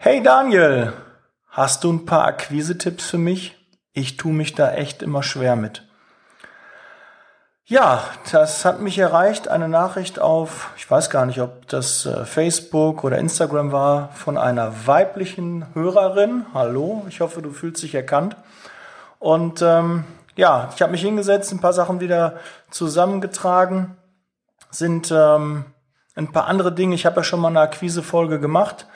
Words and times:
Hey 0.00 0.22
Daniel, 0.22 0.92
hast 1.48 1.82
du 1.82 1.92
ein 1.92 2.06
paar 2.06 2.24
Akquise-Tipps 2.24 3.10
für 3.10 3.18
mich? 3.18 3.56
Ich 3.92 4.16
tue 4.16 4.32
mich 4.32 4.54
da 4.54 4.70
echt 4.70 5.02
immer 5.02 5.24
schwer 5.24 5.56
mit. 5.56 5.88
Ja, 7.64 8.04
das 8.30 8.64
hat 8.64 8.80
mich 8.80 8.96
erreicht, 9.00 9.48
eine 9.48 9.68
Nachricht 9.68 10.20
auf, 10.20 10.70
ich 10.76 10.88
weiß 10.88 11.10
gar 11.10 11.26
nicht, 11.26 11.40
ob 11.40 11.66
das 11.66 12.06
äh, 12.06 12.24
Facebook 12.24 13.02
oder 13.02 13.18
Instagram 13.18 13.72
war, 13.72 14.10
von 14.10 14.38
einer 14.38 14.86
weiblichen 14.86 15.66
Hörerin. 15.74 16.46
Hallo, 16.54 17.04
ich 17.08 17.20
hoffe, 17.20 17.42
du 17.42 17.50
fühlst 17.50 17.82
dich 17.82 17.96
erkannt. 17.96 18.36
Und 19.18 19.62
ähm, 19.62 20.04
ja, 20.36 20.70
ich 20.76 20.80
habe 20.80 20.92
mich 20.92 21.02
hingesetzt, 21.02 21.50
ein 21.50 21.60
paar 21.60 21.72
Sachen 21.72 21.98
wieder 21.98 22.36
zusammengetragen, 22.70 23.96
sind 24.70 25.10
ähm, 25.10 25.64
ein 26.14 26.30
paar 26.30 26.46
andere 26.46 26.70
Dinge. 26.72 26.94
Ich 26.94 27.04
habe 27.04 27.16
ja 27.16 27.24
schon 27.24 27.40
mal 27.40 27.48
eine 27.48 27.62
Akquise-Folge 27.62 28.38
gemacht. 28.38 28.86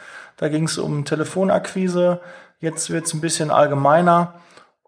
Da 0.42 0.48
ging 0.48 0.64
es 0.64 0.76
um 0.76 1.04
Telefonakquise. 1.04 2.20
Jetzt 2.58 2.90
wird 2.90 3.06
es 3.06 3.14
ein 3.14 3.20
bisschen 3.20 3.52
allgemeiner. 3.52 4.34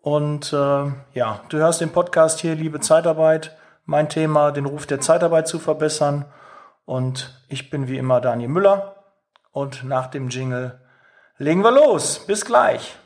Und 0.00 0.52
äh, 0.52 0.86
ja, 1.12 1.42
du 1.48 1.58
hörst 1.58 1.80
den 1.80 1.92
Podcast 1.92 2.40
hier, 2.40 2.56
liebe 2.56 2.80
Zeitarbeit. 2.80 3.56
Mein 3.84 4.08
Thema, 4.08 4.50
den 4.50 4.66
Ruf 4.66 4.84
der 4.86 5.00
Zeitarbeit 5.00 5.46
zu 5.46 5.60
verbessern. 5.60 6.24
Und 6.86 7.40
ich 7.48 7.70
bin 7.70 7.86
wie 7.86 7.98
immer 7.98 8.20
Daniel 8.20 8.48
Müller. 8.48 8.96
Und 9.52 9.84
nach 9.84 10.08
dem 10.08 10.28
Jingle 10.28 10.80
legen 11.38 11.62
wir 11.62 11.70
los. 11.70 12.26
Bis 12.26 12.44
gleich. 12.44 12.96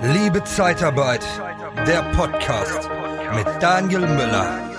Liebe 0.00 0.44
Zeitarbeit, 0.44 1.26
der 1.88 2.02
Podcast 2.12 2.88
mit 3.34 3.48
Daniel 3.60 4.06
Müller. 4.06 4.77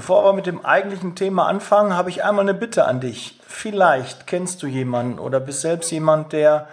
Bevor 0.00 0.24
wir 0.24 0.32
mit 0.32 0.46
dem 0.46 0.64
eigentlichen 0.64 1.14
Thema 1.14 1.46
anfangen, 1.46 1.94
habe 1.94 2.08
ich 2.08 2.24
einmal 2.24 2.44
eine 2.44 2.54
Bitte 2.54 2.86
an 2.86 3.00
dich. 3.00 3.38
Vielleicht 3.46 4.26
kennst 4.26 4.62
du 4.62 4.66
jemanden 4.66 5.18
oder 5.18 5.40
bist 5.40 5.60
selbst 5.60 5.90
jemand, 5.92 6.32
der 6.32 6.68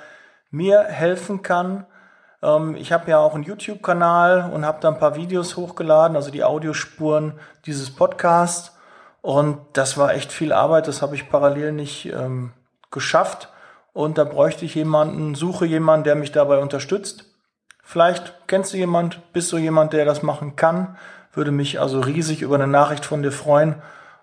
mir 0.49 0.83
helfen 0.83 1.41
kann. 1.41 1.85
Ähm, 2.41 2.77
ich 2.77 2.93
habe 2.93 3.11
ja 3.11 3.19
auch 3.19 3.35
einen 3.35 3.43
YouTube-Kanal 3.43 4.49
und 4.53 4.65
habe 4.65 4.77
da 4.79 4.87
ein 4.87 4.97
paar 4.97 5.17
Videos 5.17 5.57
hochgeladen, 5.57 6.15
also 6.15 6.31
die 6.31 6.45
Audiospuren 6.45 7.33
dieses 7.65 7.93
Podcasts. 7.93 8.77
Und 9.21 9.57
das 9.73 9.97
war 9.97 10.13
echt 10.13 10.31
viel 10.31 10.53
Arbeit, 10.53 10.87
das 10.87 11.01
habe 11.01 11.15
ich 11.15 11.29
parallel 11.29 11.73
nicht 11.73 12.05
ähm, 12.05 12.53
geschafft. 12.91 13.49
Und 13.91 14.17
da 14.17 14.23
bräuchte 14.23 14.63
ich 14.63 14.73
jemanden, 14.73 15.35
suche 15.35 15.65
jemanden, 15.65 16.05
der 16.05 16.15
mich 16.15 16.31
dabei 16.31 16.59
unterstützt. 16.59 17.25
Vielleicht 17.83 18.47
kennst 18.47 18.71
du 18.71 18.77
jemand, 18.77 19.33
bist 19.33 19.51
du 19.51 19.57
jemand, 19.57 19.91
der 19.91 20.05
das 20.05 20.23
machen 20.23 20.55
kann 20.55 20.95
würde 21.33 21.51
mich 21.51 21.79
also 21.79 21.99
riesig 21.99 22.41
über 22.41 22.55
eine 22.55 22.67
Nachricht 22.67 23.05
von 23.05 23.23
dir 23.23 23.31
freuen 23.31 23.81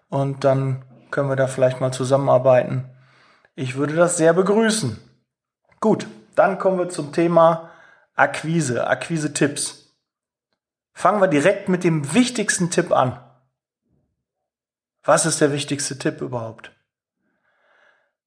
und 0.08 0.44
dann 0.44 0.84
können 1.10 1.28
wir 1.28 1.36
da 1.36 1.46
vielleicht 1.46 1.80
mal 1.80 1.92
zusammenarbeiten. 1.92 2.90
Ich 3.54 3.76
würde 3.76 3.94
das 3.94 4.16
sehr 4.16 4.32
begrüßen. 4.32 4.98
Gut, 5.80 6.06
dann 6.34 6.58
kommen 6.58 6.78
wir 6.78 6.88
zum 6.88 7.12
Thema 7.12 7.70
Akquise, 8.16 8.86
Akquise-Tipps. 8.86 9.96
Fangen 10.92 11.20
wir 11.20 11.28
direkt 11.28 11.68
mit 11.68 11.84
dem 11.84 12.14
wichtigsten 12.14 12.70
Tipp 12.70 12.92
an. 12.92 13.18
Was 15.04 15.26
ist 15.26 15.40
der 15.40 15.52
wichtigste 15.52 15.98
Tipp 15.98 16.20
überhaupt? 16.20 16.72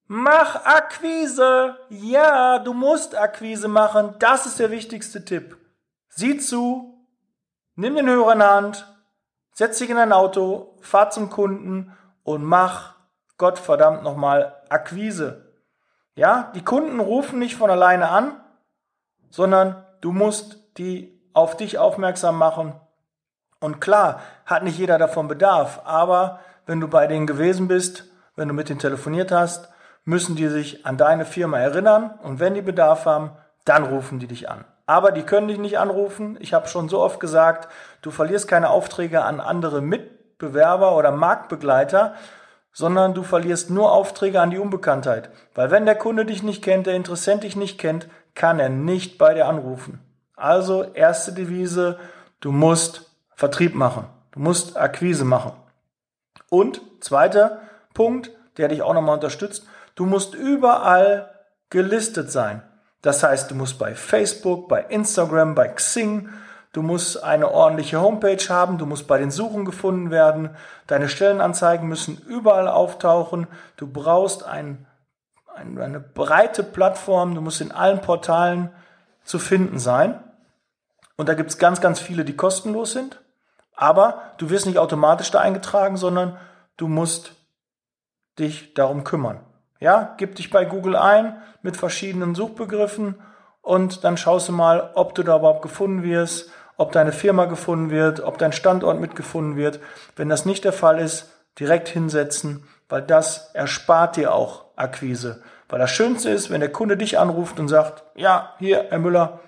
Mach 0.05 0.64
Akquise! 0.64 1.78
Ja, 1.89 2.59
du 2.59 2.73
musst 2.73 3.16
Akquise 3.17 3.67
machen. 3.67 4.16
Das 4.20 4.45
ist 4.45 4.59
der 4.59 4.72
wichtigste 4.72 5.25
Tipp. 5.25 5.58
Sieh 6.08 6.38
zu, 6.38 6.97
Nimm 7.80 7.95
den 7.95 8.09
Hörer 8.09 8.33
in 8.33 8.39
der 8.39 8.56
Hand, 8.56 8.88
setz 9.53 9.78
dich 9.78 9.92
in 9.92 10.00
ein 10.00 10.11
Auto, 10.11 10.73
fahr 10.81 11.11
zum 11.11 11.30
Kunden 11.30 11.95
und 12.23 12.44
mach 12.44 12.95
Gottverdammt 13.38 14.02
nochmal 14.02 14.55
Akquise. 14.67 15.54
Ja, 16.15 16.52
die 16.55 16.64
Kunden 16.64 16.99
rufen 16.99 17.38
nicht 17.38 17.55
von 17.55 17.70
alleine 17.70 18.10
an, 18.10 18.32
sondern 19.30 19.86
du 20.02 20.11
musst 20.11 20.58
die 20.80 21.21
auf 21.33 21.55
dich 21.55 21.77
aufmerksam 21.77 22.39
machen. 22.39 22.73
Und 23.60 23.80
klar, 23.80 24.21
hat 24.48 24.64
nicht 24.64 24.80
jeder 24.80 24.98
davon 24.98 25.27
Bedarf, 25.27 25.82
aber 25.86 26.39
wenn 26.65 26.80
du 26.80 26.88
bei 26.88 27.05
denen 27.05 27.27
gewesen 27.27 27.67
bist, 27.67 28.05
wenn 28.36 28.48
du 28.48 28.55
mit 28.55 28.70
denen 28.70 28.80
telefoniert 28.80 29.32
hast, 29.32 29.70
müssen 30.04 30.36
die 30.36 30.48
sich 30.48 30.83
an 30.88 30.98
deine 30.98 31.26
Firma 31.26 31.59
erinnern 31.59 32.17
und 32.23 32.39
wenn 32.39 32.55
die 32.55 32.64
Bedarf 32.64 33.05
haben, 33.05 33.38
dann 33.65 33.83
rufen 33.83 34.17
die 34.17 34.27
dich 34.27 34.49
an 34.49 34.65
aber 34.87 35.11
die 35.11 35.23
können 35.23 35.49
dich 35.49 35.59
nicht 35.59 35.77
anrufen. 35.77 36.37
Ich 36.39 36.53
habe 36.53 36.67
schon 36.67 36.89
so 36.89 36.99
oft 37.02 37.20
gesagt, 37.20 37.67
du 38.02 38.09
verlierst 38.09 38.48
keine 38.48 38.70
Aufträge 38.70 39.23
an 39.23 39.39
andere 39.39 39.81
Mitbewerber 39.81 40.95
oder 40.95 41.11
Marktbegleiter, 41.11 42.15
sondern 42.71 43.14
du 43.14 43.23
verlierst 43.23 43.70
nur 43.70 43.92
Aufträge 43.92 44.39
an 44.42 44.49
die 44.49 44.59
Unbekanntheit. 44.59 45.30
Weil 45.53 45.71
wenn 45.71 45.86
der 45.86 45.95
Kunde 45.95 46.26
dich 46.26 46.42
nicht 46.42 46.64
kennt, 46.64 46.87
der 46.87 46.95
Interessent 46.95 47.43
dich 47.43 47.55
nicht 47.55 47.77
kennt, 47.77 48.08
kann 48.33 48.59
er 48.59 48.70
nicht 48.70 49.17
bei 49.17 49.33
dir 49.33 49.47
anrufen. 49.47 49.99
Also 50.36 50.83
erste 50.83 51.33
Devise, 51.33 51.99
du 52.39 52.52
musst 52.52 53.11
Vertrieb 53.36 53.76
machen. 53.76 54.05
Du 54.31 54.39
musst 54.39 54.77
Akquise 54.77 55.26
machen. 55.26 55.52
Und 56.49 56.81
zweiter 57.02 57.59
Punkt, 57.93 58.31
der 58.58 58.67
dich 58.67 58.83
auch 58.83 58.93
nochmal 58.93 59.15
unterstützt, 59.15 59.65
du 59.95 60.05
musst 60.05 60.33
überall 60.33 61.31
gelistet 61.70 62.31
sein. 62.31 62.61
Das 63.02 63.23
heißt, 63.23 63.52
du 63.52 63.55
musst 63.55 63.77
bei 63.80 63.95
Facebook, 63.95 64.67
bei 64.67 64.81
Instagram, 64.81 65.55
bei 65.55 65.67
Xing, 65.67 66.30
du 66.73 66.81
musst 66.81 67.23
eine 67.23 67.52
ordentliche 67.52 68.02
Homepage 68.02 68.43
haben, 68.49 68.77
du 68.77 68.85
musst 68.85 69.08
bei 69.08 69.17
den 69.17 69.31
Suchen 69.31 69.65
gefunden 69.65 70.11
werden, 70.11 70.49
deine 70.87 71.09
Stellenanzeigen 71.09 71.87
müssen 71.87 72.17
überall 72.27 72.67
auftauchen, 72.67 73.47
du 73.77 73.87
brauchst 73.87 74.43
ein, 74.43 74.85
ein, 75.55 75.77
eine 75.80 75.99
breite 75.99 76.63
Plattform, 76.63 77.35
du 77.35 77.41
musst 77.41 77.61
in 77.61 77.71
allen 77.71 78.02
Portalen 78.02 78.71
zu 79.23 79.39
finden 79.39 79.79
sein. 79.79 80.23
Und 81.17 81.29
da 81.29 81.33
gibt 81.33 81.49
es 81.49 81.58
ganz, 81.58 81.81
ganz 81.81 81.99
viele, 81.99 82.23
die 82.23 82.35
kostenlos 82.35 82.93
sind. 82.93 83.19
Aber 83.75 84.33
du 84.37 84.49
wirst 84.49 84.65
nicht 84.65 84.79
automatisch 84.79 85.31
da 85.31 85.39
eingetragen, 85.39 85.97
sondern 85.97 86.37
du 86.77 86.87
musst 86.87 87.33
dich 88.39 88.73
darum 88.73 89.03
kümmern. 89.03 89.39
Ja, 89.80 90.15
gib 90.17 90.36
dich 90.36 90.49
bei 90.49 90.65
Google 90.65 90.95
ein 90.95 91.42
mit 91.61 91.77
verschiedenen 91.77 92.36
Suchbegriffen 92.36 93.15
und 93.61 94.04
dann 94.04 94.17
schaust 94.17 94.49
du 94.49 94.54
mal, 94.54 94.92
ob 94.95 95.14
du 95.15 95.23
da 95.23 95.38
überhaupt 95.38 95.61
gefunden 95.61 96.04
wirst, 96.04 96.49
ob 96.77 96.92
deine 96.92 97.11
Firma 97.11 97.45
gefunden 97.45 97.89
wird, 97.89 98.21
ob 98.21 98.38
dein 98.38 98.54
Standort 98.54 98.99
mitgefunden 98.99 99.55
wird. 99.55 99.80
Wenn 100.15 100.30
das 100.30 100.45
nicht 100.45 100.64
der 100.64 100.73
Fall 100.73 100.99
ist, 100.99 101.32
direkt 101.60 101.89
hinsetzen, 101.89 102.67
weil 102.88 103.02
das 103.02 103.54
erspart 103.54 104.15
dir 104.15 104.33
auch 104.33 104.65
Akquise. 104.76 105.42
Weil 105.70 105.80
das 105.80 105.92
Schönste 105.92 106.30
ist, 106.30 106.49
wenn 106.49 106.61
der 106.61 106.71
Kunde 106.71 106.98
dich 106.98 107.20
anruft 107.20 107.59
und 107.59 107.67
sagt, 107.67 108.04
ja, 108.15 108.54
hier, 108.59 108.86
Herr 108.89 108.99
Müller, 108.99 109.39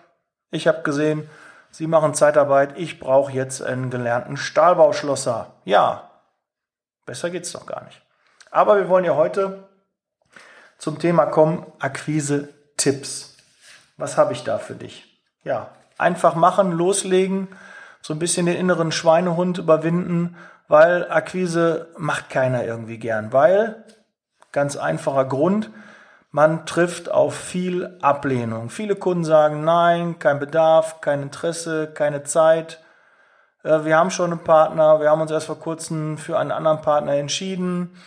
ich 0.52 0.68
habe 0.68 0.82
gesehen, 0.82 1.30
Sie 1.72 1.86
machen 1.86 2.16
Zeitarbeit, 2.16 2.78
ich 2.78 3.00
brauche 3.00 3.32
jetzt 3.32 3.62
einen 3.62 3.92
gelernten 3.92 4.38
Stahlbauschlosser. 4.38 5.54
Ja, 5.66 6.10
besser 7.06 7.30
geht's 7.30 7.52
doch 7.52 7.68
gar 7.68 7.84
nicht. 7.84 8.02
Aber 8.50 8.78
wir 8.78 8.90
wollen 8.90 9.06
ja 9.06 9.16
heute 9.16 9.69
zum 10.80 10.98
Thema 10.98 11.28
kommen, 11.28 11.66
Akquise-Tipps. 11.78 13.38
Was 13.98 14.18
habe 14.18 14.34
ich 14.34 14.44
da 14.44 14.58
für 14.58 14.74
dich? 14.74 15.06
Ja, 15.44 15.70
einfach 15.98 16.34
machen, 16.34 16.72
loslegen, 16.72 17.50
so 18.02 18.14
ein 18.14 18.20
bisschen 18.20 18.48
den 18.48 18.56
inneren 18.56 18.92
Schweinehund 18.92 19.60
überwinden, 19.60 20.38
weil 20.68 21.12
Akquise 21.12 21.94
macht 21.98 22.30
keiner 22.30 22.64
irgendwie 22.64 22.98
gern, 22.98 23.34
weil, 23.34 23.84
ganz 24.52 24.78
einfacher 24.78 25.26
Grund, 25.26 25.70
man 26.32 26.66
trifft 26.66 27.12
auf 27.12 27.36
viel 27.36 27.98
Ablehnung. 28.02 28.70
Viele 28.70 28.96
Kunden 28.96 29.26
sagen, 29.26 29.64
nein, 29.64 30.20
kein 30.20 30.40
Bedarf, 30.40 31.02
kein 31.02 31.24
Interesse, 31.24 31.88
keine 31.88 32.24
Zeit. 32.24 32.80
Äh, 33.64 33.84
wir 33.84 33.98
haben 33.98 34.12
schon 34.12 34.32
einen 34.32 34.44
Partner, 34.44 35.02
wir 35.02 35.10
haben 35.10 35.22
uns 35.22 35.32
erst 35.32 35.48
vor 35.48 35.60
kurzem 35.60 36.18
für 36.18 36.38
einen 36.38 36.52
anderen 36.52 36.82
Partner 36.82 37.14
entschieden. 37.14 37.98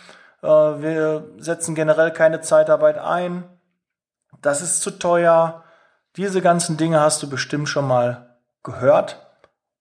Äh, 0.43 0.47
wir 0.81 1.31
setzen 1.37 1.73
generell 1.73 2.11
keine 2.11 2.41
Zeitarbeit 2.41 2.97
ein. 2.97 3.45
Das 4.41 4.61
ist 4.61 4.81
zu 4.81 4.91
teuer. 4.91 5.63
Diese 6.17 6.41
ganzen 6.41 6.77
Dinge 6.77 6.99
hast 6.99 7.23
du 7.23 7.29
bestimmt 7.29 7.69
schon 7.69 7.87
mal 7.87 8.37
gehört 8.61 9.25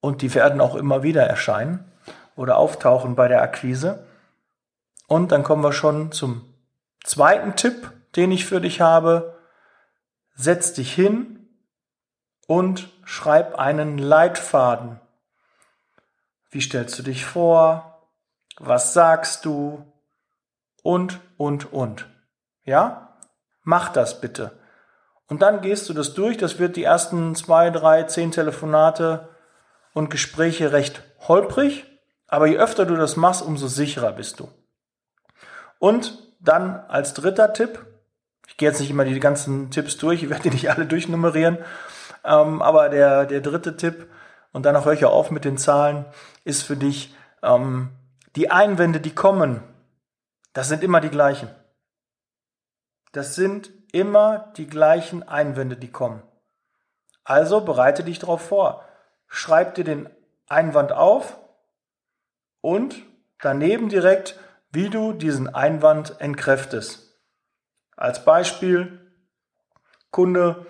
und 0.01 0.23
die 0.23 0.35
werden 0.35 0.61
auch 0.61 0.77
immer 0.77 1.03
wieder 1.03 1.25
erscheinen 1.25 1.93
oder 2.37 2.57
auftauchen 2.57 3.17
bei 3.17 3.29
der 3.29 3.43
Akquise. 3.43 4.07
Und 5.09 5.33
dann 5.33 5.43
kommen 5.43 5.63
wir 5.63 5.73
schon 5.73 6.13
zum 6.13 6.55
zweiten 7.05 7.55
Tipp, 7.57 7.93
den 8.17 8.31
ich 8.31 8.47
für 8.47 8.61
dich 8.61 8.81
habe. 8.81 9.37
Setz 10.35 10.73
dich 10.73 10.93
hin 10.95 11.49
und 12.47 12.89
schreib 13.05 13.57
einen 13.57 13.99
Leitfaden. 13.99 15.01
Wie 16.51 16.63
stellst 16.63 16.99
du 16.99 17.03
dich 17.03 17.27
vor? 17.27 18.09
Was 18.59 18.95
sagst 18.95 19.45
du? 19.45 19.92
Und, 20.83 21.21
und, 21.37 21.73
und. 21.73 22.07
Ja? 22.65 23.19
Mach 23.63 23.91
das 23.91 24.21
bitte. 24.21 24.53
Und 25.29 25.43
dann 25.43 25.63
gehst 25.63 25.89
du 25.89 25.95
das 25.95 26.15
durch. 26.15 26.37
Das 26.37 26.59
wird 26.59 26.77
die 26.77 26.85
ersten 26.85 27.35
zwei, 27.35 27.71
drei, 27.71 28.03
zehn 28.03 28.33
Telefonate 28.33 29.29
und 29.95 30.11
Gespräche 30.11 30.73
recht 30.73 31.03
holprig. 31.27 31.85
Aber 32.27 32.47
je 32.47 32.59
öfter 32.59 32.87
du 32.87 32.97
das 32.97 33.17
machst, 33.17 33.43
umso 33.43 33.67
sicherer 33.67 34.13
bist 34.13 34.41
du. 34.41 34.49
Und 35.79 36.19
dann 36.41 36.81
als 36.89 37.15
dritter 37.15 37.53
Tipp, 37.53 37.85
ich 38.49 38.57
gehe 38.57 38.69
jetzt 38.69 38.81
nicht 38.81 38.91
immer 38.91 39.05
die 39.05 39.21
ganzen 39.21 39.71
Tipps 39.71 39.97
durch, 39.97 40.23
ich 40.23 40.31
werde 40.31 40.45
die 40.45 40.51
nicht 40.51 40.71
alle 40.71 40.87
durchnummerieren, 40.87 41.59
ähm, 42.25 42.63
aber 42.63 42.89
der, 42.89 43.27
der 43.27 43.41
dritte 43.41 43.77
Tipp, 43.77 44.09
und 44.53 44.67
danach 44.67 44.85
höre 44.85 44.93
ich 44.93 45.05
auch 45.05 45.13
auf 45.13 45.31
mit 45.31 45.45
den 45.45 45.59
Zahlen, 45.59 46.05
ist 46.45 46.63
für 46.63 46.77
dich, 46.77 47.15
ähm, 47.43 47.91
die 48.37 48.51
Einwände, 48.51 49.01
die 49.01 49.15
kommen, 49.15 49.63
das 50.53 50.69
sind 50.69 50.83
immer 50.83 51.01
die 51.01 51.11
gleichen. 51.11 51.49
Das 53.13 53.35
sind 53.35 53.71
immer 53.93 54.53
die 54.57 54.67
gleichen 54.67 55.23
Einwände, 55.23 55.77
die 55.77 55.91
kommen. 55.91 56.23
Also 57.25 57.61
bereite 57.61 58.05
dich 58.05 58.19
darauf 58.19 58.43
vor. 58.43 58.85
Schreib 59.27 59.75
dir 59.75 59.85
den 59.85 60.09
Einwand 60.49 60.93
auf 60.93 61.39
und 62.61 62.97
daneben 63.41 63.89
direkt, 63.89 64.39
wie 64.71 64.89
du 64.89 65.13
diesen 65.13 65.55
Einwand 65.55 66.21
entkräftest. 66.21 67.19
Als 67.97 68.25
Beispiel, 68.25 69.13
Kunde 70.11 70.67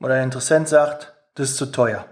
oder 0.00 0.22
Interessent 0.22 0.68
sagt, 0.68 1.14
das 1.34 1.50
ist 1.50 1.56
zu 1.56 1.66
teuer. 1.66 2.09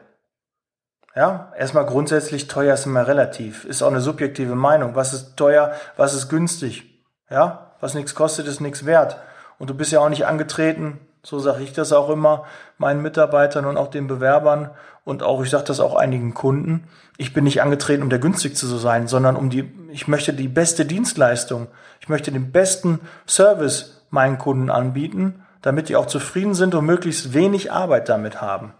Ja, 1.19 1.53
erstmal 1.59 1.85
grundsätzlich 1.85 2.47
teuer 2.47 2.75
ist 2.75 2.87
immer 2.87 3.09
relativ, 3.09 3.65
ist 3.65 3.83
auch 3.83 3.91
eine 3.91 4.01
subjektive 4.01 4.55
Meinung. 4.55 4.95
Was 4.95 5.13
ist 5.13 5.37
teuer, 5.37 5.73
was 5.97 6.15
ist 6.15 6.29
günstig? 6.29 6.85
Ja, 7.29 7.73
was 7.81 7.95
nichts 7.95 8.15
kostet, 8.15 8.47
ist 8.47 8.61
nichts 8.61 8.87
wert. 8.87 9.17
Und 9.59 9.69
du 9.69 9.75
bist 9.75 9.91
ja 9.91 9.99
auch 9.99 10.11
nicht 10.11 10.27
angetreten, 10.27 11.01
so 11.25 11.41
sage 11.41 11.65
ich 11.65 11.73
das 11.73 11.93
auch 11.93 12.09
immer 12.09 12.45
meinen 12.77 13.03
Mitarbeitern 13.03 13.65
und 13.65 13.77
auch 13.77 13.89
den 13.89 14.07
Bewerbern 14.07 14.71
und 15.03 15.25
auch, 15.25 15.43
ich 15.43 15.51
sage 15.51 15.65
das 15.65 15.81
auch 15.81 15.97
einigen 15.97 16.35
Kunden, 16.35 16.87
ich 17.17 17.35
bin 17.35 17.43
nicht 17.43 17.63
angetreten, 17.63 18.05
um 18.05 18.11
der 18.11 18.21
günstigste 18.21 18.69
zu 18.69 18.77
sein, 18.77 19.09
sondern 19.09 19.35
um 19.35 19.51
die, 19.51 19.69
ich 19.91 20.07
möchte 20.07 20.33
die 20.33 20.47
beste 20.47 20.87
Dienstleistung, 20.87 21.67
ich 22.01 22.09
möchte 22.09 22.31
den 22.31 22.53
besten 22.53 23.01
Service 23.27 24.05
meinen 24.11 24.39
Kunden 24.39 24.71
anbieten, 24.71 25.45
damit 25.63 25.89
die 25.89 25.97
auch 25.97 26.07
zufrieden 26.07 26.55
sind 26.55 26.77
und 26.77 26.87
möglichst 26.87 27.35
wenig 27.35 27.73
Arbeit 27.73 28.09
damit 28.09 28.41
haben. 28.41 28.73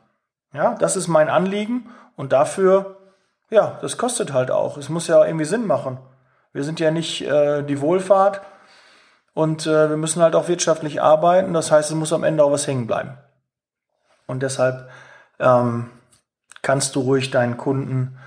Ja, 0.55 0.77
das 0.77 0.95
ist 0.95 1.09
mein 1.09 1.29
Anliegen 1.29 1.89
und 2.19 2.33
dafür, 2.33 2.97
ja, 3.49 3.79
das 3.81 3.97
kostet 3.97 4.33
halt 4.33 4.51
auch. 4.51 4.77
Es 4.77 4.89
muss 4.89 5.07
ja 5.07 5.25
irgendwie 5.25 5.45
Sinn 5.45 5.69
machen. 5.69 5.99
Wir 6.53 6.65
sind 6.65 6.81
ja 6.81 6.91
nicht 6.91 7.23
äh, 7.23 7.63
die 7.63 7.81
Wohlfahrt 7.81 8.41
und 9.35 9.69
äh, 9.69 9.89
wir 9.89 9.97
müssen 9.97 10.21
halt 10.21 10.35
auch 10.35 10.49
wirtschaftlich 10.49 11.01
arbeiten. 11.01 11.55
Das 11.55 11.71
heißt, 11.71 11.91
es 11.91 11.97
muss 11.97 12.13
am 12.13 12.25
Ende 12.25 12.43
auch 12.43 12.51
was 12.51 12.67
hängen 12.67 12.89
bleiben. 12.89 13.17
Und 14.27 14.43
deshalb 14.43 14.91
ähm, 15.39 15.93
kannst 16.61 16.97
du 16.97 17.03
ruhig 17.03 17.31
deinen 17.31 17.57
Kunden 17.57 18.19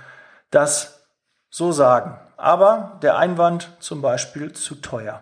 das 0.52 1.06
so 1.50 1.74
sagen. 1.74 2.18
Aber 2.38 2.98
der 3.02 3.18
Einwand 3.18 3.76
zum 3.82 4.02
Beispiel 4.02 4.54
zu 4.54 4.76
teuer. 4.76 5.22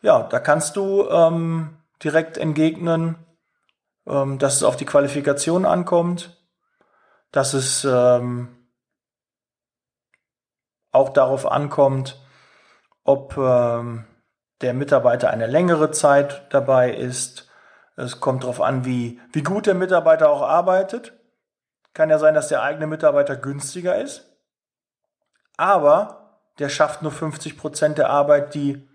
Ja, 0.00 0.22
da 0.22 0.38
kannst 0.38 0.76
du 0.76 1.08
ähm, 1.08 1.76
direkt 2.04 2.38
entgegnen, 2.38 3.16
ähm, 4.06 4.38
dass 4.38 4.54
es 4.54 4.62
auf 4.62 4.76
die 4.76 4.86
Qualifikation 4.86 5.66
ankommt, 5.66 6.35
dass 7.36 7.52
es 7.52 7.84
ähm, 7.84 8.48
auch 10.90 11.10
darauf 11.10 11.50
ankommt, 11.50 12.18
ob 13.04 13.36
ähm, 13.36 14.06
der 14.62 14.72
Mitarbeiter 14.72 15.28
eine 15.28 15.46
längere 15.46 15.90
Zeit 15.90 16.46
dabei 16.48 16.94
ist. 16.94 17.50
Es 17.94 18.20
kommt 18.20 18.44
darauf 18.44 18.62
an, 18.62 18.86
wie, 18.86 19.20
wie 19.32 19.42
gut 19.42 19.66
der 19.66 19.74
Mitarbeiter 19.74 20.30
auch 20.30 20.40
arbeitet. 20.40 21.12
Kann 21.92 22.08
ja 22.08 22.18
sein, 22.18 22.32
dass 22.32 22.48
der 22.48 22.62
eigene 22.62 22.86
Mitarbeiter 22.86 23.36
günstiger 23.36 24.00
ist, 24.00 24.34
aber 25.58 26.40
der 26.58 26.70
schafft 26.70 27.02
nur 27.02 27.12
50 27.12 27.58
Prozent 27.58 27.98
der 27.98 28.08
Arbeit, 28.08 28.54
die 28.54 28.88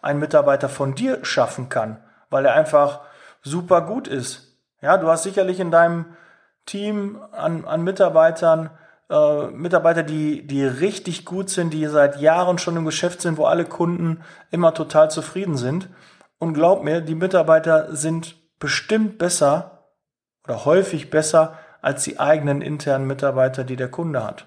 ein 0.00 0.18
Mitarbeiter 0.18 0.70
von 0.70 0.94
dir 0.94 1.22
schaffen 1.26 1.68
kann, 1.68 2.02
weil 2.30 2.46
er 2.46 2.54
einfach 2.54 3.02
super 3.42 3.82
gut 3.82 4.08
ist. 4.08 4.58
Ja, 4.80 4.96
du 4.96 5.08
hast 5.08 5.24
sicherlich 5.24 5.60
in 5.60 5.70
deinem 5.70 6.16
Team 6.70 7.20
an, 7.32 7.64
an 7.64 7.82
Mitarbeitern, 7.82 8.70
äh, 9.10 9.46
Mitarbeiter, 9.48 10.02
die, 10.04 10.46
die 10.46 10.64
richtig 10.64 11.24
gut 11.24 11.50
sind, 11.50 11.72
die 11.72 11.86
seit 11.86 12.20
Jahren 12.20 12.58
schon 12.58 12.76
im 12.76 12.84
Geschäft 12.84 13.20
sind, 13.20 13.38
wo 13.38 13.44
alle 13.46 13.64
Kunden 13.64 14.22
immer 14.50 14.72
total 14.72 15.10
zufrieden 15.10 15.56
sind. 15.56 15.88
Und 16.38 16.54
glaub 16.54 16.84
mir, 16.84 17.00
die 17.00 17.16
Mitarbeiter 17.16 17.94
sind 17.94 18.36
bestimmt 18.60 19.18
besser 19.18 19.88
oder 20.44 20.64
häufig 20.64 21.10
besser 21.10 21.58
als 21.82 22.04
die 22.04 22.20
eigenen 22.20 22.62
internen 22.62 23.06
Mitarbeiter, 23.06 23.64
die 23.64 23.76
der 23.76 23.90
Kunde 23.90 24.22
hat. 24.22 24.46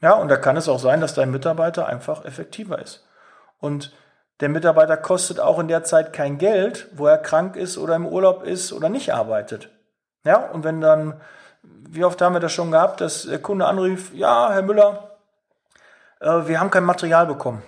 Ja, 0.00 0.14
und 0.14 0.28
da 0.28 0.36
kann 0.36 0.56
es 0.56 0.68
auch 0.68 0.78
sein, 0.78 1.00
dass 1.00 1.14
dein 1.14 1.30
Mitarbeiter 1.30 1.86
einfach 1.86 2.24
effektiver 2.24 2.78
ist. 2.78 3.06
Und 3.58 3.92
der 4.40 4.48
Mitarbeiter 4.48 4.96
kostet 4.96 5.40
auch 5.40 5.58
in 5.58 5.68
der 5.68 5.82
Zeit 5.82 6.12
kein 6.12 6.38
Geld, 6.38 6.88
wo 6.94 7.06
er 7.06 7.18
krank 7.18 7.56
ist 7.56 7.76
oder 7.76 7.96
im 7.96 8.06
Urlaub 8.06 8.44
ist 8.44 8.72
oder 8.72 8.88
nicht 8.88 9.12
arbeitet. 9.12 9.70
Ja, 10.24 10.50
und 10.50 10.64
wenn 10.64 10.80
dann 10.80 11.20
wie 11.62 12.04
oft 12.04 12.20
haben 12.20 12.34
wir 12.34 12.40
das 12.40 12.52
schon 12.52 12.70
gehabt, 12.70 13.00
dass 13.00 13.22
der 13.22 13.40
Kunde 13.40 13.66
anrief, 13.66 14.12
ja, 14.14 14.50
Herr 14.52 14.62
Müller, 14.62 15.16
äh, 16.20 16.46
wir 16.46 16.60
haben 16.60 16.70
kein 16.70 16.84
Material 16.84 17.26
bekommen. 17.26 17.62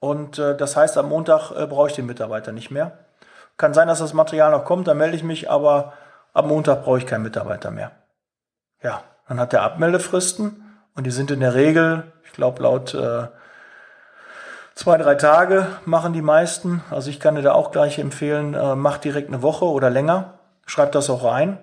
Und 0.00 0.38
äh, 0.38 0.56
das 0.56 0.76
heißt, 0.76 0.96
am 0.98 1.08
Montag 1.08 1.50
äh, 1.50 1.66
brauche 1.66 1.88
ich 1.88 1.94
den 1.94 2.06
Mitarbeiter 2.06 2.52
nicht 2.52 2.70
mehr. 2.70 2.98
Kann 3.56 3.74
sein, 3.74 3.88
dass 3.88 3.98
das 3.98 4.14
Material 4.14 4.52
noch 4.52 4.64
kommt, 4.64 4.86
dann 4.86 4.98
melde 4.98 5.16
ich 5.16 5.24
mich, 5.24 5.50
aber 5.50 5.92
am 6.32 6.48
Montag 6.48 6.84
brauche 6.84 6.98
ich 6.98 7.06
keinen 7.06 7.24
Mitarbeiter 7.24 7.70
mehr. 7.70 7.90
Ja, 8.82 9.02
dann 9.28 9.40
hat 9.40 9.52
er 9.52 9.62
Abmeldefristen 9.62 10.64
und 10.94 11.04
die 11.04 11.10
sind 11.10 11.30
in 11.30 11.40
der 11.40 11.54
Regel, 11.54 12.04
ich 12.24 12.32
glaube 12.32 12.62
laut 12.62 12.96
zwei, 14.76 14.96
drei 14.96 15.16
Tage 15.16 15.66
machen 15.84 16.12
die 16.12 16.22
meisten. 16.22 16.84
Also 16.90 17.10
ich 17.10 17.18
kann 17.18 17.34
dir 17.34 17.42
da 17.42 17.52
auch 17.52 17.72
gleich 17.72 17.98
empfehlen, 17.98 18.56
mach 18.80 18.98
direkt 18.98 19.26
eine 19.26 19.42
Woche 19.42 19.64
oder 19.64 19.90
länger. 19.90 20.34
Schreib 20.66 20.92
das 20.92 21.10
auch 21.10 21.24
rein 21.24 21.58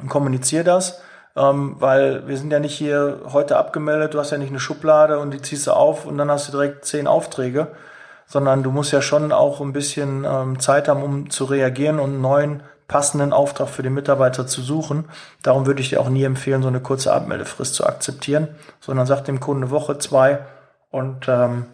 und 0.00 0.08
kommuniziere 0.08 0.64
das, 0.64 1.00
ähm, 1.36 1.76
weil 1.78 2.26
wir 2.26 2.36
sind 2.36 2.52
ja 2.52 2.58
nicht 2.58 2.76
hier 2.76 3.20
heute 3.32 3.56
abgemeldet, 3.56 4.14
du 4.14 4.18
hast 4.18 4.30
ja 4.30 4.38
nicht 4.38 4.50
eine 4.50 4.60
Schublade 4.60 5.18
und 5.18 5.32
die 5.32 5.42
ziehst 5.42 5.66
du 5.66 5.72
auf 5.72 6.06
und 6.06 6.18
dann 6.18 6.30
hast 6.30 6.48
du 6.48 6.52
direkt 6.52 6.84
zehn 6.84 7.06
Aufträge, 7.06 7.68
sondern 8.26 8.62
du 8.62 8.70
musst 8.70 8.92
ja 8.92 9.02
schon 9.02 9.32
auch 9.32 9.60
ein 9.60 9.72
bisschen 9.72 10.24
ähm, 10.24 10.58
Zeit 10.60 10.88
haben, 10.88 11.02
um 11.02 11.30
zu 11.30 11.44
reagieren 11.44 11.98
und 11.98 12.10
einen 12.10 12.20
neuen 12.20 12.62
passenden 12.88 13.32
Auftrag 13.32 13.68
für 13.68 13.84
den 13.84 13.94
Mitarbeiter 13.94 14.48
zu 14.48 14.62
suchen. 14.62 15.04
Darum 15.44 15.66
würde 15.66 15.80
ich 15.80 15.90
dir 15.90 16.00
auch 16.00 16.08
nie 16.08 16.24
empfehlen, 16.24 16.62
so 16.62 16.68
eine 16.68 16.80
kurze 16.80 17.12
Abmeldefrist 17.12 17.74
zu 17.74 17.86
akzeptieren, 17.86 18.48
sondern 18.80 19.06
sag 19.06 19.24
dem 19.24 19.38
Kunden 19.38 19.62
eine 19.62 19.70
Woche, 19.70 19.98
zwei 19.98 20.40
und 20.90 21.28
ähm, 21.28 21.66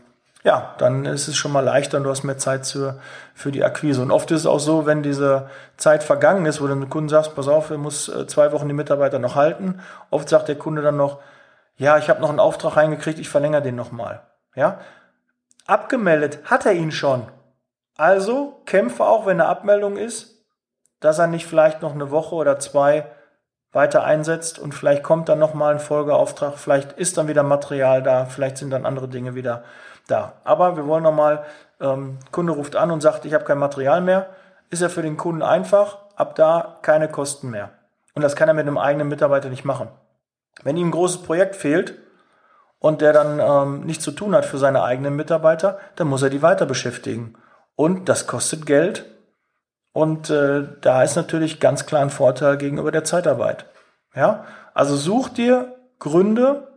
ja, 0.47 0.77
dann 0.79 1.07
ist 1.07 1.27
es 1.27 1.37
schon 1.37 1.51
mal 1.51 1.65
leichter 1.65 1.99
und 1.99 2.05
du 2.05 2.11
hast 2.11 2.23
mehr 2.23 2.39
Zeit 2.39 2.69
für, 2.69 3.01
für 3.35 3.51
die 3.51 3.65
Akquise. 3.65 4.01
Und 4.01 4.13
oft 4.13 4.31
ist 4.31 4.43
es 4.43 4.47
auch 4.47 4.61
so, 4.61 4.87
wenn 4.87 5.03
diese 5.03 5.51
Zeit 5.77 6.05
vergangen 6.05 6.47
ist, 6.47 6.61
wo 6.61 6.69
du 6.69 6.75
dem 6.75 6.89
Kunden 6.89 7.09
sagst, 7.09 7.35
pass 7.35 7.49
auf, 7.49 7.71
er 7.71 7.79
muss 7.79 8.09
äh, 8.09 8.29
zwei 8.29 8.53
Wochen 8.53 8.69
die 8.69 8.75
Mitarbeiter 8.75 9.19
noch 9.19 9.35
halten. 9.35 9.81
Oft 10.09 10.29
sagt 10.29 10.47
der 10.47 10.55
Kunde 10.55 10.83
dann 10.83 10.97
noch, 10.97 11.19
ja, 11.77 11.99
ich 11.99 12.09
habe 12.09 12.21
noch 12.21 12.29
einen 12.29 12.39
Auftrag 12.39 12.77
reingekriegt, 12.77 13.19
ich 13.19 13.29
verlängere 13.29 13.61
den 13.61 13.75
nochmal. 13.75 14.23
Ja, 14.55 14.79
abgemeldet 15.67 16.39
hat 16.45 16.65
er 16.65 16.75
ihn 16.75 16.93
schon. 16.93 17.27
Also 17.97 18.63
kämpfe 18.67 19.05
auch, 19.05 19.27
wenn 19.27 19.41
eine 19.41 19.49
Abmeldung 19.49 19.97
ist, 19.97 20.47
dass 21.01 21.19
er 21.19 21.27
nicht 21.27 21.47
vielleicht 21.47 21.83
noch 21.83 21.93
eine 21.93 22.13
Woche 22.13 22.37
oder 22.37 22.61
zwei 22.61 23.07
weiter 23.77 24.05
einsetzt 24.05 24.59
und 24.59 24.75
vielleicht 24.75 25.03
kommt 25.03 25.29
dann 25.29 25.39
nochmal 25.39 25.75
ein 25.75 25.81
Folgeauftrag, 25.81 26.55
vielleicht 26.57 26.93
ist 26.93 27.19
dann 27.19 27.29
wieder 27.29 27.43
Material 27.43 28.03
da, 28.03 28.25
vielleicht 28.25 28.57
sind 28.57 28.71
dann 28.71 28.87
andere 28.87 29.07
Dinge 29.07 29.35
wieder 29.35 29.65
da. 30.09 30.33
Aber 30.45 30.79
wir 30.79 30.87
wollen 30.87 31.03
nochmal, 31.03 31.45
ähm, 31.79 32.19
Kunde 32.33 32.55
ruft 32.55 32.75
an 32.75 32.91
und 32.91 33.03
sagt, 33.03 33.27
ich 33.27 33.35
habe 33.35 33.45
kein 33.45 33.59
Material 33.59 34.01
mehr. 34.01 34.31
Ist 34.71 34.81
ja 34.81 34.89
für 34.89 35.03
den 35.03 35.19
Kunden 35.19 35.43
einfach, 35.43 35.99
ab 36.17 36.35
da 36.37 36.79
keine 36.81 37.09
Kosten 37.09 37.51
mehr. 37.51 37.71
Und 38.15 38.23
das 38.23 38.35
kann 38.35 38.49
er 38.49 38.55
mit 38.55 38.67
einem 38.67 38.79
eigenen 38.79 39.09
Mitarbeiter 39.09 39.51
nicht 39.51 39.67
machen. 39.67 39.89
Wenn 40.63 40.79
ihm 40.79 40.89
ein 40.89 40.93
großes 40.93 41.23
Projekt 41.23 41.55
fehlt 41.55 41.99
und 42.79 43.03
der 43.03 43.13
dann 43.13 43.39
ähm, 43.39 43.85
nichts 43.85 44.05
zu 44.05 44.11
tun 44.11 44.35
hat 44.35 44.47
für 44.47 44.57
seine 44.57 44.85
eigenen 44.85 45.17
Mitarbeiter, 45.17 45.79
dann 45.97 46.09
muss 46.09 46.23
er 46.23 46.31
die 46.31 46.41
weiter 46.41 46.65
beschäftigen. 46.65 47.35
Und 47.75 48.09
das 48.09 48.27
kostet 48.27 48.65
Geld. 48.65 49.05
Und 49.97 50.29
äh, 50.29 50.63
da 50.83 51.03
ist 51.03 51.17
natürlich 51.17 51.59
ganz 51.59 51.87
klar 51.87 52.03
ein 52.03 52.11
Vorteil 52.11 52.59
gegenüber 52.59 52.93
der 52.93 53.05
Zeitarbeit. 53.05 53.65
Ja, 54.15 54.45
also 54.75 54.95
such 54.95 55.31
dir 55.31 55.75
Gründe, 55.99 56.69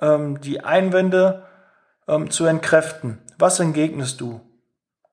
ähm, 0.00 0.40
die 0.40 0.62
Einwände 0.62 1.42
ähm, 2.06 2.30
zu 2.30 2.44
entkräften. 2.44 3.20
Was 3.36 3.58
entgegnest 3.58 4.20
du? 4.20 4.40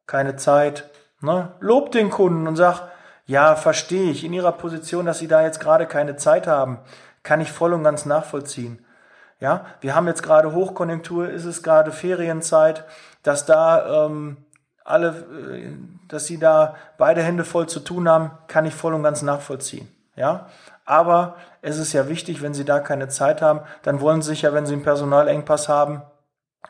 Keine 0.05 0.35
Zeit. 0.35 0.91
Ne? 1.21 1.53
Lob 1.59 1.91
den 1.91 2.11
Kunden 2.11 2.45
und 2.45 2.55
sag, 2.55 2.91
ja, 3.25 3.55
verstehe 3.55 4.11
ich, 4.11 4.23
in 4.23 4.33
ihrer 4.33 4.51
Position, 4.51 5.07
dass 5.07 5.17
sie 5.17 5.27
da 5.27 5.41
jetzt 5.41 5.59
gerade 5.59 5.87
keine 5.87 6.17
Zeit 6.17 6.45
haben, 6.45 6.77
kann 7.23 7.41
ich 7.41 7.51
voll 7.51 7.73
und 7.73 7.83
ganz 7.83 8.05
nachvollziehen. 8.05 8.85
Ja, 9.39 9.65
wir 9.81 9.95
haben 9.95 10.05
jetzt 10.05 10.21
gerade 10.21 10.53
Hochkonjunktur, 10.53 11.29
ist 11.29 11.45
es 11.45 11.63
gerade 11.63 11.91
Ferienzeit, 11.91 12.85
dass 13.23 13.47
da 13.47 14.05
ähm, 14.05 14.45
alle, 14.89 15.09
äh, 15.09 15.71
dass 16.07 16.25
sie 16.25 16.37
da 16.37 16.75
beide 16.97 17.21
Hände 17.21 17.45
voll 17.45 17.67
zu 17.67 17.79
tun 17.79 18.09
haben, 18.09 18.31
kann 18.47 18.65
ich 18.65 18.73
voll 18.73 18.93
und 18.93 19.03
ganz 19.03 19.21
nachvollziehen. 19.21 19.87
Ja, 20.15 20.47
aber 20.85 21.35
es 21.61 21.77
ist 21.77 21.93
ja 21.93 22.09
wichtig, 22.09 22.41
wenn 22.41 22.53
sie 22.53 22.65
da 22.65 22.79
keine 22.79 23.07
Zeit 23.07 23.41
haben, 23.41 23.61
dann 23.83 24.01
wollen 24.01 24.21
sie 24.21 24.29
sich 24.29 24.41
ja, 24.41 24.53
wenn 24.53 24.65
sie 24.65 24.73
einen 24.73 24.83
Personalengpass 24.83 25.69
haben, 25.69 26.01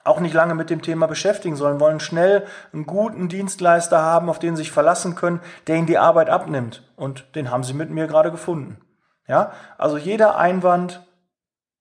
auch 0.04 0.20
nicht 0.20 0.34
lange 0.34 0.54
mit 0.54 0.70
dem 0.70 0.82
Thema 0.82 1.08
beschäftigen, 1.08 1.56
sondern 1.56 1.80
wollen 1.80 2.00
schnell 2.00 2.46
einen 2.74 2.86
guten 2.86 3.28
Dienstleister 3.28 4.02
haben, 4.02 4.30
auf 4.30 4.38
den 4.38 4.56
sie 4.56 4.64
sich 4.64 4.72
verlassen 4.72 5.16
können, 5.16 5.42
der 5.68 5.78
ihnen 5.78 5.88
die 5.88 5.98
Arbeit 5.98 6.30
abnimmt. 6.30 6.84
Und 6.96 7.36
den 7.36 7.50
haben 7.50 7.64
sie 7.64 7.74
mit 7.74 7.90
mir 7.90 8.08
gerade 8.08 8.30
gefunden. 8.30 8.80
Ja, 9.28 9.52
also 9.78 9.98
jeder 9.98 10.38
Einwand, 10.38 11.02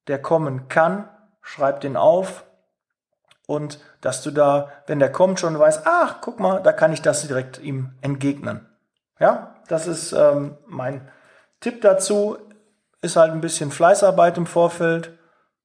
der 0.07 0.21
kommen 0.21 0.69
kann, 0.69 1.09
schreib 1.43 1.81
den 1.81 1.97
auf 1.97 2.45
und 3.47 3.81
dass 4.01 4.23
du 4.23 4.31
da, 4.31 4.71
wenn 4.87 4.99
der 4.99 5.13
kommt, 5.13 5.41
schon 5.41 5.59
weißt, 5.59 5.83
ach, 5.85 6.17
guck 6.21 6.41
mal, 6.41 6.63
da 6.63 6.73
kann 6.73 6.93
ich 6.93 7.03
das 7.03 7.27
direkt 7.27 7.59
ihm 7.59 7.93
entgegnen. 8.01 8.67
Ja, 9.19 9.57
das 9.69 9.87
ist 9.87 10.13
ähm, 10.13 10.57
mein 10.67 11.09
Tipp 11.61 11.81
dazu. 11.83 12.39
Ist 13.01 13.17
halt 13.17 13.33
ein 13.33 13.41
bisschen 13.41 13.71
Fleißarbeit 13.71 14.39
im 14.39 14.47
Vorfeld. 14.47 15.19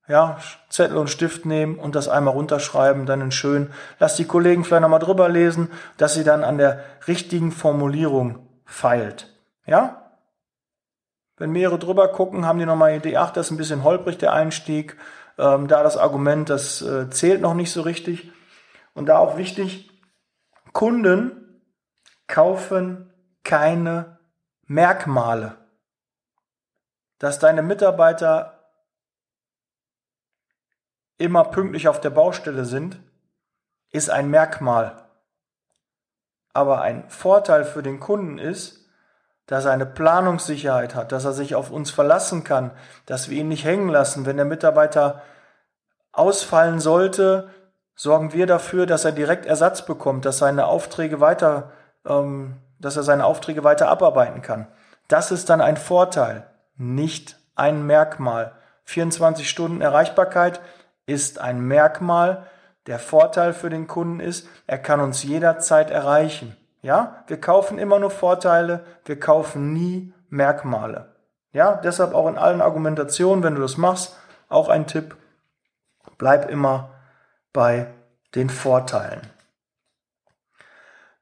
Ja, 0.08 0.38
Zettel 0.70 0.98
und 0.98 1.10
Stift 1.10 1.46
nehmen 1.46 1.80
und 1.80 1.96
das 1.96 2.10
einmal 2.10 2.34
runterschreiben, 2.34 3.06
dann 3.06 3.22
in 3.22 3.32
schön. 3.32 3.72
Lass 4.00 4.18
die 4.18 4.26
Kollegen 4.26 4.66
vielleicht 4.66 4.82
nochmal 4.82 5.00
drüber 5.00 5.30
lesen, 5.30 5.72
dass 5.98 6.14
sie 6.14 6.26
dann 6.26 6.44
an 6.44 6.58
der 6.58 6.84
richtigen 7.08 7.52
Formulierung 7.54 8.46
feilt. 8.66 9.34
Ja? 9.66 10.12
Wenn 11.38 11.52
mehrere 11.52 11.80
drüber 11.80 12.10
gucken, 12.10 12.46
haben 12.46 12.60
die 12.60 12.66
nochmal 12.66 12.96
Idee, 12.96 13.16
ach, 13.16 13.32
das 13.32 13.48
ist 13.48 13.52
ein 13.52 13.58
bisschen 13.58 13.84
holprig, 13.84 14.18
der 14.18 14.34
Einstieg. 14.34 14.98
Ähm, 15.38 15.68
da 15.68 15.84
das 15.84 15.98
Argument, 15.98 16.50
das 16.50 16.82
äh, 16.82 17.10
zählt 17.10 17.42
noch 17.42 17.54
nicht 17.54 17.72
so 17.72 17.82
richtig. 17.82 18.32
Und 18.94 19.08
da 19.08 19.18
auch 19.18 19.38
wichtig, 19.38 19.90
Kunden 20.72 21.62
kaufen 22.28 23.14
keine 23.44 24.20
Merkmale. 24.66 25.58
Dass 27.20 27.40
deine 27.40 27.62
Mitarbeiter 27.62 28.70
immer 31.18 31.46
pünktlich 31.46 31.88
auf 31.88 32.02
der 32.02 32.10
Baustelle 32.10 32.66
sind, 32.66 33.00
ist 33.92 34.10
ein 34.10 34.30
Merkmal. 34.30 35.08
Aber 36.54 36.82
ein 36.82 37.10
Vorteil 37.10 37.66
für 37.66 37.82
den 37.82 38.00
Kunden 38.00 38.38
ist, 38.38 38.83
dass 39.48 39.66
er 39.66 39.72
eine 39.72 39.86
Planungssicherheit 39.86 40.96
hat, 40.96 41.12
dass 41.12 41.26
er 41.26 41.34
sich 41.34 41.56
auf 41.56 41.70
uns 41.70 41.92
verlassen 41.92 42.44
kann, 42.44 42.72
dass 43.06 43.30
wir 43.30 43.40
ihn 43.40 43.50
nicht 43.50 43.66
hängen 43.66 43.90
lassen. 43.90 44.26
Wenn 44.26 44.38
der 44.38 44.46
Mitarbeiter 44.46 45.22
ausfallen 46.12 46.80
sollte, 46.80 47.50
sorgen 47.96 48.34
wir 48.34 48.48
dafür, 48.48 48.86
dass 48.86 49.06
er 49.06 49.12
direkt 49.12 49.46
Ersatz 49.46 49.86
bekommt, 49.86 50.26
dass 50.26 50.38
seine 50.38 50.66
Aufträge 50.68 51.20
weiter, 51.20 51.72
ähm, 52.06 52.58
dass 52.80 52.98
er 52.98 53.04
seine 53.04 53.26
Aufträge 53.26 53.64
weiter 53.64 53.90
abarbeiten 53.90 54.42
kann. 54.42 54.68
Das 55.08 55.32
ist 55.32 55.50
dann 55.50 55.62
ein 55.62 55.78
Vorteil, 55.78 56.46
nicht 56.76 57.38
ein 57.56 57.86
Merkmal. 57.86 58.54
24 58.86 59.50
Stunden 59.50 59.82
Erreichbarkeit 59.82 60.62
ist 61.06 61.40
ein 61.40 61.60
Merkmal. 61.60 62.48
Der 62.88 63.00
Vorteil 63.00 63.54
für 63.54 63.70
den 63.70 63.88
Kunden 63.88 64.20
ist, 64.20 64.48
er 64.68 64.78
kann 64.78 65.00
uns 65.00 65.24
jederzeit 65.24 65.90
erreichen. 65.90 66.58
Ja, 66.84 67.24
wir 67.28 67.40
kaufen 67.40 67.80
immer 67.80 67.98
nur 67.98 68.12
Vorteile, 68.12 68.84
wir 69.06 69.18
kaufen 69.18 69.72
nie 69.72 70.14
Merkmale. 70.30 71.16
Ja, 71.54 71.76
deshalb 71.76 72.14
auch 72.14 72.28
in 72.28 72.38
allen 72.38 72.62
Argumentationen, 72.62 73.42
wenn 73.42 73.56
du 73.56 73.62
das 73.62 73.78
machst, 73.78 74.18
auch 74.50 74.68
ein 74.68 74.86
Tipp, 74.86 75.16
bleib 76.18 76.50
immer 76.50 76.90
bei 77.54 77.88
den 78.36 78.50
Vorteilen. 78.50 79.22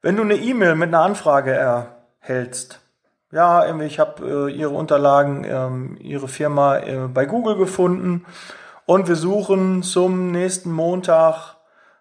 Wenn 0.00 0.16
du 0.16 0.22
eine 0.22 0.34
E-Mail 0.34 0.74
mit 0.74 0.88
einer 0.88 1.04
Anfrage 1.04 1.52
erhältst, 1.52 2.80
ja, 3.30 3.72
ich 3.82 4.00
habe 4.00 4.48
äh, 4.48 4.52
Ihre 4.52 4.70
Unterlagen, 4.70 5.44
ähm, 5.44 5.96
Ihre 6.00 6.26
Firma 6.26 6.78
äh, 6.78 7.06
bei 7.06 7.24
Google 7.24 7.56
gefunden 7.56 8.26
und 8.84 9.06
wir 9.06 9.16
suchen 9.16 9.84
zum 9.84 10.32
nächsten 10.32 10.72
Montag 10.72 11.54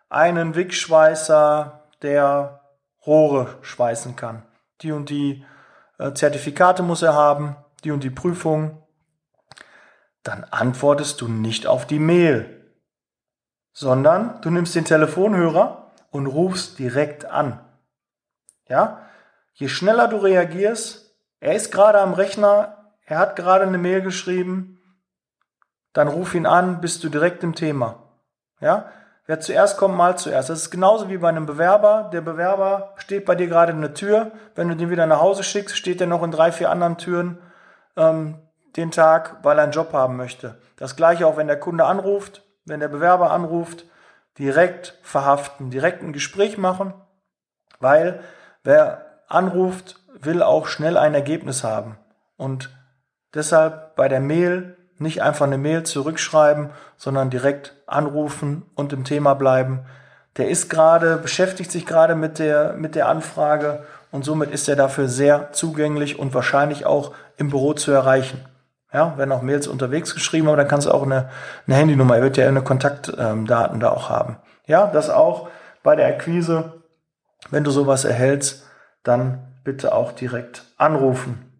einen 0.09 0.55
Wigschweißer, 0.55 1.83
der 2.01 2.60
Rohre 3.05 3.57
schweißen 3.61 4.15
kann. 4.15 4.43
Die 4.81 4.91
und 4.91 5.09
die 5.09 5.45
äh, 5.97 6.13
Zertifikate 6.13 6.83
muss 6.83 7.01
er 7.01 7.13
haben, 7.13 7.55
die 7.83 7.91
und 7.91 8.03
die 8.03 8.09
Prüfung. 8.09 8.81
Dann 10.23 10.43
antwortest 10.43 11.21
du 11.21 11.27
nicht 11.27 11.65
auf 11.65 11.87
die 11.87 11.99
Mail, 11.99 12.73
sondern 13.73 14.39
du 14.41 14.49
nimmst 14.49 14.75
den 14.75 14.85
Telefonhörer 14.85 15.91
und 16.11 16.27
rufst 16.27 16.77
direkt 16.77 17.25
an. 17.25 17.59
Ja? 18.67 19.01
Je 19.53 19.67
schneller 19.67 20.07
du 20.07 20.17
reagierst, 20.17 21.15
er 21.39 21.55
ist 21.55 21.71
gerade 21.71 21.99
am 21.99 22.13
Rechner, 22.13 22.93
er 23.05 23.17
hat 23.17 23.35
gerade 23.35 23.65
eine 23.65 23.77
Mail 23.77 24.01
geschrieben, 24.01 24.79
dann 25.93 26.07
ruf 26.07 26.35
ihn 26.35 26.45
an, 26.45 26.81
bist 26.81 27.03
du 27.03 27.09
direkt 27.09 27.43
im 27.43 27.55
Thema. 27.55 28.03
Ja? 28.59 28.91
Wer 29.27 29.39
zuerst 29.39 29.77
kommt, 29.77 29.95
mal 29.95 30.17
zuerst. 30.17 30.49
Das 30.49 30.63
ist 30.63 30.71
genauso 30.71 31.09
wie 31.09 31.17
bei 31.17 31.29
einem 31.29 31.45
Bewerber. 31.45 32.09
Der 32.11 32.21
Bewerber 32.21 32.93
steht 32.97 33.25
bei 33.25 33.35
dir 33.35 33.47
gerade 33.47 33.71
in 33.71 33.81
der 33.81 33.93
Tür. 33.93 34.31
Wenn 34.55 34.67
du 34.67 34.75
den 34.75 34.89
wieder 34.89 35.05
nach 35.05 35.21
Hause 35.21 35.43
schickst, 35.43 35.77
steht 35.77 36.01
er 36.01 36.07
noch 36.07 36.23
in 36.23 36.31
drei, 36.31 36.51
vier 36.51 36.69
anderen 36.69 36.97
Türen 36.97 37.37
ähm, 37.95 38.39
den 38.75 38.91
Tag, 38.91 39.37
weil 39.43 39.59
er 39.59 39.63
einen 39.63 39.71
Job 39.71 39.93
haben 39.93 40.17
möchte. 40.17 40.59
Das 40.77 40.95
gleiche 40.95 41.27
auch, 41.27 41.37
wenn 41.37 41.47
der 41.47 41.59
Kunde 41.59 41.85
anruft, 41.85 42.43
wenn 42.65 42.79
der 42.79 42.87
Bewerber 42.87 43.31
anruft, 43.31 43.85
direkt 44.39 44.97
verhaften, 45.03 45.69
direkt 45.69 46.01
ein 46.01 46.13
Gespräch 46.13 46.57
machen, 46.57 46.93
weil 47.79 48.21
wer 48.63 49.05
anruft, 49.27 49.99
will 50.19 50.41
auch 50.41 50.67
schnell 50.67 50.97
ein 50.97 51.13
Ergebnis 51.13 51.63
haben. 51.63 51.97
Und 52.37 52.69
deshalb 53.33 53.95
bei 53.95 54.07
der 54.07 54.19
Mail 54.19 54.77
nicht 55.01 55.21
einfach 55.21 55.45
eine 55.45 55.57
Mail 55.57 55.83
zurückschreiben, 55.83 56.69
sondern 56.97 57.29
direkt 57.29 57.75
anrufen 57.87 58.63
und 58.75 58.93
im 58.93 59.03
Thema 59.03 59.33
bleiben. 59.33 59.81
Der 60.37 60.49
ist 60.49 60.69
gerade, 60.69 61.17
beschäftigt 61.17 61.71
sich 61.71 61.85
gerade 61.85 62.15
mit 62.15 62.39
der, 62.39 62.73
mit 62.73 62.95
der 62.95 63.07
Anfrage 63.09 63.83
und 64.11 64.23
somit 64.23 64.51
ist 64.51 64.69
er 64.69 64.75
dafür 64.75 65.07
sehr 65.07 65.51
zugänglich 65.51 66.19
und 66.19 66.33
wahrscheinlich 66.33 66.85
auch 66.85 67.13
im 67.37 67.49
Büro 67.49 67.73
zu 67.73 67.91
erreichen. 67.91 68.45
Ja, 68.93 69.13
wenn 69.17 69.31
auch 69.31 69.41
Mails 69.41 69.67
unterwegs 69.67 70.13
geschrieben, 70.13 70.47
aber 70.47 70.57
dann 70.57 70.67
kannst 70.67 70.87
du 70.87 70.91
auch 70.91 71.03
eine, 71.03 71.29
eine 71.65 71.75
Handynummer, 71.77 72.17
er 72.17 72.23
wird 72.23 72.37
ja 72.37 72.47
eine 72.47 72.61
Kontaktdaten 72.61 73.79
da 73.79 73.89
auch 73.89 74.09
haben. 74.09 74.37
Ja, 74.67 74.87
das 74.87 75.09
auch 75.09 75.49
bei 75.81 75.95
der 75.95 76.07
Akquise, 76.07 76.81
wenn 77.49 77.63
du 77.63 77.71
sowas 77.71 78.03
erhältst, 78.03 78.67
dann 79.03 79.39
bitte 79.63 79.93
auch 79.93 80.11
direkt 80.11 80.63
anrufen. 80.77 81.51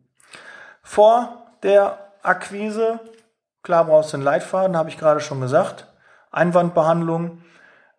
Vor 0.84 1.48
der 1.64 1.98
Akquise 2.22 3.00
Klar 3.64 3.86
brauchst 3.86 4.14
du 4.14 4.18
einen 4.18 4.24
Leitfaden, 4.24 4.76
habe 4.76 4.90
ich 4.90 4.98
gerade 4.98 5.20
schon 5.20 5.42
gesagt. 5.42 5.88
Einwandbehandlung 6.32 7.44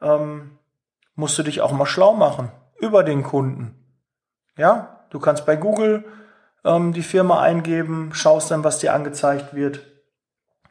ähm, 0.00 0.58
musst 1.14 1.38
du 1.38 1.42
dich 1.42 1.60
auch 1.60 1.72
mal 1.72 1.86
schlau 1.86 2.14
machen 2.14 2.50
über 2.80 3.04
den 3.04 3.22
Kunden. 3.22 3.76
Ja, 4.56 5.06
du 5.10 5.20
kannst 5.20 5.46
bei 5.46 5.56
Google 5.56 6.04
ähm, 6.64 6.92
die 6.92 7.02
Firma 7.02 7.40
eingeben, 7.40 8.12
schaust 8.14 8.50
dann, 8.50 8.64
was 8.64 8.78
dir 8.78 8.94
angezeigt 8.94 9.54
wird. 9.54 9.86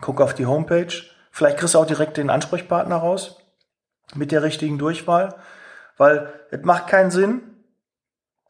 Guck 0.01 0.19
auf 0.19 0.33
die 0.33 0.45
Homepage. 0.45 0.93
Vielleicht 1.31 1.57
kriegst 1.57 1.75
du 1.75 1.79
auch 1.79 1.85
direkt 1.85 2.17
den 2.17 2.29
Ansprechpartner 2.29 2.97
raus 2.97 3.37
mit 4.15 4.31
der 4.31 4.43
richtigen 4.43 4.77
Durchwahl, 4.77 5.35
weil 5.97 6.33
es 6.49 6.63
macht 6.63 6.87
keinen 6.87 7.11
Sinn, 7.11 7.41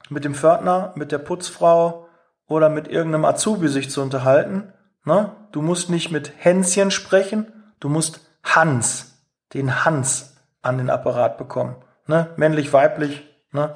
mit 0.09 0.25
dem 0.25 0.33
Pförtner, 0.33 0.91
mit 0.95 1.11
der 1.11 1.19
Putzfrau 1.19 2.07
oder 2.47 2.69
mit 2.69 2.87
irgendeinem 2.87 3.25
Azubi 3.25 3.67
sich 3.67 3.89
zu 3.89 4.01
unterhalten, 4.01 4.73
Ne? 5.03 5.31
Du 5.51 5.61
musst 5.61 5.89
nicht 5.89 6.11
mit 6.11 6.33
Hänschen 6.37 6.91
sprechen, 6.91 7.51
du 7.79 7.89
musst 7.89 8.21
Hans, 8.43 9.17
den 9.53 9.83
Hans 9.85 10.35
an 10.61 10.77
den 10.77 10.89
Apparat 10.89 11.37
bekommen. 11.37 11.75
Ne? 12.07 12.29
Männlich, 12.35 12.71
weiblich, 12.73 13.23
ne? 13.51 13.75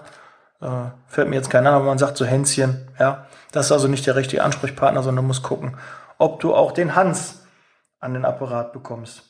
äh, 0.62 0.68
fällt 1.08 1.30
mir 1.30 1.36
jetzt 1.36 1.50
keiner, 1.50 1.72
aber 1.72 1.86
man 1.86 1.98
sagt 1.98 2.18
so 2.18 2.26
Hänschen. 2.26 2.88
Ja? 3.00 3.26
Das 3.52 3.68
ist 3.68 3.72
also 3.72 3.88
nicht 3.88 4.06
der 4.06 4.16
richtige 4.16 4.44
Ansprechpartner, 4.44 5.02
sondern 5.04 5.24
du 5.24 5.28
musst 5.28 5.44
gucken, 5.44 5.78
ob 6.18 6.40
du 6.40 6.54
auch 6.54 6.72
den 6.72 6.96
Hans 6.96 7.46
an 8.00 8.14
den 8.14 8.26
Apparat 8.26 8.74
bekommst. 8.74 9.24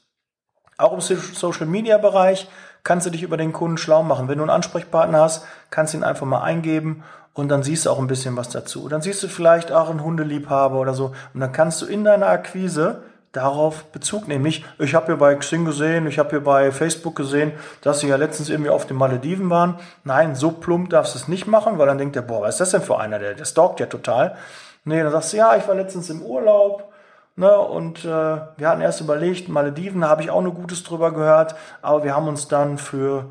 Auch 0.78 0.92
im 0.92 1.00
Social 1.00 1.68
Media 1.68 1.98
Bereich 1.98 2.50
kannst 2.84 3.06
du 3.06 3.10
dich 3.10 3.24
über 3.24 3.38
den 3.38 3.54
Kunden 3.54 3.78
schlau 3.78 4.04
machen. 4.04 4.28
Wenn 4.28 4.38
du 4.38 4.44
einen 4.44 4.52
Ansprechpartner 4.52 5.22
hast, 5.22 5.46
kannst 5.70 5.94
du 5.94 5.98
ihn 5.98 6.04
einfach 6.04 6.26
mal 6.26 6.42
eingeben 6.42 7.04
und 7.36 7.50
dann 7.50 7.62
siehst 7.62 7.86
du 7.86 7.92
auch 7.92 8.00
ein 8.00 8.08
bisschen 8.08 8.36
was 8.36 8.50
dazu. 8.50 8.90
Dann 8.90 9.02
siehst 9.02 9.22
du 9.22 9.28
vielleicht 9.28 9.72
auch 9.72 9.92
einen 9.92 10.04
Hundeliebhaber 10.04 10.80
oder 10.80 10.96
so 10.96 11.12
und 11.34 11.42
dann 11.42 11.52
kannst 11.52 11.84
du 11.84 11.86
in 11.86 12.04
deiner 12.04 12.28
Akquise 12.28 13.04
darauf 13.36 13.84
Bezug 13.86 14.28
nehmen. 14.28 14.46
Ich, 14.46 14.66
ich 14.80 14.96
habe 14.96 15.08
hier 15.08 15.18
bei 15.18 15.36
Xing 15.36 15.66
gesehen, 15.66 16.08
ich 16.08 16.18
habe 16.18 16.30
hier 16.30 16.44
bei 16.44 16.72
Facebook 16.72 17.16
gesehen, 17.16 17.52
dass 17.82 18.00
sie 18.00 18.08
ja 18.08 18.16
letztens 18.16 18.50
irgendwie 18.50 18.70
auf 18.70 18.88
den 18.88 18.98
Malediven 18.98 19.50
waren. 19.50 19.78
Nein, 20.06 20.36
so 20.36 20.52
plump 20.52 20.90
darfst 20.90 21.14
du 21.16 21.20
es 21.20 21.28
nicht 21.28 21.46
machen, 21.46 21.78
weil 21.78 21.88
dann 21.88 21.98
denkt 21.98 22.16
der, 22.16 22.22
boah, 22.22 22.42
was 22.42 22.56
ist 22.56 22.62
das 22.62 22.72
denn 22.72 22.82
für 22.82 22.98
einer? 22.98 23.20
Der, 23.20 23.34
der 23.34 23.46
stalkt 23.46 23.82
ja 23.82 23.88
total. 23.88 24.38
Nee, 24.86 25.04
dann 25.04 25.12
sagst 25.12 25.34
du, 25.34 25.38
ja, 25.38 25.56
ich 25.58 25.68
war 25.68 25.76
letztens 25.76 26.10
im 26.10 26.22
Urlaub, 26.22 26.94
ne, 27.36 27.58
und 27.58 28.06
äh, 28.06 28.08
wir 28.08 28.70
hatten 28.70 28.82
erst 28.82 29.02
überlegt, 29.02 29.50
Malediven, 29.50 30.02
da 30.02 30.10
habe 30.10 30.22
ich 30.22 30.30
auch 30.30 30.42
nur 30.42 30.54
Gutes 30.54 30.84
drüber 30.84 31.12
gehört, 31.12 31.56
aber 31.82 32.04
wir 32.04 32.16
haben 32.16 32.28
uns 32.28 32.48
dann 32.48 32.78
für, 32.78 33.26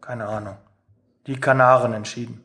keine 0.00 0.26
Ahnung, 0.26 0.56
die 1.26 1.40
Kanaren 1.40 1.94
entschieden. 1.94 2.44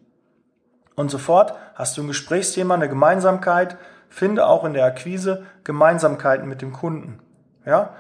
Und 0.96 1.12
sofort 1.12 1.54
hast 1.76 1.98
du 1.98 2.04
ein 2.04 2.08
Gesprächsthema, 2.08 2.74
eine 2.74 2.90
Gemeinsamkeit, 2.90 3.78
finde 4.10 4.48
auch 4.48 4.64
in 4.64 4.74
der 4.74 4.86
Akquise 4.86 5.46
Gemeinsamkeiten 5.64 6.48
mit 6.48 6.62
dem 6.62 6.72
Kunden. 6.72 7.20
Ja? 7.66 7.96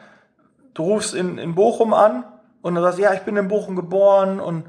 Du 0.74 0.84
rufst 0.84 1.14
in, 1.14 1.38
in 1.38 1.56
Bochum 1.56 1.94
an 1.94 2.24
und 2.62 2.76
du 2.76 2.82
sagst, 2.82 3.00
ja, 3.00 3.14
ich 3.14 3.22
bin 3.22 3.38
in 3.38 3.48
Bochum 3.48 3.76
geboren 3.76 4.40
und 4.40 4.66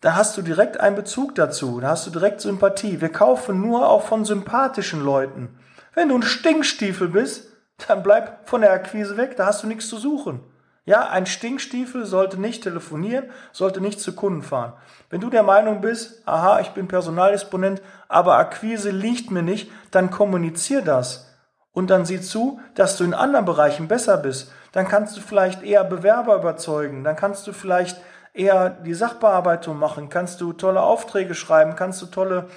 da 0.00 0.14
hast 0.14 0.36
du 0.36 0.42
direkt 0.42 0.78
einen 0.78 0.96
Bezug 0.96 1.34
dazu, 1.34 1.80
da 1.80 1.88
hast 1.88 2.06
du 2.06 2.10
direkt 2.10 2.40
Sympathie. 2.40 3.00
Wir 3.00 3.08
kaufen 3.08 3.60
nur 3.60 3.88
auch 3.88 4.02
von 4.02 4.24
sympathischen 4.24 5.02
Leuten. 5.02 5.58
Wenn 5.94 6.10
du 6.10 6.16
ein 6.16 6.22
Stinkstiefel 6.22 7.08
bist, 7.08 7.48
dann 7.88 8.02
bleib 8.02 8.48
von 8.48 8.60
der 8.60 8.72
Akquise 8.72 9.16
weg, 9.16 9.36
da 9.36 9.46
hast 9.46 9.62
du 9.62 9.66
nichts 9.66 9.88
zu 9.88 9.96
suchen. 9.96 10.40
Ja, 10.88 11.08
ein 11.08 11.26
Stinkstiefel 11.26 12.06
sollte 12.06 12.40
nicht 12.40 12.62
telefonieren, 12.62 13.24
sollte 13.50 13.80
nicht 13.80 14.00
zu 14.00 14.14
Kunden 14.14 14.42
fahren. 14.42 14.72
Wenn 15.10 15.20
du 15.20 15.30
der 15.30 15.42
Meinung 15.42 15.80
bist, 15.80 16.22
aha, 16.26 16.60
ich 16.60 16.70
bin 16.70 16.86
Personaldisponent, 16.86 17.82
aber 18.06 18.36
Akquise 18.38 18.90
liegt 18.90 19.32
mir 19.32 19.42
nicht, 19.42 19.68
dann 19.90 20.12
kommunizier 20.12 20.82
das. 20.82 21.34
Und 21.72 21.90
dann 21.90 22.04
sieh 22.04 22.20
zu, 22.20 22.60
dass 22.76 22.96
du 22.96 23.02
in 23.02 23.14
anderen 23.14 23.44
Bereichen 23.44 23.88
besser 23.88 24.16
bist. 24.16 24.52
Dann 24.70 24.86
kannst 24.86 25.16
du 25.16 25.20
vielleicht 25.20 25.64
eher 25.64 25.82
Bewerber 25.82 26.36
überzeugen. 26.36 27.02
Dann 27.02 27.16
kannst 27.16 27.48
du 27.48 27.52
vielleicht 27.52 28.00
eher 28.32 28.70
die 28.70 28.94
Sachbearbeitung 28.94 29.76
machen. 29.78 30.08
Kannst 30.08 30.40
du 30.40 30.52
tolle 30.52 30.82
Aufträge 30.82 31.34
schreiben. 31.34 31.74
Kannst 31.74 32.00
du 32.00 32.06
tolle 32.06 32.48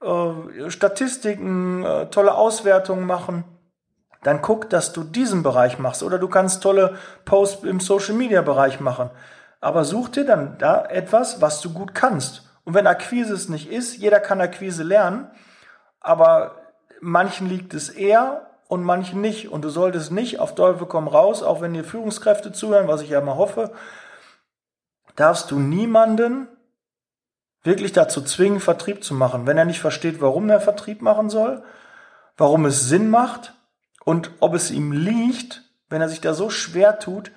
äh, 0.00 0.70
Statistiken, 0.70 1.84
äh, 1.84 2.06
tolle 2.10 2.36
Auswertungen 2.36 3.06
machen 3.06 3.44
dann 4.22 4.42
guck, 4.42 4.70
dass 4.70 4.92
du 4.92 5.04
diesen 5.04 5.42
Bereich 5.42 5.78
machst. 5.78 6.02
Oder 6.02 6.18
du 6.18 6.28
kannst 6.28 6.62
tolle 6.62 6.96
Posts 7.24 7.64
im 7.64 7.80
Social 7.80 8.14
Media 8.14 8.42
Bereich 8.42 8.80
machen. 8.80 9.10
Aber 9.60 9.84
such 9.84 10.08
dir 10.08 10.24
dann 10.24 10.58
da 10.58 10.84
etwas, 10.84 11.40
was 11.40 11.60
du 11.60 11.72
gut 11.72 11.94
kannst. 11.94 12.42
Und 12.64 12.74
wenn 12.74 12.86
Akquise 12.86 13.34
es 13.34 13.48
nicht 13.48 13.70
ist, 13.70 13.96
jeder 13.96 14.20
kann 14.20 14.40
Akquise 14.40 14.82
lernen, 14.82 15.30
aber 16.00 16.56
manchen 17.00 17.48
liegt 17.48 17.74
es 17.74 17.88
eher 17.88 18.50
und 18.68 18.82
manchen 18.82 19.20
nicht. 19.20 19.50
Und 19.50 19.64
du 19.64 19.68
solltest 19.68 20.10
nicht 20.10 20.40
auf 20.40 20.54
Teufel 20.54 20.86
komm 20.86 21.08
raus, 21.08 21.42
auch 21.42 21.60
wenn 21.60 21.74
dir 21.74 21.84
Führungskräfte 21.84 22.52
zuhören, 22.52 22.88
was 22.88 23.02
ich 23.02 23.10
ja 23.10 23.20
mal 23.20 23.36
hoffe, 23.36 23.72
darfst 25.14 25.50
du 25.50 25.58
niemanden 25.58 26.48
wirklich 27.62 27.92
dazu 27.92 28.22
zwingen, 28.22 28.60
Vertrieb 28.60 29.02
zu 29.02 29.14
machen. 29.14 29.46
Wenn 29.46 29.58
er 29.58 29.64
nicht 29.64 29.80
versteht, 29.80 30.20
warum 30.20 30.48
er 30.50 30.60
Vertrieb 30.60 31.02
machen 31.02 31.30
soll, 31.30 31.62
warum 32.36 32.64
es 32.64 32.88
Sinn 32.88 33.10
macht, 33.10 33.54
und 34.06 34.30
ob 34.38 34.54
es 34.54 34.70
ihm 34.70 34.92
liegt, 34.92 35.64
wenn 35.90 36.00
er 36.00 36.08
sich 36.08 36.20
da 36.20 36.32
so 36.32 36.48
schwer 36.48 37.00
tut, 37.00 37.32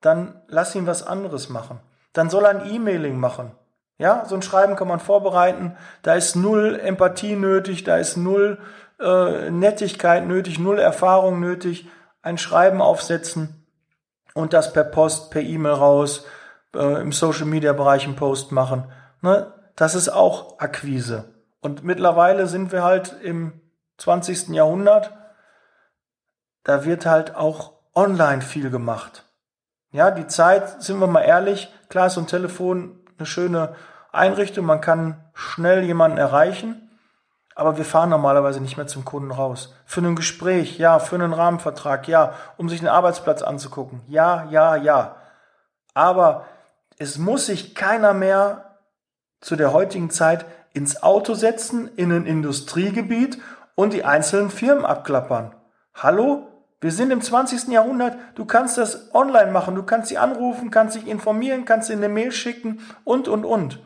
dann 0.00 0.40
lass 0.46 0.72
ihn 0.76 0.86
was 0.86 1.04
anderes 1.04 1.48
machen. 1.48 1.80
Dann 2.12 2.30
soll 2.30 2.44
er 2.44 2.50
ein 2.50 2.72
E-Mailing 2.72 3.18
machen. 3.18 3.50
Ja, 3.98 4.24
so 4.24 4.36
ein 4.36 4.42
Schreiben 4.42 4.76
kann 4.76 4.86
man 4.86 5.00
vorbereiten. 5.00 5.76
Da 6.02 6.14
ist 6.14 6.36
null 6.36 6.78
Empathie 6.80 7.34
nötig, 7.34 7.82
da 7.82 7.96
ist 7.96 8.16
null 8.16 8.58
äh, 9.00 9.50
Nettigkeit 9.50 10.24
nötig, 10.24 10.60
null 10.60 10.78
Erfahrung 10.78 11.40
nötig. 11.40 11.88
Ein 12.22 12.38
Schreiben 12.38 12.80
aufsetzen 12.80 13.66
und 14.32 14.52
das 14.52 14.72
per 14.72 14.84
Post, 14.84 15.32
per 15.32 15.42
E-Mail 15.42 15.72
raus, 15.72 16.24
äh, 16.72 17.00
im 17.00 17.10
Social 17.10 17.46
Media 17.46 17.72
Bereich 17.72 18.04
einen 18.04 18.14
Post 18.14 18.52
machen. 18.52 18.84
Ne? 19.22 19.52
Das 19.74 19.96
ist 19.96 20.08
auch 20.08 20.60
Akquise. 20.60 21.24
Und 21.60 21.82
mittlerweile 21.82 22.46
sind 22.46 22.70
wir 22.70 22.84
halt 22.84 23.16
im 23.24 23.60
20. 23.98 24.50
Jahrhundert 24.50 25.12
da 26.64 26.84
wird 26.84 27.06
halt 27.06 27.34
auch 27.34 27.72
online 27.94 28.42
viel 28.42 28.70
gemacht. 28.70 29.24
Ja, 29.90 30.10
die 30.10 30.26
Zeit, 30.26 30.82
sind 30.82 31.00
wir 31.00 31.06
mal 31.06 31.22
ehrlich, 31.22 31.72
klar 31.88 32.06
ist 32.06 32.14
so 32.14 32.20
ein 32.20 32.26
Telefon 32.26 32.98
eine 33.18 33.26
schöne 33.26 33.74
Einrichtung, 34.10 34.64
man 34.64 34.80
kann 34.80 35.22
schnell 35.34 35.84
jemanden 35.84 36.18
erreichen, 36.18 36.90
aber 37.54 37.76
wir 37.76 37.84
fahren 37.84 38.08
normalerweise 38.08 38.60
nicht 38.60 38.76
mehr 38.76 38.86
zum 38.86 39.04
Kunden 39.04 39.30
raus. 39.30 39.74
Für 39.84 40.00
ein 40.00 40.16
Gespräch, 40.16 40.78
ja, 40.78 40.98
für 40.98 41.16
einen 41.16 41.34
Rahmenvertrag, 41.34 42.08
ja, 42.08 42.32
um 42.56 42.68
sich 42.68 42.80
einen 42.80 42.88
Arbeitsplatz 42.88 43.42
anzugucken, 43.42 44.00
ja, 44.08 44.46
ja, 44.50 44.76
ja. 44.76 45.16
Aber 45.94 46.46
es 46.98 47.18
muss 47.18 47.46
sich 47.46 47.74
keiner 47.74 48.14
mehr 48.14 48.78
zu 49.40 49.56
der 49.56 49.72
heutigen 49.72 50.10
Zeit 50.10 50.46
ins 50.72 51.02
Auto 51.02 51.34
setzen, 51.34 51.90
in 51.96 52.12
ein 52.12 52.26
Industriegebiet 52.26 53.38
und 53.74 53.92
die 53.92 54.04
einzelnen 54.04 54.50
Firmen 54.50 54.86
abklappern. 54.86 55.54
Hallo? 55.94 56.48
Wir 56.82 56.90
sind 56.90 57.12
im 57.12 57.20
20. 57.20 57.68
Jahrhundert, 57.68 58.16
du 58.34 58.44
kannst 58.44 58.76
das 58.76 59.14
online 59.14 59.52
machen, 59.52 59.76
du 59.76 59.84
kannst 59.84 60.08
sie 60.08 60.18
anrufen, 60.18 60.72
kannst 60.72 60.96
dich 60.96 61.06
informieren, 61.06 61.64
kannst 61.64 61.86
sie 61.86 61.92
eine 61.92 62.08
Mail 62.08 62.32
schicken 62.32 62.80
und, 63.04 63.28
und, 63.28 63.44
und. 63.44 63.78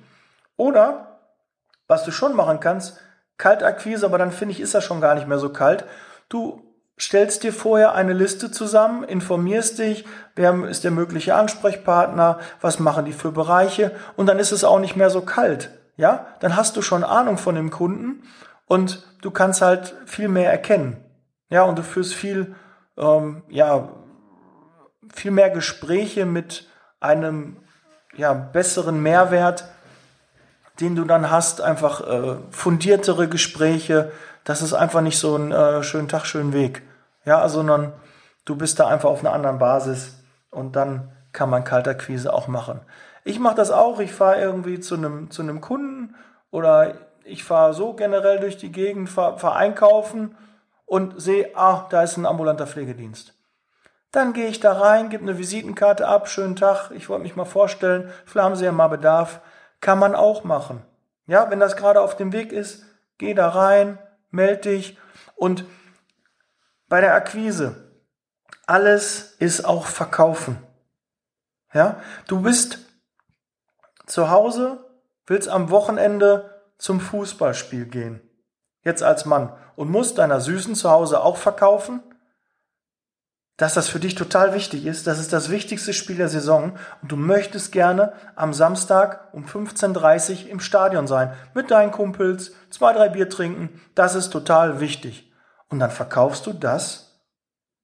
Oder, 0.56 1.20
was 1.86 2.04
du 2.04 2.10
schon 2.10 2.34
machen 2.34 2.58
kannst, 2.58 2.98
Kaltakquise, 3.36 4.06
aber 4.06 4.16
dann 4.16 4.32
finde 4.32 4.52
ich, 4.52 4.60
ist 4.60 4.74
das 4.74 4.82
schon 4.82 5.02
gar 5.02 5.14
nicht 5.14 5.28
mehr 5.28 5.38
so 5.38 5.50
kalt. 5.50 5.84
Du 6.30 6.62
stellst 6.98 7.42
dir 7.42 7.52
vorher 7.52 7.94
eine 7.94 8.14
Liste 8.14 8.50
zusammen, 8.50 9.04
informierst 9.04 9.78
dich, 9.78 10.06
wer 10.34 10.54
ist 10.64 10.82
der 10.82 10.90
mögliche 10.90 11.34
Ansprechpartner, 11.34 12.38
was 12.62 12.78
machen 12.78 13.04
die 13.04 13.12
für 13.12 13.30
Bereiche 13.30 13.94
und 14.16 14.24
dann 14.24 14.38
ist 14.38 14.52
es 14.52 14.64
auch 14.64 14.80
nicht 14.80 14.96
mehr 14.96 15.10
so 15.10 15.20
kalt. 15.20 15.68
Ja, 15.98 16.28
dann 16.40 16.56
hast 16.56 16.78
du 16.78 16.80
schon 16.80 17.04
Ahnung 17.04 17.36
von 17.36 17.56
dem 17.56 17.68
Kunden 17.68 18.22
und 18.64 19.06
du 19.20 19.30
kannst 19.30 19.60
halt 19.60 19.94
viel 20.06 20.28
mehr 20.28 20.50
erkennen. 20.50 20.96
Ja, 21.50 21.64
und 21.64 21.78
du 21.78 21.82
führst 21.82 22.14
viel 22.14 22.54
ähm, 22.96 23.42
ja, 23.48 23.88
viel 25.12 25.30
mehr 25.30 25.50
Gespräche 25.50 26.26
mit 26.26 26.68
einem 27.00 27.56
ja, 28.16 28.32
besseren 28.32 29.02
Mehrwert, 29.02 29.64
den 30.80 30.96
du 30.96 31.04
dann 31.04 31.30
hast, 31.30 31.60
einfach 31.60 32.06
äh, 32.06 32.36
fundiertere 32.50 33.28
Gespräche. 33.28 34.12
Das 34.44 34.62
ist 34.62 34.74
einfach 34.74 35.00
nicht 35.00 35.18
so 35.18 35.36
ein 35.36 35.52
äh, 35.52 35.82
schönen 35.82 36.08
Tag, 36.08 36.26
schönen 36.26 36.52
Weg. 36.52 36.82
Ja, 37.24 37.48
sondern 37.48 37.92
du 38.44 38.56
bist 38.56 38.78
da 38.78 38.86
einfach 38.86 39.10
auf 39.10 39.20
einer 39.20 39.32
anderen 39.32 39.58
Basis 39.58 40.22
und 40.50 40.76
dann 40.76 41.12
kann 41.32 41.50
man 41.50 41.64
Kalterquise 41.64 42.32
auch 42.32 42.48
machen. 42.48 42.80
Ich 43.24 43.38
mache 43.38 43.56
das 43.56 43.70
auch. 43.70 44.00
Ich 44.00 44.12
fahre 44.12 44.40
irgendwie 44.40 44.80
zu 44.80 44.94
einem 44.94 45.30
zu 45.30 45.44
Kunden 45.60 46.14
oder 46.50 46.94
ich 47.24 47.42
fahre 47.42 47.74
so 47.74 47.94
generell 47.94 48.38
durch 48.38 48.56
die 48.56 48.70
Gegend, 48.70 49.10
fahre 49.10 49.38
fahr 49.38 49.56
einkaufen 49.56 50.36
und 50.86 51.20
sehe, 51.20 51.50
ah, 51.54 51.86
da 51.90 52.02
ist 52.02 52.16
ein 52.16 52.26
ambulanter 52.26 52.66
Pflegedienst. 52.66 53.34
Dann 54.12 54.32
gehe 54.32 54.48
ich 54.48 54.60
da 54.60 54.72
rein, 54.72 55.10
gebe 55.10 55.24
eine 55.24 55.36
Visitenkarte 55.36 56.08
ab, 56.08 56.28
schönen 56.28 56.56
Tag, 56.56 56.90
ich 56.92 57.08
wollte 57.08 57.24
mich 57.24 57.36
mal 57.36 57.44
vorstellen, 57.44 58.10
vielleicht 58.24 58.44
haben 58.44 58.56
Sie 58.56 58.64
ja 58.64 58.72
mal 58.72 58.88
Bedarf. 58.88 59.40
Kann 59.80 59.98
man 59.98 60.14
auch 60.14 60.42
machen. 60.42 60.82
Ja, 61.26 61.50
wenn 61.50 61.60
das 61.60 61.76
gerade 61.76 62.00
auf 62.00 62.16
dem 62.16 62.32
Weg 62.32 62.50
ist, 62.50 62.84
geh 63.18 63.34
da 63.34 63.50
rein, 63.50 63.98
melde 64.30 64.70
dich 64.70 64.96
und 65.34 65.64
bei 66.88 67.00
der 67.00 67.14
Akquise, 67.14 67.92
alles 68.66 69.36
ist 69.38 69.64
auch 69.64 69.86
Verkaufen. 69.86 70.58
Ja, 71.74 72.00
du 72.26 72.40
bist 72.40 72.78
zu 74.06 74.30
Hause, 74.30 74.84
willst 75.26 75.48
am 75.48 75.70
Wochenende 75.70 76.62
zum 76.78 77.00
Fußballspiel 77.00 77.86
gehen. 77.86 78.20
Jetzt 78.82 79.02
als 79.02 79.24
Mann 79.24 79.52
und 79.76 79.90
musst 79.90 80.18
deiner 80.18 80.40
Süßen 80.40 80.74
zu 80.74 80.90
Hause 80.90 81.22
auch 81.22 81.36
verkaufen, 81.36 82.02
dass 83.56 83.74
das 83.74 83.88
für 83.88 84.00
dich 84.00 84.14
total 84.14 84.52
wichtig 84.54 84.84
ist. 84.84 85.06
Das 85.06 85.18
ist 85.18 85.32
das 85.32 85.50
wichtigste 85.50 85.94
Spiel 85.94 86.16
der 86.16 86.28
Saison 86.28 86.76
und 87.00 87.12
du 87.12 87.16
möchtest 87.16 87.72
gerne 87.72 88.12
am 88.34 88.52
Samstag 88.52 89.32
um 89.32 89.44
15.30 89.44 90.44
Uhr 90.44 90.50
im 90.50 90.60
Stadion 90.60 91.06
sein, 91.06 91.32
mit 91.54 91.70
deinen 91.70 91.90
Kumpels, 91.90 92.52
zwei, 92.70 92.92
drei 92.92 93.08
Bier 93.08 93.30
trinken. 93.30 93.80
Das 93.94 94.14
ist 94.14 94.30
total 94.30 94.80
wichtig. 94.80 95.32
Und 95.68 95.78
dann 95.78 95.90
verkaufst 95.90 96.46
du 96.46 96.52
das 96.52 97.22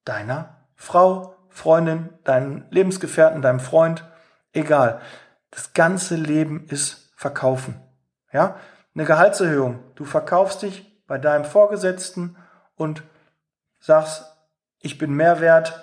deiner 0.04 0.66
Frau, 0.74 1.36
Freundin, 1.48 2.10
deinem 2.24 2.64
Lebensgefährten, 2.70 3.42
deinem 3.42 3.60
Freund, 3.60 4.04
egal. 4.52 5.00
Das 5.50 5.72
ganze 5.74 6.16
Leben 6.16 6.66
ist 6.68 7.12
Verkaufen. 7.16 7.80
Ja? 8.32 8.56
Eine 8.94 9.04
Gehaltserhöhung. 9.04 9.80
Du 9.94 10.04
verkaufst 10.04 10.62
dich 10.62 10.91
bei 11.06 11.18
deinem 11.18 11.44
Vorgesetzten 11.44 12.36
und 12.76 13.02
sagst, 13.80 14.24
ich 14.80 14.98
bin 14.98 15.12
mehr 15.12 15.40
wert 15.40 15.80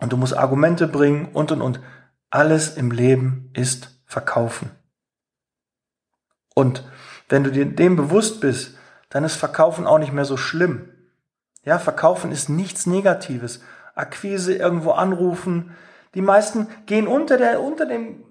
und 0.00 0.12
du 0.12 0.16
musst 0.16 0.36
Argumente 0.36 0.88
bringen 0.88 1.28
und 1.32 1.52
und 1.52 1.60
und. 1.60 1.80
Alles 2.30 2.76
im 2.76 2.90
Leben 2.90 3.50
ist 3.54 3.90
Verkaufen. 4.06 4.70
Und 6.54 6.84
wenn 7.28 7.44
du 7.44 7.50
dir 7.50 7.66
dem 7.66 7.96
bewusst 7.96 8.40
bist, 8.40 8.76
dann 9.08 9.24
ist 9.24 9.36
Verkaufen 9.36 9.86
auch 9.86 9.98
nicht 9.98 10.12
mehr 10.12 10.24
so 10.24 10.36
schlimm. 10.36 10.88
Ja, 11.64 11.78
Verkaufen 11.78 12.32
ist 12.32 12.48
nichts 12.48 12.86
Negatives. 12.86 13.60
Akquise, 13.94 14.54
irgendwo 14.54 14.92
anrufen. 14.92 15.76
Die 16.14 16.22
meisten 16.22 16.68
gehen 16.86 17.06
unter 17.06 17.38
der, 17.38 17.60
unter 17.60 17.86
dem 17.86 18.24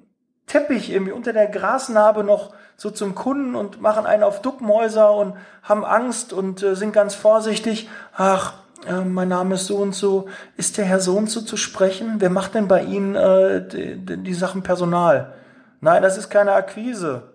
Teppich, 0.45 0.91
irgendwie 0.91 1.13
unter 1.13 1.33
der 1.33 1.47
Grasnarbe 1.47 2.23
noch 2.23 2.53
so 2.77 2.89
zum 2.89 3.15
Kunden 3.15 3.55
und 3.55 3.81
machen 3.81 4.05
einen 4.05 4.23
auf 4.23 4.41
Duckmäuser 4.41 5.13
und 5.13 5.35
haben 5.61 5.85
Angst 5.85 6.33
und 6.33 6.63
äh, 6.63 6.75
sind 6.75 6.93
ganz 6.93 7.15
vorsichtig. 7.15 7.89
Ach, 8.15 8.53
äh, 8.87 9.01
mein 9.01 9.27
Name 9.27 9.55
ist 9.55 9.67
so 9.67 9.77
und 9.77 9.95
so. 9.95 10.27
Ist 10.57 10.77
der 10.77 10.85
Herr 10.85 10.99
so 10.99 11.17
und 11.17 11.29
so 11.29 11.41
zu 11.41 11.57
sprechen? 11.57 12.15
Wer 12.19 12.29
macht 12.29 12.55
denn 12.55 12.67
bei 12.67 12.83
Ihnen 12.83 13.15
äh, 13.15 13.67
die, 13.67 14.17
die 14.17 14.33
Sachen 14.33 14.63
Personal? 14.63 15.33
Nein, 15.81 16.01
das 16.01 16.17
ist 16.17 16.29
keine 16.29 16.53
Akquise. 16.53 17.33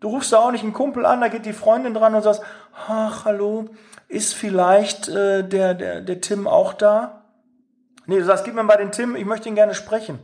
Du 0.00 0.08
rufst 0.08 0.32
da 0.32 0.38
auch 0.38 0.50
nicht 0.50 0.64
einen 0.64 0.72
Kumpel 0.72 1.04
an, 1.04 1.20
da 1.20 1.28
geht 1.28 1.44
die 1.44 1.52
Freundin 1.52 1.92
dran 1.94 2.14
und 2.14 2.22
sagst, 2.22 2.42
ach, 2.88 3.26
hallo, 3.26 3.66
ist 4.08 4.34
vielleicht 4.34 5.08
äh, 5.08 5.46
der, 5.46 5.74
der, 5.74 6.00
der 6.00 6.20
Tim 6.20 6.46
auch 6.46 6.72
da? 6.72 7.22
Nee, 8.06 8.18
du 8.18 8.24
sagst, 8.24 8.44
gib 8.44 8.54
mir 8.54 8.62
mal 8.62 8.76
den 8.76 8.92
Tim, 8.92 9.14
ich 9.14 9.26
möchte 9.26 9.48
ihn 9.48 9.54
gerne 9.54 9.74
sprechen. 9.74 10.18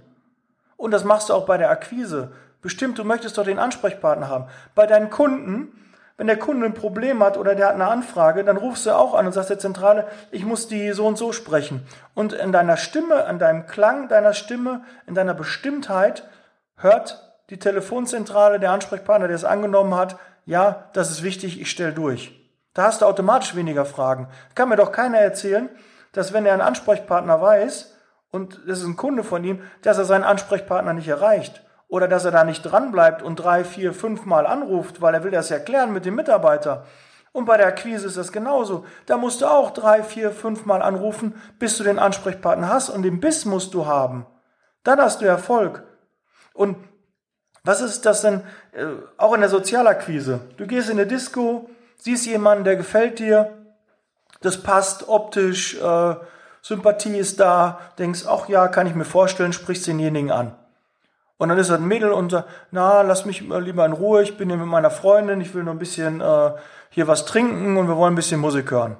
Und 0.76 0.90
das 0.90 1.04
machst 1.04 1.28
du 1.28 1.34
auch 1.34 1.46
bei 1.46 1.58
der 1.58 1.70
Akquise. 1.70 2.32
Bestimmt, 2.66 2.98
du 2.98 3.04
möchtest 3.04 3.38
doch 3.38 3.44
den 3.44 3.60
Ansprechpartner 3.60 4.28
haben. 4.28 4.46
Bei 4.74 4.88
deinen 4.88 5.08
Kunden, 5.08 5.86
wenn 6.16 6.26
der 6.26 6.36
Kunde 6.36 6.66
ein 6.66 6.74
Problem 6.74 7.22
hat 7.22 7.38
oder 7.38 7.54
der 7.54 7.68
hat 7.68 7.74
eine 7.74 7.86
Anfrage, 7.86 8.42
dann 8.42 8.56
rufst 8.56 8.86
du 8.86 8.90
auch 8.90 9.14
an 9.14 9.24
und 9.24 9.30
sagst 9.30 9.50
der 9.50 9.60
Zentrale, 9.60 10.08
ich 10.32 10.44
muss 10.44 10.66
die 10.66 10.90
so 10.90 11.06
und 11.06 11.16
so 11.16 11.30
sprechen. 11.30 11.86
Und 12.14 12.32
in 12.32 12.50
deiner 12.50 12.76
Stimme, 12.76 13.24
an 13.26 13.38
deinem 13.38 13.66
Klang 13.66 14.08
deiner 14.08 14.32
Stimme, 14.32 14.82
in 15.06 15.14
deiner 15.14 15.32
Bestimmtheit 15.32 16.28
hört 16.76 17.38
die 17.50 17.60
Telefonzentrale, 17.60 18.58
der 18.58 18.72
Ansprechpartner, 18.72 19.28
der 19.28 19.36
es 19.36 19.44
angenommen 19.44 19.94
hat, 19.94 20.16
ja, 20.44 20.86
das 20.92 21.12
ist 21.12 21.22
wichtig, 21.22 21.60
ich 21.60 21.70
stelle 21.70 21.92
durch. 21.92 22.50
Da 22.74 22.82
hast 22.82 23.00
du 23.00 23.06
automatisch 23.06 23.54
weniger 23.54 23.84
Fragen. 23.84 24.26
Kann 24.56 24.70
mir 24.70 24.76
doch 24.76 24.90
keiner 24.90 25.18
erzählen, 25.18 25.68
dass 26.10 26.32
wenn 26.32 26.46
er 26.46 26.54
einen 26.54 26.62
Ansprechpartner 26.62 27.40
weiß 27.40 27.96
und 28.32 28.60
das 28.66 28.80
ist 28.80 28.86
ein 28.86 28.96
Kunde 28.96 29.22
von 29.22 29.44
ihm, 29.44 29.62
dass 29.82 29.98
er 29.98 30.04
seinen 30.04 30.24
Ansprechpartner 30.24 30.94
nicht 30.94 31.06
erreicht 31.06 31.62
oder 31.88 32.08
dass 32.08 32.24
er 32.24 32.30
da 32.30 32.44
nicht 32.44 32.62
dranbleibt 32.62 33.22
und 33.22 33.36
drei, 33.36 33.64
vier, 33.64 33.92
fünf 33.92 34.24
Mal 34.24 34.46
anruft, 34.46 35.00
weil 35.00 35.14
er 35.14 35.24
will 35.24 35.30
das 35.30 35.50
erklären 35.50 35.92
mit 35.92 36.04
dem 36.04 36.14
Mitarbeiter. 36.14 36.84
Und 37.32 37.44
bei 37.44 37.56
der 37.58 37.66
Akquise 37.66 38.06
ist 38.06 38.16
das 38.16 38.32
genauso. 38.32 38.86
Da 39.04 39.18
musst 39.18 39.42
du 39.42 39.46
auch 39.46 39.70
drei, 39.70 40.02
vier, 40.02 40.30
fünf 40.30 40.64
Mal 40.64 40.82
anrufen, 40.82 41.34
bis 41.58 41.76
du 41.76 41.84
den 41.84 41.98
Ansprechpartner 41.98 42.68
hast 42.68 42.88
und 42.88 43.02
den 43.02 43.20
Biss 43.20 43.44
musst 43.44 43.74
du 43.74 43.86
haben. 43.86 44.26
Dann 44.84 45.00
hast 45.00 45.20
du 45.20 45.26
Erfolg. 45.26 45.84
Und 46.54 46.76
was 47.62 47.80
ist 47.80 48.06
das 48.06 48.22
denn 48.22 48.42
äh, 48.72 48.86
auch 49.18 49.34
in 49.34 49.40
der 49.40 49.50
Sozialakquise? 49.50 50.40
Du 50.56 50.66
gehst 50.66 50.88
in 50.88 50.98
eine 50.98 51.06
Disco, 51.06 51.68
siehst 51.98 52.26
jemanden, 52.26 52.64
der 52.64 52.76
gefällt 52.76 53.18
dir, 53.18 53.52
das 54.40 54.62
passt 54.62 55.08
optisch, 55.08 55.78
äh, 55.80 56.14
Sympathie 56.62 57.18
ist 57.18 57.38
da, 57.38 57.80
denkst, 57.98 58.24
ach 58.26 58.48
ja, 58.48 58.68
kann 58.68 58.86
ich 58.86 58.94
mir 58.94 59.04
vorstellen, 59.04 59.52
sprichst 59.52 59.86
denjenigen 59.86 60.30
an. 60.30 60.56
Und 61.38 61.50
dann 61.50 61.58
ist 61.58 61.70
das 61.70 61.80
Mädel 61.80 62.12
und 62.12 62.30
sagt, 62.30 62.48
na, 62.70 63.02
lass 63.02 63.26
mich 63.26 63.40
lieber 63.40 63.84
in 63.84 63.92
Ruhe, 63.92 64.22
ich 64.22 64.36
bin 64.36 64.48
hier 64.48 64.58
mit 64.58 64.66
meiner 64.66 64.90
Freundin, 64.90 65.40
ich 65.40 65.54
will 65.54 65.64
nur 65.64 65.74
ein 65.74 65.78
bisschen 65.78 66.20
äh, 66.20 66.52
hier 66.90 67.06
was 67.08 67.26
trinken 67.26 67.76
und 67.76 67.88
wir 67.88 67.96
wollen 67.96 68.14
ein 68.14 68.16
bisschen 68.16 68.40
Musik 68.40 68.70
hören. 68.70 68.96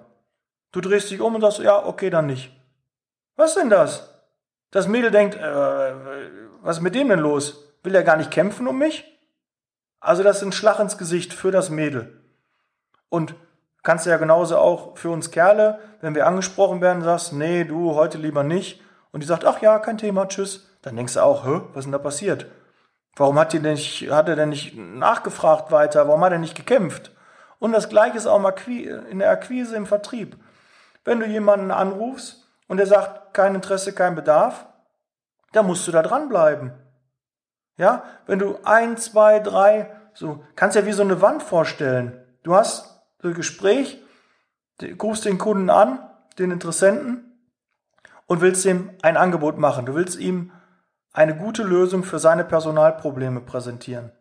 Du 0.72 0.80
drehst 0.80 1.10
dich 1.10 1.20
um 1.20 1.34
und 1.34 1.40
sagst, 1.40 1.60
ja, 1.60 1.86
okay, 1.86 2.10
dann 2.10 2.26
nicht. 2.26 2.52
Was 3.36 3.54
denn 3.54 3.70
das? 3.70 4.12
Das 4.70 4.88
Mädel 4.88 5.10
denkt, 5.10 5.36
äh, 5.36 5.92
was 6.62 6.76
ist 6.76 6.82
mit 6.82 6.94
dem 6.94 7.08
denn 7.08 7.20
los? 7.20 7.64
Will 7.82 7.94
er 7.94 8.02
gar 8.02 8.16
nicht 8.16 8.30
kämpfen 8.30 8.66
um 8.66 8.78
mich? 8.78 9.04
Also 10.00 10.22
das 10.22 10.38
ist 10.38 10.42
ein 10.42 10.52
Schlag 10.52 10.78
ins 10.78 10.98
Gesicht 10.98 11.32
für 11.32 11.50
das 11.50 11.70
Mädel. 11.70 12.20
Und 13.08 13.34
kannst 13.82 14.04
du 14.04 14.10
ja 14.10 14.18
genauso 14.18 14.58
auch 14.58 14.98
für 14.98 15.10
uns 15.10 15.30
Kerle, 15.30 15.78
wenn 16.00 16.14
wir 16.14 16.26
angesprochen 16.26 16.80
werden, 16.80 17.02
sagst, 17.02 17.32
nee, 17.32 17.64
du, 17.64 17.94
heute 17.94 18.18
lieber 18.18 18.42
nicht. 18.42 18.82
Und 19.12 19.22
die 19.22 19.26
sagt, 19.26 19.44
ach 19.44 19.62
ja, 19.62 19.78
kein 19.78 19.96
Thema, 19.96 20.28
tschüss. 20.28 20.68
Dann 20.86 20.94
denkst 20.94 21.14
du 21.14 21.20
auch, 21.20 21.44
hä, 21.44 21.62
was 21.72 21.78
ist 21.78 21.84
denn 21.86 21.92
da 21.92 21.98
passiert? 21.98 22.46
Warum 23.16 23.40
hat, 23.40 23.52
die 23.52 23.58
denn 23.58 23.72
nicht, 23.72 24.08
hat 24.08 24.28
er 24.28 24.36
denn 24.36 24.50
nicht 24.50 24.76
nachgefragt 24.76 25.72
weiter? 25.72 26.06
Warum 26.06 26.22
hat 26.22 26.30
er 26.30 26.38
nicht 26.38 26.54
gekämpft? 26.54 27.10
Und 27.58 27.72
das 27.72 27.88
Gleiche 27.88 28.18
ist 28.18 28.28
auch 28.28 28.40
in 28.68 29.18
der 29.18 29.30
Akquise 29.30 29.74
im 29.74 29.86
Vertrieb. 29.86 30.36
Wenn 31.04 31.18
du 31.18 31.26
jemanden 31.26 31.72
anrufst 31.72 32.48
und 32.68 32.76
der 32.76 32.86
sagt, 32.86 33.34
kein 33.34 33.56
Interesse, 33.56 33.94
kein 33.94 34.14
Bedarf, 34.14 34.64
dann 35.50 35.66
musst 35.66 35.88
du 35.88 35.90
da 35.90 36.02
dranbleiben. 36.02 36.70
Ja, 37.78 38.04
wenn 38.28 38.38
du 38.38 38.60
ein, 38.62 38.96
zwei, 38.96 39.40
drei, 39.40 39.90
so, 40.14 40.44
kannst 40.54 40.76
ja 40.76 40.86
wie 40.86 40.92
so 40.92 41.02
eine 41.02 41.20
Wand 41.20 41.42
vorstellen. 41.42 42.24
Du 42.44 42.54
hast 42.54 43.02
ein 43.24 43.34
Gespräch, 43.34 44.00
du 44.78 44.86
rufst 45.02 45.24
den 45.24 45.38
Kunden 45.38 45.68
an, 45.68 45.98
den 46.38 46.52
Interessenten, 46.52 47.24
und 48.26 48.40
willst 48.40 48.64
ihm 48.66 48.90
ein 49.02 49.16
Angebot 49.16 49.58
machen. 49.58 49.84
Du 49.86 49.94
willst 49.96 50.20
ihm 50.20 50.52
eine 51.16 51.34
gute 51.34 51.62
Lösung 51.62 52.04
für 52.04 52.18
seine 52.18 52.44
Personalprobleme 52.44 53.40
präsentieren. 53.40 54.12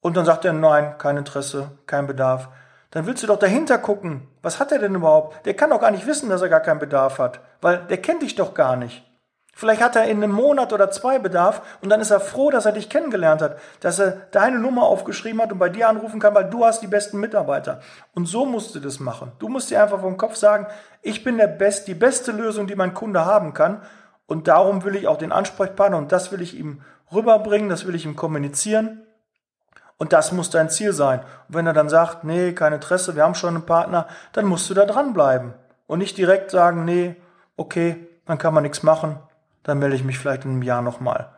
Und 0.00 0.16
dann 0.16 0.24
sagt 0.24 0.44
er, 0.44 0.52
nein, 0.52 0.98
kein 0.98 1.16
Interesse, 1.16 1.70
kein 1.86 2.08
Bedarf. 2.08 2.48
Dann 2.90 3.06
willst 3.06 3.22
du 3.22 3.28
doch 3.28 3.38
dahinter 3.38 3.78
gucken. 3.78 4.26
Was 4.42 4.58
hat 4.58 4.72
er 4.72 4.80
denn 4.80 4.96
überhaupt? 4.96 5.46
Der 5.46 5.54
kann 5.54 5.70
doch 5.70 5.80
gar 5.80 5.92
nicht 5.92 6.06
wissen, 6.08 6.28
dass 6.28 6.42
er 6.42 6.48
gar 6.48 6.60
keinen 6.60 6.80
Bedarf 6.80 7.20
hat, 7.20 7.40
weil 7.60 7.78
der 7.88 7.98
kennt 7.98 8.22
dich 8.22 8.34
doch 8.34 8.54
gar 8.54 8.74
nicht. 8.74 9.04
Vielleicht 9.54 9.80
hat 9.80 9.94
er 9.94 10.04
in 10.04 10.22
einem 10.22 10.32
Monat 10.32 10.72
oder 10.72 10.90
zwei 10.90 11.20
Bedarf 11.20 11.62
und 11.82 11.88
dann 11.88 12.00
ist 12.00 12.10
er 12.10 12.20
froh, 12.20 12.50
dass 12.50 12.66
er 12.66 12.72
dich 12.72 12.88
kennengelernt 12.88 13.42
hat, 13.42 13.58
dass 13.80 13.98
er 14.00 14.12
deine 14.32 14.58
Nummer 14.58 14.84
aufgeschrieben 14.84 15.40
hat 15.40 15.52
und 15.52 15.58
bei 15.58 15.68
dir 15.68 15.88
anrufen 15.88 16.20
kann, 16.20 16.34
weil 16.34 16.50
du 16.50 16.64
hast 16.64 16.80
die 16.80 16.86
besten 16.86 17.18
Mitarbeiter. 17.18 17.80
Und 18.14 18.26
so 18.26 18.44
musst 18.44 18.74
du 18.74 18.80
das 18.80 18.98
machen. 18.98 19.32
Du 19.38 19.48
musst 19.48 19.70
dir 19.70 19.82
einfach 19.82 20.00
vom 20.00 20.16
Kopf 20.16 20.36
sagen, 20.36 20.66
ich 21.02 21.22
bin 21.22 21.38
der 21.38 21.48
Best, 21.48 21.86
die 21.86 21.94
beste 21.94 22.32
Lösung, 22.32 22.66
die 22.66 22.76
mein 22.76 22.94
Kunde 22.94 23.24
haben 23.24 23.54
kann. 23.54 23.82
Und 24.28 24.46
darum 24.46 24.84
will 24.84 24.94
ich 24.94 25.08
auch 25.08 25.16
den 25.16 25.32
Ansprechpartner 25.32 25.96
und 25.96 26.12
das 26.12 26.30
will 26.30 26.42
ich 26.42 26.54
ihm 26.54 26.82
rüberbringen, 27.10 27.70
das 27.70 27.86
will 27.86 27.94
ich 27.94 28.04
ihm 28.04 28.14
kommunizieren. 28.14 29.00
Und 29.96 30.12
das 30.12 30.32
muss 30.32 30.50
dein 30.50 30.68
Ziel 30.68 30.92
sein. 30.92 31.20
Und 31.48 31.56
wenn 31.56 31.66
er 31.66 31.72
dann 31.72 31.88
sagt, 31.88 32.24
nee, 32.24 32.52
kein 32.52 32.74
Interesse, 32.74 33.16
wir 33.16 33.24
haben 33.24 33.34
schon 33.34 33.56
einen 33.56 33.64
Partner, 33.66 34.06
dann 34.34 34.44
musst 34.44 34.68
du 34.68 34.74
da 34.74 34.84
dranbleiben. 34.84 35.54
Und 35.86 35.98
nicht 35.98 36.18
direkt 36.18 36.50
sagen, 36.50 36.84
nee, 36.84 37.16
okay, 37.56 38.06
dann 38.26 38.36
kann 38.36 38.52
man 38.52 38.62
nichts 38.62 38.82
machen, 38.82 39.18
dann 39.62 39.78
melde 39.78 39.96
ich 39.96 40.04
mich 40.04 40.18
vielleicht 40.18 40.44
in 40.44 40.50
einem 40.52 40.62
Jahr 40.62 40.82
nochmal. 40.82 41.32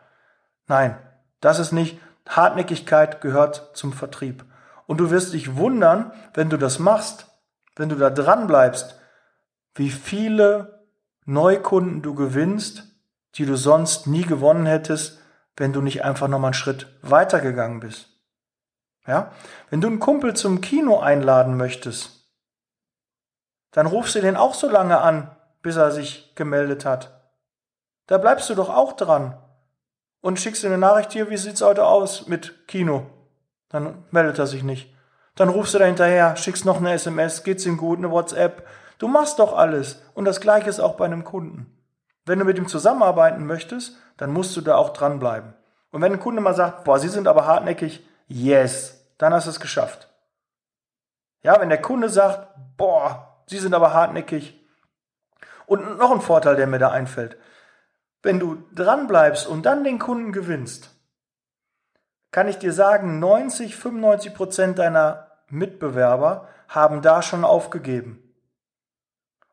Nein, 0.67 0.97
das 1.39 1.59
ist 1.59 1.71
nicht. 1.71 1.97
Hartnäckigkeit 2.27 3.21
gehört 3.21 3.71
zum 3.73 3.93
Vertrieb. 3.93 4.43
Und 4.85 4.97
du 4.97 5.09
wirst 5.11 5.33
dich 5.33 5.55
wundern, 5.55 6.11
wenn 6.33 6.49
du 6.49 6.57
das 6.57 6.77
machst, 6.77 7.27
wenn 7.77 7.87
du 7.87 7.95
da 7.95 8.09
dran 8.09 8.47
bleibst, 8.47 8.99
wie 9.75 9.89
viele 9.89 10.80
Neukunden 11.25 12.01
du 12.01 12.15
gewinnst, 12.15 12.83
die 13.35 13.45
du 13.45 13.55
sonst 13.55 14.07
nie 14.07 14.23
gewonnen 14.23 14.65
hättest, 14.65 15.19
wenn 15.55 15.73
du 15.73 15.81
nicht 15.81 16.03
einfach 16.03 16.27
nochmal 16.27 16.49
einen 16.49 16.53
Schritt 16.53 16.87
weitergegangen 17.01 17.79
bist. 17.79 18.09
Ja? 19.05 19.31
Wenn 19.69 19.81
du 19.81 19.87
einen 19.87 19.99
Kumpel 19.99 20.35
zum 20.35 20.61
Kino 20.61 20.99
einladen 20.99 21.57
möchtest, 21.57 22.21
dann 23.71 23.87
rufst 23.87 24.15
du 24.15 24.21
den 24.21 24.35
auch 24.35 24.53
so 24.53 24.69
lange 24.69 24.99
an, 24.99 25.35
bis 25.61 25.75
er 25.75 25.91
sich 25.91 26.33
gemeldet 26.35 26.85
hat. 26.85 27.21
Da 28.07 28.17
bleibst 28.17 28.49
du 28.49 28.55
doch 28.55 28.69
auch 28.69 28.93
dran. 28.93 29.37
Und 30.19 30.39
schickst 30.39 30.61
dir 30.61 30.67
eine 30.67 30.77
Nachricht 30.77 31.13
hier, 31.13 31.29
wie 31.29 31.37
sieht's 31.37 31.61
heute 31.61 31.85
aus 31.85 32.27
mit 32.27 32.67
Kino? 32.67 33.07
Dann 33.69 34.05
meldet 34.11 34.37
er 34.37 34.45
sich 34.45 34.61
nicht. 34.61 34.93
Dann 35.35 35.49
rufst 35.49 35.73
du 35.73 35.79
da 35.79 35.85
hinterher, 35.85 36.35
schickst 36.35 36.65
noch 36.65 36.77
eine 36.77 36.93
SMS, 36.93 37.43
geht's 37.43 37.65
ihm 37.65 37.77
gut, 37.77 37.97
eine 37.97 38.11
WhatsApp. 38.11 38.67
Du 39.01 39.07
machst 39.07 39.39
doch 39.39 39.57
alles. 39.57 39.99
Und 40.13 40.25
das 40.25 40.41
Gleiche 40.41 40.69
ist 40.69 40.79
auch 40.79 40.93
bei 40.93 41.05
einem 41.05 41.23
Kunden. 41.23 41.75
Wenn 42.23 42.37
du 42.37 42.45
mit 42.45 42.59
ihm 42.59 42.67
zusammenarbeiten 42.67 43.47
möchtest, 43.47 43.97
dann 44.17 44.31
musst 44.31 44.55
du 44.55 44.61
da 44.61 44.75
auch 44.75 44.93
dranbleiben. 44.93 45.55
Und 45.89 46.03
wenn 46.03 46.13
ein 46.13 46.19
Kunde 46.19 46.39
mal 46.39 46.53
sagt, 46.53 46.83
boah, 46.83 46.99
Sie 46.99 47.07
sind 47.07 47.27
aber 47.27 47.47
hartnäckig, 47.47 48.07
yes, 48.27 49.03
dann 49.17 49.33
hast 49.33 49.47
du 49.47 49.49
es 49.49 49.59
geschafft. 49.59 50.07
Ja, 51.41 51.59
wenn 51.59 51.69
der 51.69 51.81
Kunde 51.81 52.09
sagt, 52.09 52.47
boah, 52.77 53.41
Sie 53.47 53.57
sind 53.57 53.73
aber 53.73 53.91
hartnäckig. 53.91 54.63
Und 55.65 55.97
noch 55.97 56.11
ein 56.11 56.21
Vorteil, 56.21 56.55
der 56.55 56.67
mir 56.67 56.77
da 56.77 56.91
einfällt. 56.91 57.37
Wenn 58.21 58.39
du 58.39 58.67
dranbleibst 58.75 59.47
und 59.47 59.65
dann 59.65 59.83
den 59.83 59.97
Kunden 59.97 60.31
gewinnst, 60.31 60.91
kann 62.29 62.47
ich 62.47 62.59
dir 62.59 62.71
sagen, 62.71 63.17
90, 63.17 63.75
95 63.75 64.35
Prozent 64.35 64.77
deiner 64.77 65.31
Mitbewerber 65.47 66.47
haben 66.67 67.01
da 67.01 67.23
schon 67.23 67.43
aufgegeben. 67.43 68.30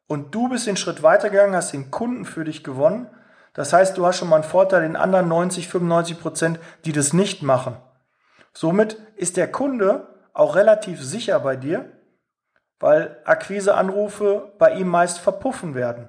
Und 0.08 0.34
du 0.34 0.48
bist 0.48 0.66
den 0.66 0.76
Schritt 0.76 1.02
weitergegangen, 1.04 1.54
hast 1.54 1.72
den 1.72 1.92
Kunden 1.92 2.24
für 2.24 2.42
dich 2.42 2.64
gewonnen. 2.64 3.08
Das 3.52 3.72
heißt, 3.72 3.96
du 3.96 4.06
hast 4.06 4.16
schon 4.16 4.28
mal 4.28 4.36
einen 4.36 4.44
Vorteil 4.44 4.82
den 4.82 4.96
anderen 4.96 5.28
90, 5.28 5.68
95 5.68 6.20
Prozent, 6.20 6.60
die 6.84 6.92
das 6.92 7.12
nicht 7.12 7.42
machen. 7.42 7.76
Somit 8.52 8.98
ist 9.16 9.36
der 9.36 9.52
Kunde 9.52 10.08
auch 10.32 10.56
relativ 10.56 11.02
sicher 11.02 11.38
bei 11.40 11.56
dir, 11.56 11.92
weil 12.80 13.18
Akquiseanrufe 13.24 14.52
bei 14.58 14.72
ihm 14.74 14.88
meist 14.88 15.18
verpuffen 15.18 15.74
werden. 15.74 16.08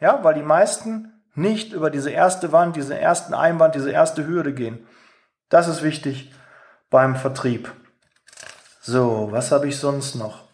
Ja, 0.00 0.22
weil 0.24 0.34
die 0.34 0.42
meisten 0.42 1.12
nicht 1.34 1.72
über 1.72 1.90
diese 1.90 2.10
erste 2.10 2.52
Wand, 2.52 2.76
diesen 2.76 2.96
ersten 2.96 3.34
Einwand, 3.34 3.74
diese 3.74 3.90
erste 3.90 4.26
Hürde 4.26 4.52
gehen. 4.52 4.86
Das 5.48 5.68
ist 5.68 5.82
wichtig 5.82 6.32
beim 6.90 7.16
Vertrieb. 7.16 7.72
So, 8.80 9.28
was 9.30 9.52
habe 9.52 9.68
ich 9.68 9.78
sonst 9.78 10.14
noch? 10.14 10.44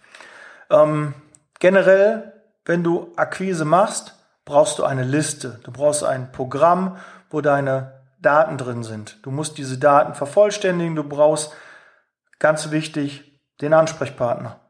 Ähm, 0.71 1.15
generell, 1.61 2.34
wenn 2.65 2.83
du 2.83 3.13
Akquise 3.17 3.65
machst, 3.65 4.15
brauchst 4.45 4.79
du 4.79 4.85
eine 4.85 5.05
Liste. 5.05 5.61
Du 5.65 5.73
brauchst 5.73 6.05
ein 6.05 6.33
Programm, 6.33 6.99
wo 7.31 7.41
deine 7.41 8.03
Daten 8.21 8.59
drin 8.59 8.83
sind. 8.83 9.19
Du 9.25 9.31
musst 9.31 9.59
diese 9.59 9.79
Daten 9.79 10.15
vervollständigen. 10.15 10.97
Du 10.97 11.05
brauchst, 11.05 11.53
ganz 12.39 12.71
wichtig, 12.71 13.41
den 13.61 13.75
Ansprechpartner. 13.75 14.61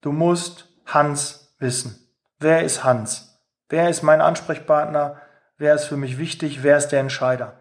Du 0.00 0.12
musst 0.12 0.68
Hans 0.86 1.54
wissen. 1.58 2.08
Wer 2.38 2.62
ist 2.62 2.84
Hans? 2.84 3.40
Wer 3.68 3.88
ist 3.88 4.02
mein 4.02 4.20
Ansprechpartner? 4.20 5.20
wer 5.58 5.74
ist 5.74 5.84
für 5.84 5.96
mich 5.96 6.18
wichtig, 6.18 6.62
wer 6.62 6.76
ist 6.76 6.88
der 6.88 7.00
Entscheider. 7.00 7.54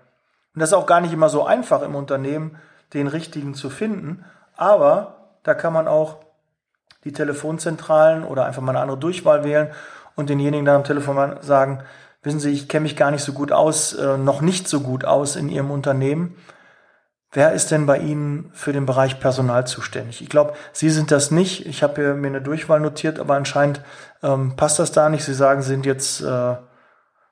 Und 0.53 0.59
das 0.59 0.69
ist 0.69 0.73
auch 0.73 0.85
gar 0.85 1.01
nicht 1.01 1.13
immer 1.13 1.29
so 1.29 1.45
einfach 1.45 1.81
im 1.81 1.95
Unternehmen, 1.95 2.57
den 2.93 3.07
richtigen 3.07 3.53
zu 3.53 3.69
finden, 3.69 4.25
Aber 4.55 5.39
da 5.43 5.55
kann 5.55 5.73
man 5.73 5.87
auch 5.87 6.23
die 7.03 7.13
Telefonzentralen 7.13 8.23
oder 8.23 8.45
einfach 8.45 8.61
mal 8.61 8.71
eine 8.71 8.81
andere 8.81 8.97
Durchwahl 8.97 9.43
wählen 9.43 9.69
und 10.15 10.29
denjenigen 10.29 10.65
dann 10.65 10.77
am 10.77 10.83
Telefon 10.83 11.37
sagen, 11.41 11.83
wissen 12.21 12.39
Sie, 12.39 12.51
ich 12.51 12.69
kenne 12.69 12.83
mich 12.83 12.95
gar 12.95 13.11
nicht 13.11 13.23
so 13.23 13.33
gut 13.33 13.51
aus, 13.51 13.93
äh, 13.93 14.17
noch 14.17 14.41
nicht 14.41 14.67
so 14.67 14.81
gut 14.81 15.05
aus 15.05 15.35
in 15.35 15.49
Ihrem 15.49 15.71
Unternehmen. 15.71 16.35
Wer 17.31 17.53
ist 17.53 17.71
denn 17.71 17.87
bei 17.87 17.97
Ihnen 17.97 18.51
für 18.53 18.73
den 18.73 18.85
Bereich 18.85 19.19
Personal 19.19 19.65
zuständig? 19.65 20.21
Ich 20.21 20.29
glaube, 20.29 20.53
Sie 20.71 20.91
sind 20.91 21.09
das 21.09 21.31
nicht. 21.31 21.65
Ich 21.65 21.81
habe 21.81 22.13
mir 22.13 22.27
eine 22.27 22.41
Durchwahl 22.43 22.79
notiert, 22.79 23.19
aber 23.19 23.33
anscheinend 23.33 23.81
ähm, 24.21 24.55
passt 24.55 24.77
das 24.77 24.91
da 24.91 25.09
nicht. 25.09 25.25
Sie 25.25 25.33
sagen, 25.33 25.63
Sie 25.63 25.69
sind 25.69 25.85
jetzt, 25.85 26.21
äh, 26.21 26.55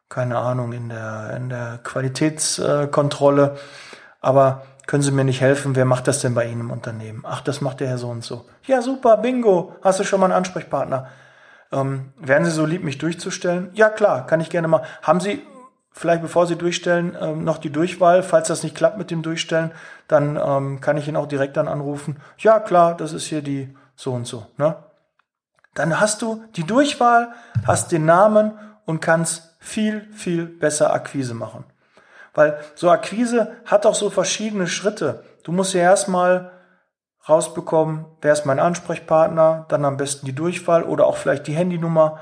keine 0.10 0.40
Ahnung, 0.40 0.74
in 0.74 0.90
der, 0.90 1.34
in 1.38 1.50
der 1.50 1.80
Qualitätskontrolle. 1.84 3.58
aber 4.22 4.64
können 4.88 5.04
Sie 5.04 5.12
mir 5.12 5.24
nicht 5.24 5.42
helfen? 5.42 5.76
Wer 5.76 5.86
macht 5.86 6.08
das 6.08 6.20
denn 6.20 6.34
bei 6.34 6.46
Ihnen 6.46 6.62
im 6.62 6.72
Unternehmen? 6.72 7.24
Ach, 7.26 7.42
das 7.42 7.62
macht 7.62 7.80
der 7.80 7.88
Herr 7.88 7.98
so 7.98 8.10
und 8.10 8.24
so. 8.24 8.46
Ja, 8.66 8.82
super, 8.82 9.18
bingo. 9.18 9.76
Hast 9.82 10.00
du 10.00 10.04
schon 10.04 10.20
mal 10.20 10.28
einen 10.28 10.36
Ansprechpartner? 10.36 11.08
Ähm, 11.72 12.14
wären 12.18 12.46
Sie 12.46 12.52
so 12.52 12.66
lieb, 12.66 12.84
mich 12.84 12.98
durchzustellen? 12.98 13.70
Ja, 13.74 13.90
klar, 13.90 14.28
kann 14.28 14.42
ich 14.42 14.50
gerne 14.50 14.68
mal. 14.68 14.84
Haben 15.02 15.20
Sie 15.20 15.42
vielleicht, 15.92 16.22
bevor 16.22 16.48
Sie 16.48 16.56
durchstellen, 16.56 17.18
ähm, 17.20 17.44
noch 17.44 17.58
die 17.58 17.72
Durchwahl? 17.72 18.24
Falls 18.24 18.48
das 18.48 18.64
nicht 18.64 18.76
klappt 18.76 18.98
mit 18.98 19.12
dem 19.12 19.22
Durchstellen, 19.22 19.72
dann 20.08 20.40
ähm, 20.44 20.82
kann 20.82 20.98
ich 20.98 21.08
ihn 21.08 21.16
auch 21.16 21.28
direkt 21.28 21.58
dann 21.58 21.68
anrufen. 21.68 22.18
Ja, 22.38 22.60
klar, 22.60 22.96
das 22.96 23.14
ist 23.14 23.26
hier 23.26 23.42
die 23.42 23.76
so 23.96 24.12
und 24.14 24.26
so. 24.28 24.48
Ne? 24.58 24.76
Dann 25.74 26.00
hast 26.00 26.22
du 26.22 26.44
die 26.56 26.66
Durchwahl, 26.66 27.30
hast 27.66 27.92
den 27.92 28.06
Namen 28.06 28.54
und 28.86 29.00
kannst 29.00 29.56
viel, 29.60 30.08
viel 30.14 30.46
besser 30.46 30.94
Akquise 30.94 31.34
machen. 31.34 31.64
Weil 32.34 32.60
so 32.76 32.90
Akquise 32.90 33.58
hat 33.66 33.86
auch 33.86 33.96
so 33.96 34.10
verschiedene 34.10 34.68
Schritte. 34.68 35.24
Du 35.44 35.52
musst 35.52 35.74
ja 35.74 35.82
erstmal 35.82 36.52
rausbekommen, 37.28 38.06
wer 38.22 38.34
ist 38.34 38.46
mein 38.46 38.60
Ansprechpartner, 38.60 39.66
dann 39.70 39.86
am 39.86 39.98
besten 39.98 40.26
die 40.26 40.36
Durchwahl 40.36 40.84
oder 40.84 41.06
auch 41.06 41.18
vielleicht 41.18 41.48
die 41.48 41.54
Handynummer 41.54 42.20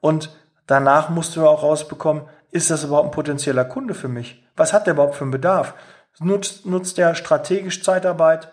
und 0.00 0.30
danach 0.66 1.08
musst 1.08 1.34
du 1.36 1.46
auch 1.46 1.62
rausbekommen, 1.62 2.24
ist 2.50 2.70
das 2.70 2.84
überhaupt 2.84 3.08
ein 3.08 3.12
potenzieller 3.12 3.64
Kunde 3.64 3.94
für 3.94 4.08
mich? 4.08 4.46
Was 4.56 4.72
hat 4.72 4.86
der 4.86 4.94
überhaupt 4.94 5.16
für 5.16 5.24
einen 5.24 5.32
Bedarf? 5.32 5.74
Nutzt, 6.20 6.64
nutzt 6.64 6.96
der 6.96 7.14
strategisch 7.14 7.82
Zeitarbeit 7.82 8.52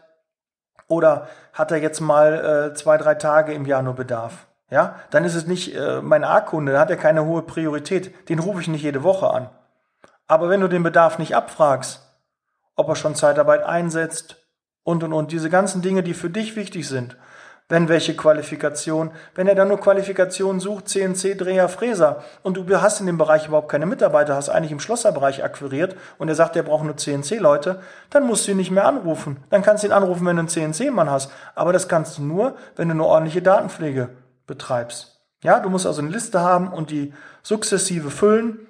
oder 0.88 1.28
hat 1.54 1.72
er 1.72 1.78
jetzt 1.78 2.02
mal 2.02 2.72
äh, 2.72 2.74
zwei, 2.74 2.98
drei 2.98 3.16
Tage 3.16 3.54
im 3.54 3.66
Jahr 3.66 3.84
nur 3.84 3.94
Bedarf? 3.94 4.48
Ja, 4.70 4.96
dann 5.12 5.24
ist 5.24 5.36
es 5.36 5.46
nicht 5.46 5.76
äh, 5.76 6.02
mein 6.02 6.24
A-Kunde, 6.24 6.72
dann 6.72 6.82
hat 6.82 6.90
er 6.90 6.98
keine 6.98 7.26
hohe 7.26 7.44
Priorität. 7.44 8.30
Den 8.30 8.40
rufe 8.40 8.62
ich 8.62 8.68
nicht 8.68 8.82
jede 8.82 9.04
Woche 9.04 9.30
an. 9.30 9.50
Aber 10.34 10.50
wenn 10.50 10.62
du 10.62 10.68
den 10.68 10.82
Bedarf 10.82 11.20
nicht 11.20 11.36
abfragst, 11.36 12.02
ob 12.76 12.90
er 12.90 12.96
schon 12.96 13.14
Zeitarbeit 13.14 13.62
einsetzt 13.62 14.38
und 14.82 15.04
und 15.04 15.14
und, 15.14 15.32
diese 15.32 15.52
ganzen 15.52 15.84
Dinge, 15.84 16.02
die 16.02 16.16
für 16.16 16.32
dich 16.32 16.56
wichtig 16.56 16.90
sind, 16.90 17.16
wenn 17.70 17.88
welche 17.88 18.16
Qualifikation, 18.16 19.12
wenn 19.36 19.48
er 19.48 19.54
dann 19.54 19.68
nur 19.68 19.80
Qualifikationen 19.80 20.60
sucht, 20.60 20.90
CNC, 20.90 21.38
Dreher, 21.38 21.70
Fräser 21.70 22.24
und 22.42 22.58
du 22.58 22.82
hast 22.82 23.00
in 23.00 23.06
dem 23.06 23.20
Bereich 23.20 23.46
überhaupt 23.46 23.70
keine 23.70 23.86
Mitarbeiter, 23.86 24.36
hast 24.36 24.50
eigentlich 24.50 24.72
im 24.72 24.80
Schlosserbereich 24.80 25.44
akquiriert 25.44 25.96
und 26.18 26.30
er 26.30 26.36
sagt, 26.36 26.56
er 26.56 26.64
braucht 26.64 26.84
nur 26.84 26.98
CNC-Leute, 26.98 27.80
dann 28.10 28.26
musst 28.26 28.48
du 28.48 28.54
ihn 28.54 28.58
nicht 28.58 28.72
mehr 28.72 28.88
anrufen. 28.88 29.38
Dann 29.52 29.62
kannst 29.62 29.84
du 29.84 29.88
ihn 29.88 29.94
anrufen, 29.94 30.26
wenn 30.26 30.38
du 30.38 30.40
einen 30.40 30.50
CNC-Mann 30.50 31.12
hast. 31.12 31.32
Aber 31.54 31.74
das 31.74 31.88
kannst 31.88 32.18
du 32.18 32.24
nur, 32.24 32.56
wenn 32.76 32.88
du 32.88 32.96
eine 32.96 33.06
ordentliche 33.06 33.44
Datenpflege 33.44 34.10
betreibst. 34.48 35.22
Ja, 35.44 35.60
du 35.60 35.70
musst 35.70 35.86
also 35.86 36.02
eine 36.02 36.10
Liste 36.10 36.40
haben 36.40 36.74
und 36.74 36.90
die 36.90 37.14
sukzessive 37.44 38.10
füllen 38.10 38.68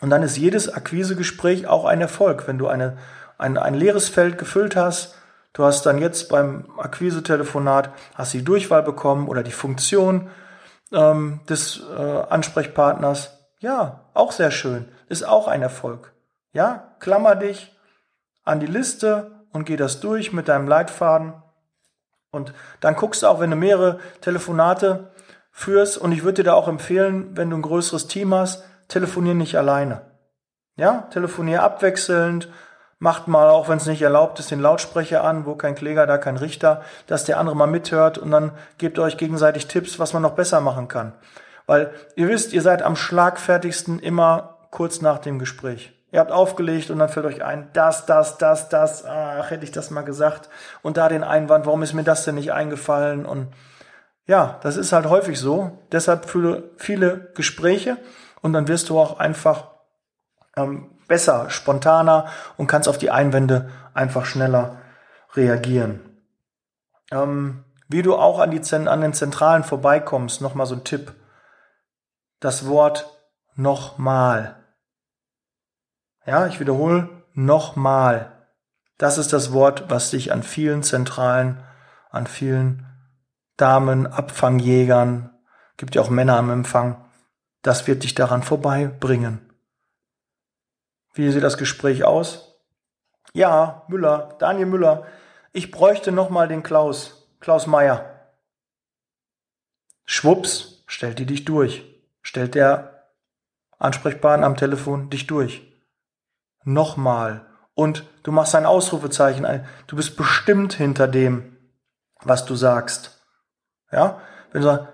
und 0.00 0.10
dann 0.10 0.22
ist 0.22 0.36
jedes 0.36 0.72
Akquisegespräch 0.72 1.66
auch 1.66 1.84
ein 1.84 2.00
Erfolg. 2.00 2.46
Wenn 2.46 2.58
du 2.58 2.68
eine, 2.68 2.96
ein, 3.38 3.58
ein 3.58 3.74
leeres 3.74 4.08
Feld 4.08 4.38
gefüllt 4.38 4.76
hast, 4.76 5.14
du 5.52 5.64
hast 5.64 5.84
dann 5.84 5.98
jetzt 5.98 6.28
beim 6.28 6.66
Akquisetelefonat, 6.78 7.90
hast 8.14 8.32
die 8.32 8.44
Durchwahl 8.44 8.82
bekommen 8.82 9.28
oder 9.28 9.42
die 9.42 9.50
Funktion 9.50 10.30
ähm, 10.92 11.40
des 11.48 11.82
äh, 11.96 12.22
Ansprechpartners. 12.28 13.38
Ja, 13.58 14.06
auch 14.14 14.32
sehr 14.32 14.50
schön. 14.50 14.88
Ist 15.08 15.22
auch 15.22 15.48
ein 15.48 15.62
Erfolg. 15.62 16.12
Ja, 16.52 16.94
klammer 16.98 17.36
dich 17.36 17.76
an 18.42 18.60
die 18.60 18.66
Liste 18.66 19.44
und 19.52 19.64
geh 19.64 19.76
das 19.76 20.00
durch 20.00 20.32
mit 20.32 20.48
deinem 20.48 20.66
Leitfaden. 20.66 21.34
Und 22.30 22.54
dann 22.80 22.96
guckst 22.96 23.22
du 23.22 23.26
auch, 23.26 23.40
wenn 23.40 23.50
du 23.50 23.56
mehrere 23.56 23.98
Telefonate 24.20 25.10
führst, 25.50 25.98
und 25.98 26.12
ich 26.12 26.22
würde 26.22 26.36
dir 26.36 26.44
da 26.44 26.54
auch 26.54 26.68
empfehlen, 26.68 27.36
wenn 27.36 27.50
du 27.50 27.56
ein 27.56 27.62
größeres 27.62 28.06
Team 28.06 28.32
hast, 28.34 28.64
telefonier 28.90 29.34
nicht 29.34 29.56
alleine. 29.56 30.02
Ja, 30.76 31.08
telefonier 31.10 31.62
abwechselnd, 31.62 32.48
macht 32.98 33.28
mal, 33.28 33.48
auch 33.48 33.68
wenn 33.68 33.78
es 33.78 33.86
nicht 33.86 34.02
erlaubt 34.02 34.38
ist, 34.38 34.50
den 34.50 34.60
Lautsprecher 34.60 35.24
an, 35.24 35.46
wo 35.46 35.54
kein 35.54 35.74
Kläger, 35.74 36.06
da 36.06 36.18
kein 36.18 36.36
Richter, 36.36 36.82
dass 37.06 37.24
der 37.24 37.38
andere 37.38 37.56
mal 37.56 37.66
mithört 37.66 38.18
und 38.18 38.30
dann 38.30 38.52
gebt 38.78 38.98
euch 38.98 39.16
gegenseitig 39.16 39.66
Tipps, 39.66 39.98
was 39.98 40.12
man 40.12 40.22
noch 40.22 40.34
besser 40.34 40.60
machen 40.60 40.86
kann. 40.86 41.14
Weil 41.66 41.92
ihr 42.14 42.28
wisst, 42.28 42.52
ihr 42.52 42.62
seid 42.62 42.82
am 42.82 42.96
schlagfertigsten 42.96 43.98
immer 43.98 44.58
kurz 44.70 45.00
nach 45.00 45.18
dem 45.18 45.38
Gespräch. 45.38 45.92
Ihr 46.12 46.20
habt 46.20 46.32
aufgelegt 46.32 46.90
und 46.90 46.98
dann 46.98 47.08
fällt 47.08 47.26
euch 47.26 47.44
ein, 47.44 47.68
das, 47.72 48.04
das, 48.04 48.36
das, 48.38 48.68
das, 48.68 49.04
ach, 49.04 49.50
hätte 49.50 49.64
ich 49.64 49.70
das 49.70 49.90
mal 49.90 50.02
gesagt. 50.02 50.48
Und 50.82 50.96
da 50.96 51.08
den 51.08 51.22
Einwand, 51.24 51.66
warum 51.66 51.82
ist 51.82 51.94
mir 51.94 52.02
das 52.02 52.24
denn 52.24 52.34
nicht 52.34 52.52
eingefallen? 52.52 53.24
Und 53.24 53.48
ja, 54.26 54.58
das 54.62 54.76
ist 54.76 54.92
halt 54.92 55.06
häufig 55.06 55.38
so. 55.38 55.78
Deshalb 55.92 56.28
viele, 56.28 56.70
viele 56.76 57.30
Gespräche 57.34 57.96
und 58.42 58.52
dann 58.52 58.68
wirst 58.68 58.88
du 58.88 58.98
auch 58.98 59.18
einfach 59.18 59.68
ähm, 60.56 60.98
besser, 61.08 61.50
spontaner 61.50 62.26
und 62.56 62.66
kannst 62.66 62.88
auf 62.88 62.98
die 62.98 63.10
Einwände 63.10 63.70
einfach 63.94 64.24
schneller 64.24 64.78
reagieren. 65.34 66.00
Ähm, 67.10 67.64
wie 67.88 68.02
du 68.02 68.16
auch 68.16 68.38
an, 68.38 68.52
die, 68.52 68.74
an 68.74 69.00
den 69.00 69.12
Zentralen 69.12 69.64
vorbeikommst, 69.64 70.40
nochmal 70.40 70.66
so 70.66 70.76
ein 70.76 70.84
Tipp. 70.84 71.12
Das 72.38 72.66
Wort 72.68 73.10
nochmal. 73.56 74.56
Ja, 76.24 76.46
ich 76.46 76.60
wiederhole 76.60 77.08
nochmal. 77.34 78.32
Das 78.96 79.18
ist 79.18 79.32
das 79.32 79.52
Wort, 79.52 79.84
was 79.88 80.10
dich 80.10 80.32
an 80.32 80.42
vielen 80.42 80.82
Zentralen, 80.82 81.62
an 82.10 82.26
vielen 82.26 82.86
Damen, 83.56 84.06
Abfangjägern, 84.06 85.30
gibt 85.76 85.94
ja 85.94 86.02
auch 86.02 86.10
Männer 86.10 86.36
am 86.36 86.50
Empfang, 86.50 87.04
das 87.62 87.86
wird 87.86 88.02
dich 88.02 88.14
daran 88.14 88.42
vorbeibringen. 88.42 89.50
Wie 91.12 91.30
sieht 91.30 91.42
das 91.42 91.58
Gespräch 91.58 92.04
aus? 92.04 92.56
Ja, 93.32 93.84
Müller, 93.88 94.36
Daniel 94.38 94.66
Müller, 94.66 95.06
ich 95.52 95.70
bräuchte 95.70 96.12
noch 96.12 96.30
mal 96.30 96.48
den 96.48 96.62
Klaus, 96.62 97.28
Klaus 97.40 97.66
Meier. 97.66 98.30
Schwupps, 100.04 100.82
stellt 100.86 101.18
die 101.18 101.26
dich 101.26 101.44
durch. 101.44 101.84
Stellt 102.22 102.54
der 102.54 103.06
Ansprechpartner 103.78 104.46
am 104.46 104.56
Telefon 104.56 105.08
dich 105.10 105.26
durch. 105.26 105.62
Nochmal. 106.64 107.46
Und 107.74 108.04
du 108.24 108.32
machst 108.32 108.54
ein 108.54 108.66
Ausrufezeichen 108.66 109.46
ein. 109.46 109.66
Du 109.86 109.96
bist 109.96 110.16
bestimmt 110.16 110.74
hinter 110.74 111.08
dem, 111.08 111.56
was 112.22 112.44
du 112.44 112.54
sagst. 112.54 113.24
Ja? 113.90 114.20
Wenn 114.52 114.62
du 114.62 114.66
sagst, 114.68 114.88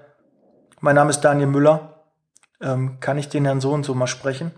mein 0.81 0.95
Name 0.95 1.11
ist 1.11 1.21
Daniel 1.21 1.49
Müller, 1.49 1.96
ähm, 2.61 3.01
kann 3.01 3.19
ich 3.19 3.29
den 3.29 3.45
Herrn 3.45 3.61
so 3.61 3.73
und 3.73 3.85
so 3.85 3.95
mal 3.95 4.07
sprechen? 4.07 4.53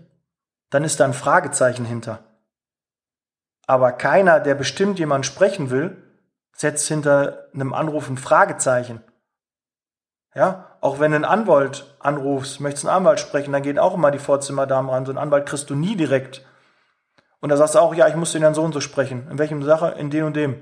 Dann 0.69 0.83
ist 0.83 0.99
da 0.99 1.05
ein 1.05 1.13
Fragezeichen 1.13 1.85
hinter. 1.85 2.19
Aber 3.67 3.91
keiner, 3.91 4.39
der 4.39 4.55
bestimmt 4.55 4.99
jemand 4.99 5.25
sprechen 5.25 5.69
will, 5.69 6.01
setzt 6.53 6.87
hinter 6.87 7.45
einem 7.53 7.73
Anruf 7.73 8.09
ein 8.09 8.17
Fragezeichen. 8.17 9.01
Ja, 10.35 10.77
auch 10.81 10.99
wenn 10.99 11.11
du 11.11 11.15
einen 11.15 11.25
Anwalt 11.25 11.95
anrufst, 11.99 12.59
möchtest 12.59 12.85
einen 12.85 12.95
Anwalt 12.95 13.19
sprechen, 13.19 13.51
dann 13.51 13.63
geht 13.63 13.79
auch 13.79 13.93
immer 13.93 14.11
die 14.11 14.19
Vorzimmerdame 14.19 14.91
ran. 14.91 15.05
So 15.05 15.11
einen 15.11 15.17
Anwalt 15.17 15.47
kriegst 15.47 15.69
du 15.69 15.75
nie 15.75 15.95
direkt. 15.95 16.45
Und 17.41 17.49
da 17.49 17.57
sagst 17.57 17.75
du 17.75 17.79
auch, 17.79 17.95
ja, 17.95 18.07
ich 18.07 18.15
muss 18.15 18.31
den 18.31 18.41
Herrn 18.41 18.53
so 18.53 18.61
und 18.61 18.73
so 18.73 18.81
sprechen. 18.81 19.27
In 19.29 19.37
welchem 19.39 19.63
Sache? 19.63 19.95
In 19.97 20.09
dem 20.09 20.25
und 20.25 20.35
dem. 20.35 20.61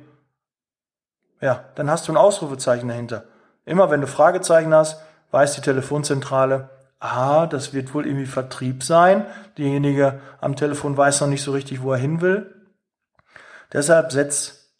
Ja, 1.41 1.65
dann 1.75 1.89
hast 1.89 2.07
du 2.07 2.13
ein 2.13 2.17
Ausrufezeichen 2.17 2.87
dahinter. 2.87 3.25
Immer 3.65 3.89
wenn 3.89 4.01
du 4.01 4.07
Fragezeichen 4.07 4.73
hast, 4.73 5.01
weiß 5.31 5.55
die 5.55 5.61
Telefonzentrale, 5.61 6.69
ah, 6.99 7.47
das 7.47 7.73
wird 7.73 7.93
wohl 7.93 8.05
irgendwie 8.05 8.25
Vertrieb 8.25 8.83
sein. 8.83 9.25
Derjenige 9.57 10.21
am 10.41 10.55
Telefon 10.55 10.97
weiß 10.97 11.21
noch 11.21 11.27
nicht 11.27 11.43
so 11.43 11.51
richtig, 11.51 11.81
wo 11.81 11.91
er 11.91 11.97
hin 11.97 12.21
will. 12.21 12.53
Deshalb 13.73 14.11
setz, 14.11 14.73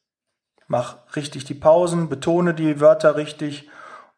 mach 0.68 0.98
richtig 1.16 1.46
die 1.46 1.54
Pausen, 1.54 2.10
betone 2.10 2.54
die 2.54 2.80
Wörter 2.80 3.16
richtig 3.16 3.70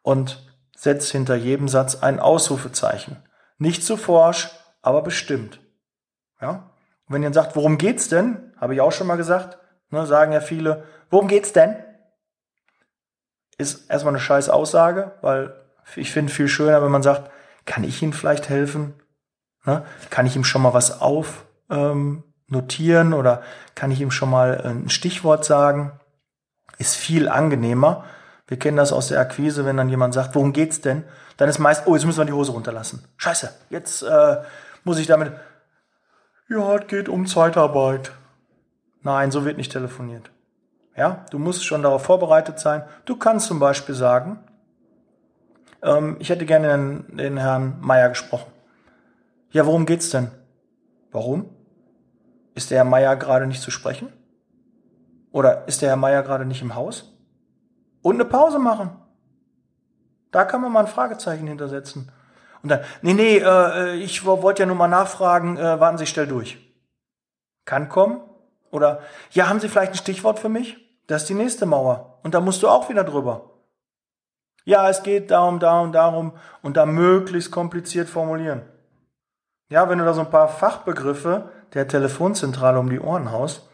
und 0.02 0.48
setz 0.76 1.10
hinter 1.10 1.36
jedem 1.36 1.68
Satz 1.68 1.96
ein 1.96 2.20
Ausrufezeichen. 2.20 3.18
Nicht 3.58 3.84
zu 3.84 3.98
forsch, 3.98 4.50
aber 4.82 5.02
bestimmt. 5.02 5.60
Ja? 6.40 6.70
Wenn 7.08 7.24
ihr 7.24 7.34
sagt, 7.34 7.56
worum 7.56 7.78
geht's 7.78 8.08
denn? 8.08 8.54
Habe 8.58 8.76
ich 8.76 8.82
auch 8.82 8.92
schon 8.92 9.08
mal 9.08 9.18
gesagt. 9.18 9.58
Ne, 9.90 10.06
sagen 10.06 10.32
ja 10.32 10.40
viele, 10.40 10.84
worum 11.10 11.28
geht's 11.28 11.52
denn? 11.52 11.76
Ist 13.58 13.90
erstmal 13.90 14.14
eine 14.14 14.22
scheiß 14.22 14.50
Aussage, 14.50 15.18
weil 15.22 15.54
ich 15.96 16.12
finde 16.12 16.32
viel 16.32 16.48
schöner, 16.48 16.84
wenn 16.84 16.92
man 16.92 17.04
sagt, 17.04 17.32
kann 17.66 17.84
ich 17.84 18.02
Ihnen 18.02 18.14
vielleicht 18.14 18.50
helfen? 18.50 18.94
Ne? 19.66 19.84
Kann 20.10 20.26
ich 20.26 20.36
ihm 20.36 20.44
schon 20.44 20.62
mal 20.62 20.74
was 20.74 21.02
auf 21.02 21.46
ähm, 21.70 22.24
notieren 22.48 23.14
oder 23.14 23.42
kann 23.76 23.92
ich 23.92 24.02
ihm 24.02 24.12
schon 24.12 24.30
mal 24.30 24.62
ein 24.62 24.90
Stichwort 24.90 25.46
sagen? 25.46 25.92
Ist 26.78 26.96
viel 26.96 27.28
angenehmer. 27.28 28.06
Wir 28.48 28.58
kennen 28.58 28.78
das 28.78 28.94
aus 28.94 29.10
der 29.10 29.20
Akquise, 29.20 29.66
wenn 29.66 29.78
dann 29.78 29.90
jemand 29.90 30.14
sagt, 30.14 30.34
worum 30.34 30.54
geht's 30.54 30.82
denn? 30.82 31.04
Dann 31.38 31.50
ist 31.50 31.60
meist, 31.60 31.86
oh, 31.86 31.96
jetzt 31.96 32.06
müssen 32.06 32.18
wir 32.18 32.26
die 32.26 32.34
Hose 32.34 32.52
runterlassen. 32.52 33.04
Scheiße, 33.18 33.54
jetzt 33.70 34.02
äh, 34.02 34.38
muss 34.84 34.98
ich 34.98 35.08
damit. 35.08 35.34
Ja, 36.50 36.76
es 36.76 36.88
geht 36.88 37.10
um 37.10 37.28
Zeitarbeit. 37.28 38.12
Nein, 39.02 39.30
so 39.32 39.46
wird 39.46 39.58
nicht 39.58 39.72
telefoniert. 39.72 40.32
Ja, 40.96 41.26
du 41.30 41.38
musst 41.38 41.64
schon 41.64 41.84
darauf 41.84 42.04
vorbereitet 42.04 42.60
sein. 42.60 42.84
Du 43.06 43.16
kannst 43.16 43.48
zum 43.48 43.60
Beispiel 43.60 43.96
sagen, 43.96 44.40
ähm, 45.82 46.18
ich 46.20 46.30
hätte 46.30 46.46
gerne 46.46 46.70
den, 46.70 47.18
den 47.18 47.38
Herrn 47.38 47.78
Meier 47.82 48.10
gesprochen. 48.10 48.52
Ja, 49.52 49.66
worum 49.66 49.86
geht's 49.86 50.10
denn? 50.10 50.30
Warum? 51.12 51.50
Ist 52.56 52.72
der 52.72 52.80
Herr 52.80 52.86
Meier 52.86 53.16
gerade 53.16 53.48
nicht 53.48 53.62
zu 53.62 53.72
sprechen? 53.72 54.12
Oder 55.32 55.68
ist 55.68 55.82
der 55.82 55.90
Herr 55.90 55.96
Meier 55.96 56.24
gerade 56.24 56.46
nicht 56.46 56.62
im 56.62 56.76
Haus? 56.76 57.16
Und 58.02 58.16
eine 58.16 58.26
Pause 58.26 58.60
machen. 58.60 58.92
Da 60.32 60.46
kann 60.46 60.62
man 60.62 60.72
mal 60.72 60.82
ein 60.82 60.88
Fragezeichen 60.88 61.48
hintersetzen. 61.48 62.12
Und 62.62 62.70
dann, 62.70 62.82
nee, 63.02 63.14
nee, 63.14 63.38
äh, 63.38 63.96
ich 63.96 64.26
wollte 64.26 64.64
ja 64.64 64.66
nur 64.66 64.76
mal 64.76 64.88
nachfragen, 64.88 65.58
äh, 65.58 65.80
warten 65.80 65.98
Sie, 65.98 66.06
stell 66.06 66.28
durch. 66.28 66.58
Kann 67.66 67.90
kommen. 67.90 68.22
Oder, 68.72 69.00
ja, 69.32 69.48
haben 69.48 69.60
Sie 69.60 69.70
vielleicht 69.70 69.94
ein 69.94 69.98
Stichwort 69.98 70.40
für 70.40 70.50
mich? 70.50 70.78
Das 71.08 71.24
ist 71.24 71.30
die 71.30 71.36
nächste 71.36 71.66
Mauer. 71.66 72.20
Und 72.24 72.34
da 72.34 72.42
musst 72.42 72.62
du 72.62 72.68
auch 72.68 72.90
wieder 72.90 73.04
drüber. 73.04 73.49
Ja, 74.66 74.90
es 74.90 75.04
geht 75.04 75.32
darum, 75.32 75.60
darum, 75.60 75.92
darum 75.92 76.34
und 76.62 76.78
da 76.78 76.86
möglichst 76.86 77.52
kompliziert 77.52 78.10
formulieren. 78.10 78.62
Ja, 79.70 79.90
wenn 79.90 80.00
du 80.00 80.06
da 80.06 80.14
so 80.14 80.22
ein 80.22 80.30
paar 80.30 80.48
Fachbegriffe 80.48 81.50
der 81.74 81.88
Telefonzentrale 81.88 82.80
um 82.80 82.90
die 82.90 83.00
Ohren 83.00 83.32
haust, 83.32 83.70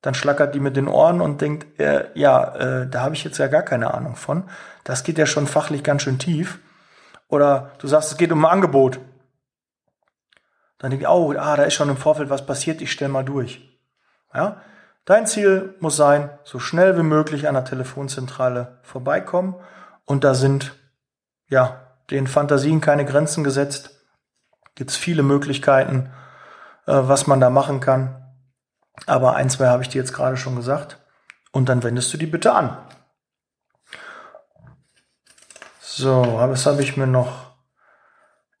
dann 0.00 0.14
schlackert 0.14 0.54
die 0.54 0.60
mit 0.60 0.76
den 0.76 0.88
Ohren 0.88 1.20
und 1.20 1.40
denkt, 1.40 1.80
äh, 1.80 2.08
ja, 2.14 2.54
äh, 2.56 2.88
da 2.88 3.02
habe 3.02 3.14
ich 3.14 3.24
jetzt 3.24 3.38
ja 3.38 3.46
gar 3.46 3.62
keine 3.62 3.94
Ahnung 3.94 4.16
von. 4.16 4.44
Das 4.84 5.04
geht 5.04 5.18
ja 5.18 5.26
schon 5.26 5.46
fachlich 5.46 5.84
ganz 5.84 6.02
schön 6.02 6.18
tief. 6.18 6.58
Oder 7.28 7.70
du 7.78 7.86
sagst, 7.86 8.10
es 8.10 8.18
geht 8.18 8.32
um 8.32 8.44
ein 8.44 8.50
Angebot. 8.50 9.00
Dann 10.78 10.90
denke 10.90 11.04
ich, 11.04 11.08
oh, 11.08 11.32
ah, 11.38 11.56
da 11.56 11.62
ist 11.62 11.74
schon 11.74 11.88
im 11.88 11.96
Vorfeld 11.96 12.30
was 12.30 12.44
passiert, 12.44 12.82
ich 12.82 12.90
stelle 12.90 13.12
mal 13.12 13.24
durch. 13.24 13.80
Ja? 14.34 14.60
Dein 15.04 15.26
Ziel 15.26 15.74
muss 15.78 15.96
sein, 15.96 16.30
so 16.42 16.58
schnell 16.58 16.96
wie 16.96 17.04
möglich 17.04 17.46
an 17.48 17.54
der 17.54 17.64
Telefonzentrale 17.64 18.78
vorbeikommen. 18.82 19.54
Und 20.04 20.24
da 20.24 20.34
sind, 20.34 20.74
ja, 21.48 21.96
den 22.10 22.26
Fantasien 22.26 22.80
keine 22.80 23.04
Grenzen 23.04 23.44
gesetzt. 23.44 23.98
Gibt 24.74 24.90
es 24.90 24.96
viele 24.96 25.22
Möglichkeiten, 25.22 26.12
äh, 26.86 26.92
was 26.94 27.26
man 27.26 27.40
da 27.40 27.50
machen 27.50 27.80
kann. 27.80 28.18
Aber 29.06 29.34
ein, 29.34 29.50
zwei 29.50 29.68
habe 29.68 29.82
ich 29.82 29.88
dir 29.88 30.00
jetzt 30.00 30.12
gerade 30.12 30.36
schon 30.36 30.56
gesagt. 30.56 30.98
Und 31.52 31.68
dann 31.68 31.82
wendest 31.82 32.12
du 32.12 32.18
die 32.18 32.26
bitte 32.26 32.52
an. 32.52 32.76
So, 35.80 36.22
was 36.38 36.66
habe 36.66 36.82
ich 36.82 36.96
mir 36.96 37.06
noch? 37.06 37.52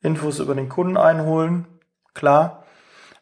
Infos 0.00 0.40
über 0.40 0.54
den 0.54 0.68
Kunden 0.68 0.96
einholen. 0.96 1.66
Klar. 2.14 2.64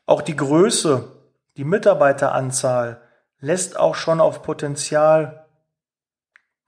Auch 0.06 0.22
die 0.22 0.36
Größe, 0.36 1.12
die 1.56 1.64
Mitarbeiteranzahl 1.64 3.02
lässt 3.38 3.78
auch 3.78 3.94
schon 3.94 4.20
auf 4.20 4.42
Potenzial 4.42 5.46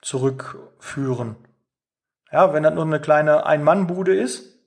zurückführen. 0.02 1.36
Ja, 2.30 2.52
wenn 2.52 2.62
das 2.62 2.74
nur 2.74 2.84
eine 2.84 3.00
kleine 3.00 3.46
Ein-Mann-Bude 3.46 4.14
ist, 4.14 4.58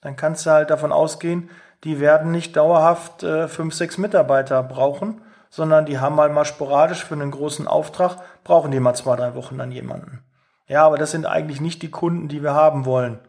dann 0.00 0.16
kannst 0.16 0.46
du 0.46 0.50
halt 0.50 0.70
davon 0.70 0.92
ausgehen, 0.92 1.50
die 1.84 2.00
werden 2.00 2.30
nicht 2.30 2.56
dauerhaft 2.56 3.22
äh, 3.22 3.48
fünf, 3.48 3.74
sechs 3.74 3.98
Mitarbeiter 3.98 4.62
brauchen, 4.62 5.20
sondern 5.50 5.86
die 5.86 5.98
haben 5.98 6.18
halt 6.18 6.32
mal 6.32 6.44
sporadisch 6.44 7.04
für 7.04 7.14
einen 7.14 7.30
großen 7.30 7.66
Auftrag, 7.66 8.18
brauchen 8.44 8.70
die 8.70 8.80
mal 8.80 8.94
zwei, 8.94 9.16
drei 9.16 9.34
Wochen 9.34 9.58
dann 9.58 9.70
jemanden. 9.70 10.24
Ja, 10.68 10.84
aber 10.84 10.96
das 10.98 11.10
sind 11.10 11.26
eigentlich 11.26 11.60
nicht 11.60 11.82
die 11.82 11.90
Kunden, 11.90 12.28
die 12.28 12.42
wir 12.42 12.54
haben 12.54 12.84
wollen. 12.84 13.20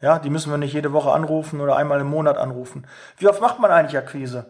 Ja, 0.00 0.18
die 0.18 0.30
müssen 0.30 0.50
wir 0.50 0.58
nicht 0.58 0.72
jede 0.72 0.92
Woche 0.92 1.12
anrufen 1.12 1.60
oder 1.60 1.76
einmal 1.76 2.00
im 2.00 2.08
Monat 2.08 2.36
anrufen. 2.36 2.86
Wie 3.18 3.28
oft 3.28 3.40
macht 3.40 3.58
man 3.58 3.70
eigentlich 3.70 3.96
Akquise? 3.96 4.46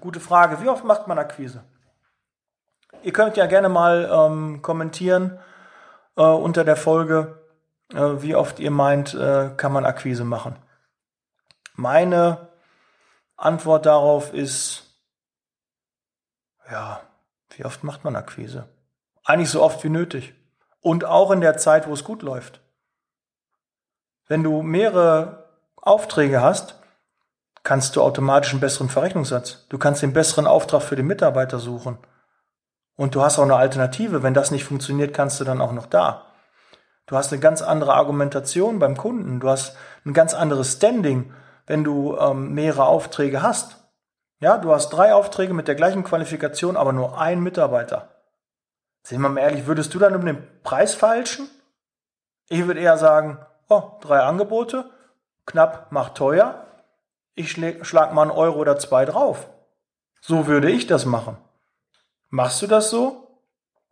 Gute 0.00 0.20
Frage. 0.20 0.60
Wie 0.60 0.68
oft 0.68 0.84
macht 0.84 1.08
man 1.08 1.18
Akquise? 1.18 1.64
Ihr 3.02 3.12
könnt 3.12 3.36
ja 3.36 3.46
gerne 3.46 3.68
mal 3.68 4.10
ähm, 4.12 4.62
kommentieren 4.62 5.38
äh, 6.16 6.22
unter 6.22 6.64
der 6.64 6.76
Folge, 6.76 7.40
äh, 7.92 8.00
wie 8.22 8.34
oft 8.34 8.58
ihr 8.58 8.70
meint, 8.70 9.14
äh, 9.14 9.50
kann 9.56 9.72
man 9.72 9.84
Akquise 9.84 10.24
machen. 10.24 10.56
Meine 11.74 12.48
Antwort 13.36 13.86
darauf 13.86 14.32
ist, 14.32 14.84
ja, 16.70 17.00
wie 17.50 17.64
oft 17.64 17.84
macht 17.84 18.04
man 18.04 18.16
Akquise? 18.16 18.68
Eigentlich 19.24 19.50
so 19.50 19.62
oft 19.62 19.84
wie 19.84 19.88
nötig. 19.88 20.34
Und 20.80 21.04
auch 21.04 21.30
in 21.30 21.40
der 21.40 21.56
Zeit, 21.58 21.86
wo 21.86 21.92
es 21.92 22.04
gut 22.04 22.22
läuft. 22.22 22.60
Wenn 24.28 24.42
du 24.42 24.62
mehrere 24.62 25.48
Aufträge 25.76 26.40
hast, 26.40 26.80
kannst 27.62 27.96
du 27.96 28.02
automatisch 28.02 28.52
einen 28.52 28.60
besseren 28.60 28.88
Verrechnungssatz. 28.88 29.66
Du 29.68 29.78
kannst 29.78 30.02
den 30.02 30.12
besseren 30.12 30.46
Auftrag 30.46 30.82
für 30.82 30.96
den 30.96 31.06
Mitarbeiter 31.06 31.58
suchen. 31.58 31.98
Und 32.96 33.14
du 33.14 33.22
hast 33.22 33.38
auch 33.38 33.44
eine 33.44 33.56
Alternative. 33.56 34.22
Wenn 34.22 34.34
das 34.34 34.50
nicht 34.50 34.64
funktioniert, 34.64 35.14
kannst 35.14 35.38
du 35.40 35.44
dann 35.44 35.60
auch 35.60 35.72
noch 35.72 35.86
da. 35.86 36.24
Du 37.06 37.16
hast 37.16 37.32
eine 37.32 37.40
ganz 37.40 37.62
andere 37.62 37.94
Argumentation 37.94 38.78
beim 38.78 38.96
Kunden. 38.96 39.38
Du 39.38 39.48
hast 39.48 39.76
ein 40.04 40.12
ganz 40.12 40.34
anderes 40.34 40.72
Standing 40.72 41.32
wenn 41.66 41.84
du 41.84 42.16
ähm, 42.16 42.54
mehrere 42.54 42.86
Aufträge 42.86 43.42
hast. 43.42 43.76
Ja, 44.38 44.58
du 44.58 44.72
hast 44.72 44.90
drei 44.90 45.14
Aufträge 45.14 45.54
mit 45.54 45.68
der 45.68 45.74
gleichen 45.74 46.04
Qualifikation, 46.04 46.76
aber 46.76 46.92
nur 46.92 47.18
ein 47.18 47.42
Mitarbeiter. 47.42 48.10
Sehen 49.02 49.20
wir 49.20 49.28
mal 49.28 49.40
ehrlich, 49.40 49.66
würdest 49.66 49.94
du 49.94 49.98
dann 49.98 50.14
um 50.14 50.24
den 50.24 50.42
Preis 50.62 50.94
falschen? 50.94 51.48
Ich 52.48 52.66
würde 52.66 52.80
eher 52.80 52.98
sagen, 52.98 53.38
oh, 53.68 53.82
drei 54.00 54.20
Angebote, 54.20 54.90
knapp 55.46 55.90
macht 55.90 56.16
teuer. 56.16 56.66
Ich 57.34 57.50
schlag 57.50 58.14
mal 58.14 58.22
einen 58.22 58.30
Euro 58.30 58.58
oder 58.58 58.78
zwei 58.78 59.04
drauf. 59.04 59.48
So 60.20 60.46
würde 60.46 60.70
ich 60.70 60.86
das 60.86 61.06
machen. 61.06 61.36
Machst 62.28 62.60
du 62.62 62.66
das 62.66 62.90
so? 62.90 63.40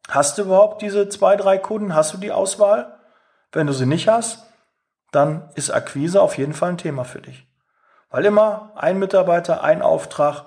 Hast 0.08 0.38
du 0.38 0.42
überhaupt 0.42 0.82
diese 0.82 1.08
zwei, 1.08 1.36
drei 1.36 1.58
Kunden? 1.58 1.94
Hast 1.94 2.12
du 2.12 2.18
die 2.18 2.32
Auswahl? 2.32 2.98
Wenn 3.52 3.66
du 3.66 3.72
sie 3.72 3.86
nicht 3.86 4.08
hast, 4.08 4.44
dann 5.12 5.48
ist 5.54 5.70
Akquise 5.70 6.20
auf 6.20 6.36
jeden 6.36 6.52
Fall 6.52 6.70
ein 6.70 6.78
Thema 6.78 7.04
für 7.04 7.20
dich. 7.20 7.46
Weil 8.10 8.24
immer 8.24 8.72
ein 8.74 8.98
Mitarbeiter, 8.98 9.62
ein 9.62 9.82
Auftrag 9.82 10.46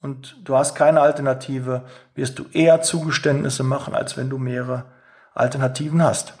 und 0.00 0.36
du 0.44 0.56
hast 0.56 0.74
keine 0.74 1.00
Alternative, 1.00 1.82
wirst 2.14 2.38
du 2.38 2.44
eher 2.52 2.82
Zugeständnisse 2.82 3.62
machen, 3.62 3.94
als 3.94 4.16
wenn 4.16 4.30
du 4.30 4.38
mehrere 4.38 4.84
Alternativen 5.34 6.02
hast. 6.02 6.34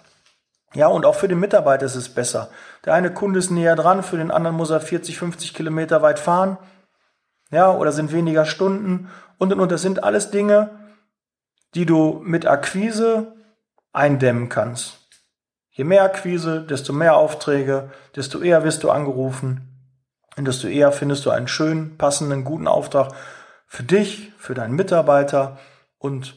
Ja, 0.74 0.88
und 0.88 1.06
auch 1.06 1.14
für 1.14 1.28
den 1.28 1.40
Mitarbeiter 1.40 1.86
ist 1.86 1.94
es 1.94 2.08
besser. 2.08 2.50
Der 2.84 2.94
eine 2.94 3.12
Kunde 3.12 3.38
ist 3.38 3.50
näher 3.50 3.74
dran, 3.74 4.02
für 4.02 4.18
den 4.18 4.30
anderen 4.30 4.56
muss 4.56 4.70
er 4.70 4.80
40, 4.80 5.18
50 5.18 5.54
Kilometer 5.54 6.02
weit 6.02 6.18
fahren. 6.18 6.58
Ja, 7.50 7.72
oder 7.72 7.92
sind 7.92 8.12
weniger 8.12 8.44
Stunden 8.44 9.10
und 9.38 9.52
und 9.52 9.60
und. 9.60 9.72
Das 9.72 9.82
sind 9.82 10.04
alles 10.04 10.30
Dinge, 10.30 10.77
die 11.74 11.86
du 11.86 12.20
mit 12.24 12.46
Akquise 12.46 13.34
eindämmen 13.92 14.48
kannst. 14.48 14.98
Je 15.70 15.84
mehr 15.84 16.02
Akquise, 16.02 16.62
desto 16.62 16.92
mehr 16.92 17.16
Aufträge, 17.16 17.90
desto 18.16 18.40
eher 18.40 18.64
wirst 18.64 18.82
du 18.82 18.90
angerufen 18.90 19.92
und 20.36 20.46
desto 20.46 20.66
eher 20.66 20.92
findest 20.92 21.24
du 21.26 21.30
einen 21.30 21.48
schönen, 21.48 21.96
passenden, 21.96 22.44
guten 22.44 22.66
Auftrag 22.66 23.12
für 23.66 23.82
dich, 23.82 24.32
für 24.38 24.54
deinen 24.54 24.74
Mitarbeiter 24.74 25.58
und 25.98 26.34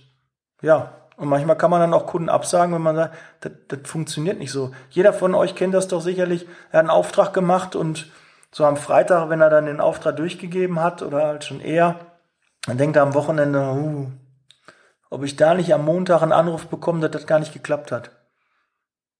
ja, 0.62 0.94
und 1.18 1.28
manchmal 1.28 1.58
kann 1.58 1.70
man 1.70 1.82
dann 1.82 1.94
auch 1.94 2.08
Kunden 2.08 2.30
absagen, 2.30 2.74
wenn 2.74 2.82
man 2.82 2.96
sagt, 2.96 3.16
das, 3.42 3.52
das 3.68 3.80
funktioniert 3.86 4.40
nicht 4.40 4.52
so. 4.52 4.72
Jeder 4.90 5.14
von 5.14 5.36
euch 5.36 5.56
kennt 5.56 5.74
das 5.74 5.88
doch 5.88 6.02
sicherlich. 6.02 6.48
Er 6.72 6.80
hat 6.80 6.82
einen 6.82 6.90
Auftrag 6.90 7.32
gemacht 7.32 7.76
und 7.76 8.12
so 8.52 8.66
am 8.66 8.76
Freitag, 8.76 9.30
wenn 9.30 9.40
er 9.40 9.52
dann 9.52 9.68
den 9.68 9.80
Auftrag 9.80 10.16
durchgegeben 10.18 10.82
hat 10.82 11.02
oder 11.04 11.26
halt 11.26 11.44
schon 11.44 11.62
eher, 11.62 12.00
dann 12.66 12.78
denkt 12.78 12.96
er 12.96 13.04
am 13.04 13.14
Wochenende, 13.14 13.60
uh, 13.60 14.08
ob 15.12 15.24
ich 15.24 15.36
da 15.36 15.54
nicht 15.54 15.74
am 15.74 15.86
Montag 15.86 16.24
einen 16.24 16.32
Anruf 16.32 16.68
bekomme, 16.68 17.02
dass 17.02 17.12
das 17.12 17.28
gar 17.28 17.38
nicht 17.38 17.54
geklappt 17.54 17.92
hat. 17.92 18.10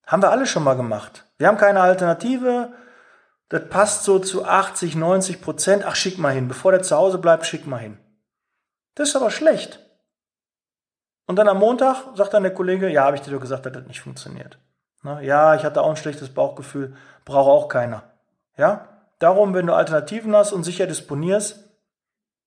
Haben 0.08 0.24
wir 0.24 0.32
alle 0.32 0.48
schon 0.48 0.64
mal 0.64 0.76
gemacht. 0.76 1.26
Wir 1.38 1.48
haben 1.48 1.58
keine 1.58 1.82
Alternative, 1.82 2.74
das 3.50 3.68
passt 3.68 4.06
so 4.06 4.18
zu 4.18 4.46
80, 4.46 4.96
90 4.96 5.42
Prozent. 5.42 5.84
Ach, 5.86 5.96
schick 5.96 6.18
mal 6.18 6.34
hin. 6.34 6.48
Bevor 6.48 6.72
der 6.72 6.82
zu 6.82 6.96
Hause 6.96 7.18
bleibt, 7.18 7.46
schick 7.46 7.68
mal 7.68 7.78
hin. 7.78 7.98
Das 8.96 9.10
ist 9.10 9.16
aber 9.18 9.30
schlecht. 9.30 9.80
Und 11.28 11.36
dann 11.36 11.50
am 11.50 11.60
Montag 11.60 12.16
sagt 12.16 12.34
dann 12.34 12.44
der 12.44 12.54
Kollege, 12.54 12.90
ja, 12.90 13.04
habe 13.04 13.18
ich 13.18 13.22
dir 13.22 13.32
doch 13.32 13.42
gesagt, 13.42 13.66
dass 13.66 13.74
das 13.74 13.88
nicht 13.88 14.00
funktioniert. 14.00 14.58
Na, 15.04 15.20
ja, 15.20 15.56
ich 15.56 15.66
hatte 15.66 15.82
auch 15.82 15.90
ein 15.90 15.98
schlechtes 15.98 16.34
Bauchgefühl, 16.34 16.96
braucht 17.26 17.50
auch 17.50 17.68
keiner. 17.68 18.04
Ja? 18.56 18.88
Darum, 19.20 19.54
wenn 19.54 19.68
du 19.68 19.74
Alternativen 19.74 20.34
hast 20.34 20.54
und 20.54 20.64
sicher 20.64 20.88
disponierst, 20.88 21.70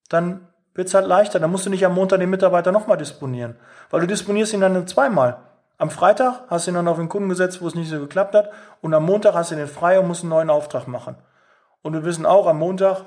dann 0.08 0.48
wird 0.74 0.88
es 0.88 0.94
halt 0.94 1.06
leichter. 1.06 1.40
Dann 1.40 1.50
musst 1.50 1.66
du 1.66 1.70
nicht 1.70 1.86
am 1.86 1.94
Montag 1.94 2.20
den 2.20 2.30
Mitarbeiter 2.30 2.72
nochmal 2.72 2.96
disponieren. 2.96 3.56
Weil 3.90 4.00
du 4.00 4.06
disponierst 4.06 4.52
ihn 4.52 4.60
dann 4.60 4.86
zweimal. 4.86 5.38
Am 5.78 5.90
Freitag 5.90 6.42
hast 6.48 6.66
du 6.66 6.70
ihn 6.70 6.74
dann 6.74 6.88
auf 6.88 6.98
den 6.98 7.08
Kunden 7.08 7.28
gesetzt, 7.28 7.60
wo 7.62 7.66
es 7.66 7.74
nicht 7.74 7.90
so 7.90 7.98
geklappt 7.98 8.34
hat. 8.34 8.50
Und 8.80 8.94
am 8.94 9.04
Montag 9.04 9.34
hast 9.34 9.50
du 9.50 9.56
den 9.56 9.68
frei 9.68 9.98
und 9.98 10.06
musst 10.08 10.22
einen 10.22 10.30
neuen 10.30 10.50
Auftrag 10.50 10.86
machen. 10.86 11.16
Und 11.82 11.92
wir 11.92 12.04
wissen 12.04 12.26
auch, 12.26 12.46
am 12.46 12.58
Montag 12.58 13.04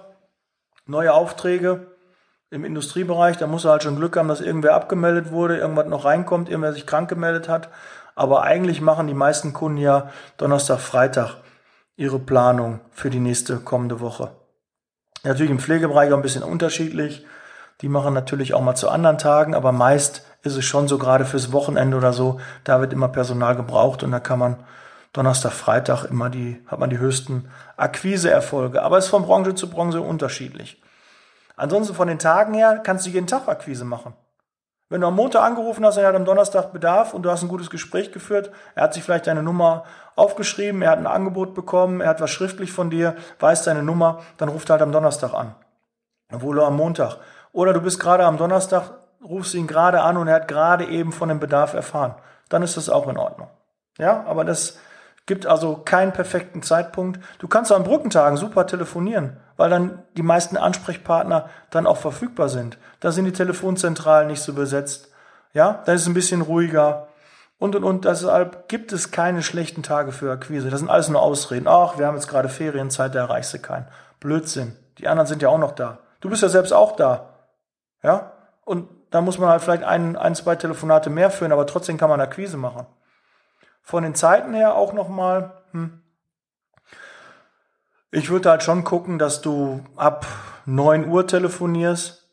neue 0.86 1.14
Aufträge 1.14 1.88
Im 2.50 2.64
Industriebereich, 2.64 3.36
da 3.36 3.46
muss 3.46 3.66
er 3.66 3.72
halt 3.72 3.84
schon 3.84 3.98
Glück 3.98 4.16
haben, 4.16 4.30
dass 4.30 4.40
irgendwer 4.40 4.74
abgemeldet 4.74 5.32
wurde, 5.32 5.58
irgendwas 5.58 5.88
noch 5.88 6.06
reinkommt, 6.06 6.48
irgendwer 6.48 6.72
sich 6.72 6.88
krank 6.88 7.10
gemeldet 7.10 7.50
hat. 7.50 7.70
Aber 8.16 8.44
eigentlich 8.44 8.80
machen 8.80 9.08
die 9.08 9.14
meisten 9.14 9.52
Kunden 9.52 9.80
ja 9.80 10.10
Donnerstag, 10.38 10.80
Freitag 10.80 11.36
ihre 11.98 12.20
Planung 12.20 12.80
für 12.92 13.10
die 13.10 13.20
nächste 13.20 13.58
kommende 13.58 14.00
Woche. 14.00 14.32
Natürlich 15.24 15.52
im 15.52 15.60
Pflegebereich 15.60 16.12
auch 16.14 16.16
ein 16.16 16.22
bisschen 16.22 16.44
unterschiedlich. 16.44 17.26
Die 17.82 17.90
machen 17.90 18.14
natürlich 18.14 18.54
auch 18.54 18.62
mal 18.62 18.76
zu 18.76 18.90
anderen 18.90 19.18
Tagen, 19.18 19.54
aber 19.54 19.72
meist 19.72 20.26
ist 20.42 20.56
es 20.56 20.66
schon 20.66 20.88
so, 20.88 20.98
gerade 20.98 21.26
fürs 21.26 21.52
Wochenende 21.52 21.98
oder 21.98 22.14
so, 22.14 22.40
da 22.64 22.82
wird 22.82 22.94
immer 22.94 23.08
Personal 23.08 23.56
gebraucht 23.56 24.04
und 24.04 24.12
da 24.12 24.20
kann 24.20 24.40
man 24.40 24.64
Donnerstag, 25.14 25.52
Freitag 25.52 26.06
immer 26.06 26.30
die, 26.30 26.62
hat 26.68 26.80
man 26.80 26.90
die 26.90 27.00
höchsten 27.00 27.50
Akquiseerfolge. 27.76 28.82
Aber 28.82 28.98
es 28.98 29.06
ist 29.06 29.12
von 29.12 29.24
Branche 29.24 29.56
zu 29.56 29.70
Branche 29.70 30.02
unterschiedlich. 30.02 30.82
Ansonsten 31.56 31.96
von 31.96 32.08
den 32.08 32.20
Tagen 32.20 32.54
her 32.54 32.82
kannst 32.84 33.06
du 33.06 33.10
jeden 33.10 33.28
Tag 33.28 33.48
Akquise 33.48 33.86
machen. 33.86 34.14
Wenn 34.90 35.02
du 35.02 35.08
am 35.08 35.16
Montag 35.16 35.44
angerufen 35.44 35.86
hast, 35.86 35.98
er 35.98 36.08
hat 36.08 36.16
am 36.16 36.24
Donnerstag 36.24 36.72
Bedarf 36.72 37.14
und 37.14 37.24
du 37.24 37.30
hast 37.30 37.42
ein 37.42 37.50
gutes 37.50 37.70
Gespräch 37.70 38.14
geführt, 38.14 38.52
er 38.74 38.84
hat 38.84 38.94
sich 38.94 39.04
vielleicht 39.04 39.28
deine 39.28 39.44
Nummer 39.44 39.84
aufgeschrieben, 40.16 40.82
er 40.82 40.92
hat 40.92 41.00
ein 41.00 41.08
Angebot 41.08 41.54
bekommen, 41.54 42.00
er 42.00 42.10
hat 42.10 42.22
was 42.22 42.32
schriftlich 42.32 42.72
von 42.72 42.90
dir, 42.90 43.16
weiß 43.40 43.64
deine 43.64 43.84
Nummer, 43.84 44.22
dann 44.38 44.48
ruft 44.48 44.70
er 44.70 44.74
halt 44.74 44.82
am 44.84 44.94
Donnerstag 44.94 45.34
an. 45.34 45.56
Obwohl 46.32 46.60
er 46.60 46.68
am 46.68 46.78
Montag. 46.78 47.18
Oder 47.58 47.74
du 47.74 47.82
bist 47.82 48.00
gerade 48.00 48.24
am 48.24 48.38
Donnerstag, 48.38 48.92
rufst 49.28 49.56
ihn 49.56 49.66
gerade 49.66 50.04
an 50.04 50.18
und 50.18 50.28
er 50.28 50.36
hat 50.36 50.48
gerade 50.48 50.86
eben 50.86 51.12
von 51.12 51.28
dem 51.28 51.40
Bedarf 51.40 51.74
erfahren. 51.74 52.14
Dann 52.50 52.62
ist 52.62 52.78
das 52.78 52.88
auch 52.88 53.08
in 53.08 53.18
Ordnung. 53.18 53.48
Ja, 53.98 54.24
aber 54.28 54.46
das 54.46 54.78
gibt 55.26 55.48
also 55.48 55.78
keinen 55.78 56.14
perfekten 56.14 56.62
Zeitpunkt. 56.62 57.20
Du 57.40 57.48
kannst 57.48 57.72
an 57.72 57.84
Brückentagen 57.84 58.38
super 58.38 58.68
telefonieren, 58.68 59.38
weil 59.56 59.72
dann 59.72 60.04
die 60.16 60.22
meisten 60.22 60.56
Ansprechpartner 60.56 61.50
dann 61.72 61.88
auch 61.88 61.98
verfügbar 61.98 62.48
sind. 62.48 62.78
Da 63.00 63.12
sind 63.12 63.26
die 63.26 63.32
Telefonzentralen 63.32 64.28
nicht 64.28 64.44
so 64.44 64.54
besetzt. 64.54 65.10
Ja, 65.52 65.82
da 65.84 65.94
ist 65.94 66.02
es 66.02 66.08
ein 66.08 66.14
bisschen 66.14 66.42
ruhiger. 66.42 67.08
Und, 67.58 67.76
und, 67.76 67.84
und 67.84 68.06
deshalb 68.06 68.70
gibt 68.70 68.92
es 68.92 69.10
keine 69.10 69.42
schlechten 69.42 69.82
Tage 69.82 70.12
für 70.12 70.32
Akquise. 70.32 70.70
Das 70.70 70.80
sind 70.80 70.92
alles 70.92 71.10
nur 71.10 71.24
Ausreden. 71.24 71.68
Ach, 71.68 71.98
wir 71.98 72.06
haben 72.06 72.18
jetzt 72.18 72.28
gerade 72.28 72.50
Ferienzeit, 72.50 73.16
da 73.16 73.22
erreichst 73.22 73.56
du 73.56 73.58
keinen. 73.58 73.88
Blödsinn. 74.20 74.76
Die 75.00 75.08
anderen 75.08 75.26
sind 75.26 75.42
ja 75.42 75.50
auch 75.50 75.58
noch 75.58 75.72
da. 75.72 75.98
Du 76.22 76.30
bist 76.30 76.44
ja 76.44 76.50
selbst 76.50 76.72
auch 76.72 76.96
da. 76.96 77.34
Ja? 78.08 78.32
Und 78.64 78.88
da 79.12 79.20
muss 79.20 79.38
man 79.38 79.50
halt 79.50 79.62
vielleicht 79.62 79.84
ein, 79.84 80.16
ein, 80.16 80.34
zwei 80.34 80.56
Telefonate 80.56 81.10
mehr 81.10 81.30
führen, 81.30 81.52
aber 81.52 81.68
trotzdem 81.68 81.98
kann 81.98 82.10
man 82.10 82.22
Akquise 82.22 82.56
machen. 82.56 82.86
Von 83.82 84.04
den 84.04 84.16
Zeiten 84.16 84.54
her 84.54 84.76
auch 84.76 84.94
nochmal, 84.94 85.62
hm. 85.72 86.02
ich 88.12 88.30
würde 88.30 88.50
halt 88.50 88.64
schon 88.64 88.86
gucken, 88.86 89.20
dass 89.20 89.42
du 89.42 89.84
ab 89.98 90.26
9 90.66 91.10
Uhr 91.10 91.28
telefonierst, 91.28 92.30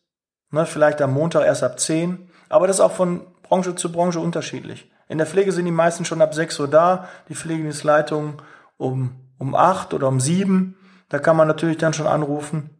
ne, 0.53 0.65
vielleicht 0.65 1.03
am 1.03 1.13
Montag 1.13 1.45
erst 1.45 1.65
ab 1.65 1.81
10, 1.81 2.31
aber 2.49 2.69
das 2.69 2.77
ist 2.77 2.81
auch 2.81 2.93
von 2.93 3.27
Branche 3.43 3.75
zu 3.75 3.91
Branche 3.91 4.21
unterschiedlich. 4.21 4.89
In 5.09 5.19
der 5.19 5.27
Pflege 5.27 5.51
sind 5.51 5.65
die 5.65 5.73
meisten 5.73 6.05
schon 6.05 6.23
ab 6.23 6.35
6 6.35 6.61
Uhr 6.61 6.69
da, 6.69 7.09
die 7.29 7.35
Pflegedienstleitung 7.35 8.43
um, 8.77 9.17
um 9.39 9.57
8 9.57 9.93
oder 9.93 10.07
um 10.07 10.21
7, 10.21 10.77
da 11.09 11.19
kann 11.19 11.37
man 11.37 11.49
natürlich 11.49 11.79
dann 11.79 11.95
schon 11.95 12.07
anrufen. 12.07 12.74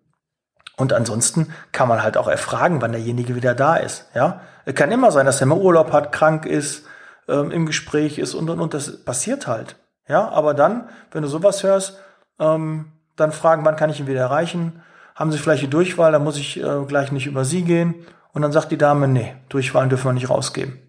Und 0.77 0.93
ansonsten 0.93 1.53
kann 1.73 1.89
man 1.89 2.03
halt 2.03 2.17
auch 2.17 2.29
erfragen, 2.29 2.83
wann 2.83 2.93
derjenige 2.93 3.37
wieder 3.37 3.55
da 3.55 3.77
ist. 3.77 4.09
Ja, 4.15 4.41
es 4.65 4.75
kann 4.75 4.91
immer 4.91 5.13
sein, 5.13 5.27
dass 5.27 5.41
er 5.41 5.47
mal 5.47 5.59
Urlaub 5.59 5.93
hat, 5.93 6.13
krank 6.13 6.47
ist, 6.47 6.87
ähm, 7.29 7.51
im 7.51 7.67
Gespräch 7.67 8.19
ist 8.19 8.35
und 8.35 8.51
und 8.51 8.61
und. 8.61 8.75
Das 8.75 9.05
passiert 9.05 9.47
halt. 9.47 9.77
Ja, 10.09 10.29
aber 10.29 10.55
dann, 10.55 10.89
wenn 11.13 11.23
du 11.23 11.29
sowas 11.29 11.63
hörst, 11.63 11.99
ähm, 12.39 12.93
dann 13.17 13.33
fragen, 13.33 13.65
wann 13.65 13.77
kann 13.77 13.91
ich 13.91 14.01
ihn 14.01 14.07
wieder 14.07 14.21
erreichen? 14.21 14.83
Haben 15.15 15.31
Sie 15.31 15.39
vielleicht 15.39 15.63
die 15.63 15.71
Durchwahl? 15.71 16.13
Dann 16.13 16.25
muss 16.25 16.37
ich 16.37 16.63
äh, 16.63 16.85
gleich 16.87 17.13
nicht 17.13 17.27
über 17.27 17.45
Sie 17.45 17.63
gehen. 17.63 17.95
Und 18.33 18.43
dann 18.43 18.53
sagt 18.53 18.73
die 18.73 18.79
Dame, 18.79 19.07
nee, 19.07 19.37
Durchwahlen 19.49 19.89
dürfen 19.89 20.07
wir 20.07 20.13
nicht 20.13 20.29
rausgeben. 20.29 20.81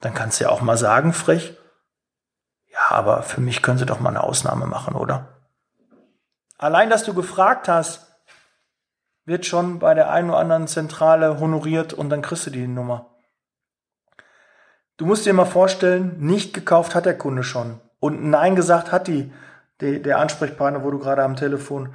Dann 0.00 0.12
kannst 0.12 0.40
du 0.40 0.44
ja 0.44 0.50
auch 0.50 0.60
mal 0.60 0.76
sagen, 0.76 1.12
frech, 1.12 1.56
ja, 2.66 2.78
aber 2.96 3.22
für 3.22 3.40
mich 3.40 3.62
können 3.62 3.78
Sie 3.78 3.86
doch 3.86 4.00
mal 4.00 4.10
eine 4.10 4.24
Ausnahme 4.24 4.66
machen, 4.66 4.94
oder? 4.96 5.28
Allein, 6.58 6.90
dass 6.90 7.04
du 7.04 7.14
gefragt 7.14 7.68
hast, 7.68 8.09
wird 9.30 9.46
schon 9.46 9.78
bei 9.78 9.94
der 9.94 10.10
einen 10.10 10.30
oder 10.30 10.40
anderen 10.40 10.66
Zentrale 10.66 11.38
honoriert 11.38 11.92
und 11.92 12.10
dann 12.10 12.20
kriegst 12.20 12.46
du 12.46 12.50
die 12.50 12.66
Nummer. 12.66 13.06
Du 14.96 15.06
musst 15.06 15.24
dir 15.24 15.32
mal 15.32 15.44
vorstellen, 15.44 16.16
nicht 16.18 16.52
gekauft 16.52 16.96
hat 16.96 17.06
der 17.06 17.16
Kunde 17.16 17.44
schon. 17.44 17.80
Und 18.00 18.28
Nein 18.28 18.56
gesagt 18.56 18.90
hat 18.90 19.06
die, 19.06 19.32
die 19.80 20.02
der 20.02 20.18
Ansprechpartner, 20.18 20.82
wo 20.82 20.90
du 20.90 20.98
gerade 20.98 21.22
am 21.22 21.36
Telefon 21.36 21.94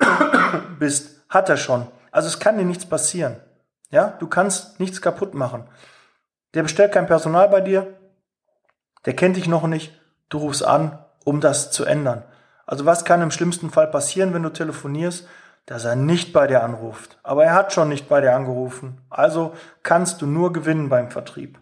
bist, 0.80 1.24
hat 1.28 1.48
er 1.48 1.56
schon. 1.56 1.86
Also 2.10 2.26
es 2.26 2.40
kann 2.40 2.58
dir 2.58 2.64
nichts 2.64 2.84
passieren. 2.84 3.36
Ja, 3.90 4.16
du 4.18 4.26
kannst 4.26 4.80
nichts 4.80 5.00
kaputt 5.00 5.34
machen. 5.34 5.68
Der 6.54 6.64
bestellt 6.64 6.90
kein 6.90 7.06
Personal 7.06 7.48
bei 7.48 7.60
dir, 7.60 7.94
der 9.06 9.14
kennt 9.14 9.36
dich 9.36 9.46
noch 9.46 9.68
nicht, 9.68 9.98
du 10.30 10.38
rufst 10.38 10.64
an, 10.64 10.98
um 11.24 11.40
das 11.40 11.70
zu 11.70 11.84
ändern. 11.84 12.24
Also 12.66 12.86
was 12.86 13.04
kann 13.04 13.22
im 13.22 13.30
schlimmsten 13.30 13.70
Fall 13.70 13.86
passieren, 13.86 14.34
wenn 14.34 14.42
du 14.42 14.50
telefonierst? 14.50 15.28
Dass 15.66 15.84
er 15.84 15.96
nicht 15.96 16.32
bei 16.32 16.46
dir 16.46 16.62
anruft. 16.62 17.18
Aber 17.22 17.44
er 17.44 17.54
hat 17.54 17.72
schon 17.72 17.88
nicht 17.88 18.08
bei 18.08 18.20
dir 18.20 18.34
angerufen. 18.34 19.00
Also 19.10 19.54
kannst 19.82 20.20
du 20.20 20.26
nur 20.26 20.52
gewinnen 20.52 20.88
beim 20.88 21.10
Vertrieb. 21.10 21.58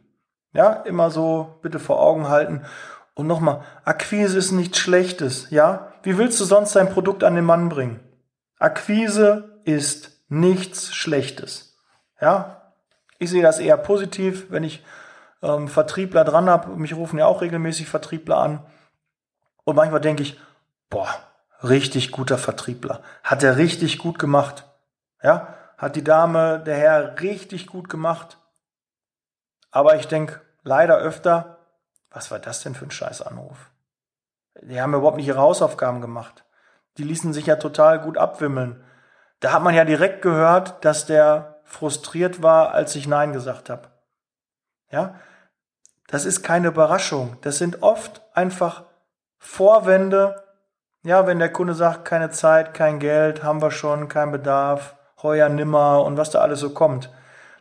Ja, 0.53 0.73
immer 0.73 1.11
so 1.11 1.59
bitte 1.63 1.79
vor 1.79 2.01
Augen 2.01 2.29
halten. 2.29 2.65
Und 3.15 3.27
nochmal, 3.27 3.63
Akquise 3.85 4.39
ist 4.39 4.53
nichts 4.53 4.79
Schlechtes, 4.79 5.51
ja? 5.51 5.93
Wie 6.03 6.17
willst 6.17 6.41
du 6.41 6.45
sonst 6.45 6.75
dein 6.75 6.91
Produkt 6.91 7.23
an 7.23 7.35
den 7.35 7.45
Mann 7.45 7.69
bringen? 7.69 8.01
Akquise 8.59 9.61
ist 9.65 10.25
nichts 10.29 10.95
Schlechtes, 10.95 11.77
ja? 12.21 12.73
Ich 13.19 13.31
sehe 13.31 13.43
das 13.43 13.59
eher 13.59 13.77
positiv, 13.77 14.51
wenn 14.51 14.65
ich 14.65 14.83
ähm, 15.43 15.69
Vertriebler 15.69 16.25
dran 16.25 16.49
habe. 16.49 16.75
Mich 16.77 16.95
rufen 16.95 17.19
ja 17.19 17.27
auch 17.27 17.43
regelmäßig 17.43 17.89
Vertriebler 17.89 18.39
an. 18.39 18.67
Und 19.65 19.77
manchmal 19.77 20.01
denke 20.01 20.23
ich, 20.23 20.41
boah, 20.89 21.09
richtig 21.63 22.13
guter 22.13 22.39
Vertriebler. 22.39 23.03
Hat 23.23 23.43
er 23.43 23.57
richtig 23.57 23.99
gut 23.99 24.19
gemacht. 24.19 24.65
Ja, 25.23 25.55
hat 25.77 25.97
die 25.97 26.05
Dame, 26.05 26.61
der 26.61 26.77
Herr 26.77 27.21
richtig 27.21 27.67
gut 27.67 27.89
gemacht. 27.89 28.39
Aber 29.71 29.97
ich 29.97 30.09
denke 30.09 30.41
leider 30.63 30.99
öfter, 30.99 31.59
was 32.11 32.31
war 32.31 32.39
das 32.39 32.63
denn 32.63 32.75
für 32.75 32.87
ein 32.87 32.91
Scheißanruf? 32.91 33.71
Die 34.63 34.81
haben 34.81 34.95
überhaupt 34.95 35.17
nicht 35.17 35.29
ihre 35.29 35.41
Hausaufgaben 35.41 36.01
gemacht. 36.01 36.45
Die 36.99 37.05
ließen 37.05 37.33
sich 37.33 37.47
ja 37.47 37.57
total 37.57 38.01
gut 38.01 38.19
abwimmeln. 38.19 38.85
Da 39.39 39.53
hat 39.53 39.63
man 39.63 39.75
ja 39.75 39.85
direkt 39.85 40.23
gehört, 40.23 40.85
dass 40.85 41.07
der 41.07 41.61
frustriert 41.65 42.43
war, 42.43 42.73
als 42.73 42.95
ich 42.97 43.07
Nein 43.07 43.33
gesagt 43.33 43.71
habe. 43.71 43.89
Ja, 44.91 45.15
das 46.09 46.25
ist 46.25 46.43
keine 46.43 46.69
Überraschung. 46.69 47.39
Das 47.43 47.59
sind 47.59 47.83
oft 47.83 48.23
einfach 48.35 48.85
Vorwände. 49.39 50.43
Ja, 51.03 51.27
wenn 51.27 51.39
der 51.39 51.53
Kunde 51.53 51.73
sagt, 51.73 52.05
keine 52.05 52.31
Zeit, 52.31 52.75
kein 52.75 52.99
Geld, 52.99 53.43
haben 53.43 53.63
wir 53.63 53.71
schon, 53.71 54.09
kein 54.09 54.33
Bedarf, 54.33 54.97
heuer 55.23 55.49
nimmer 55.49 56.05
und 56.05 56.19
was 56.19 56.31
da 56.31 56.41
alles 56.41 56.61
so 56.61 56.71
kommt. 56.71 57.11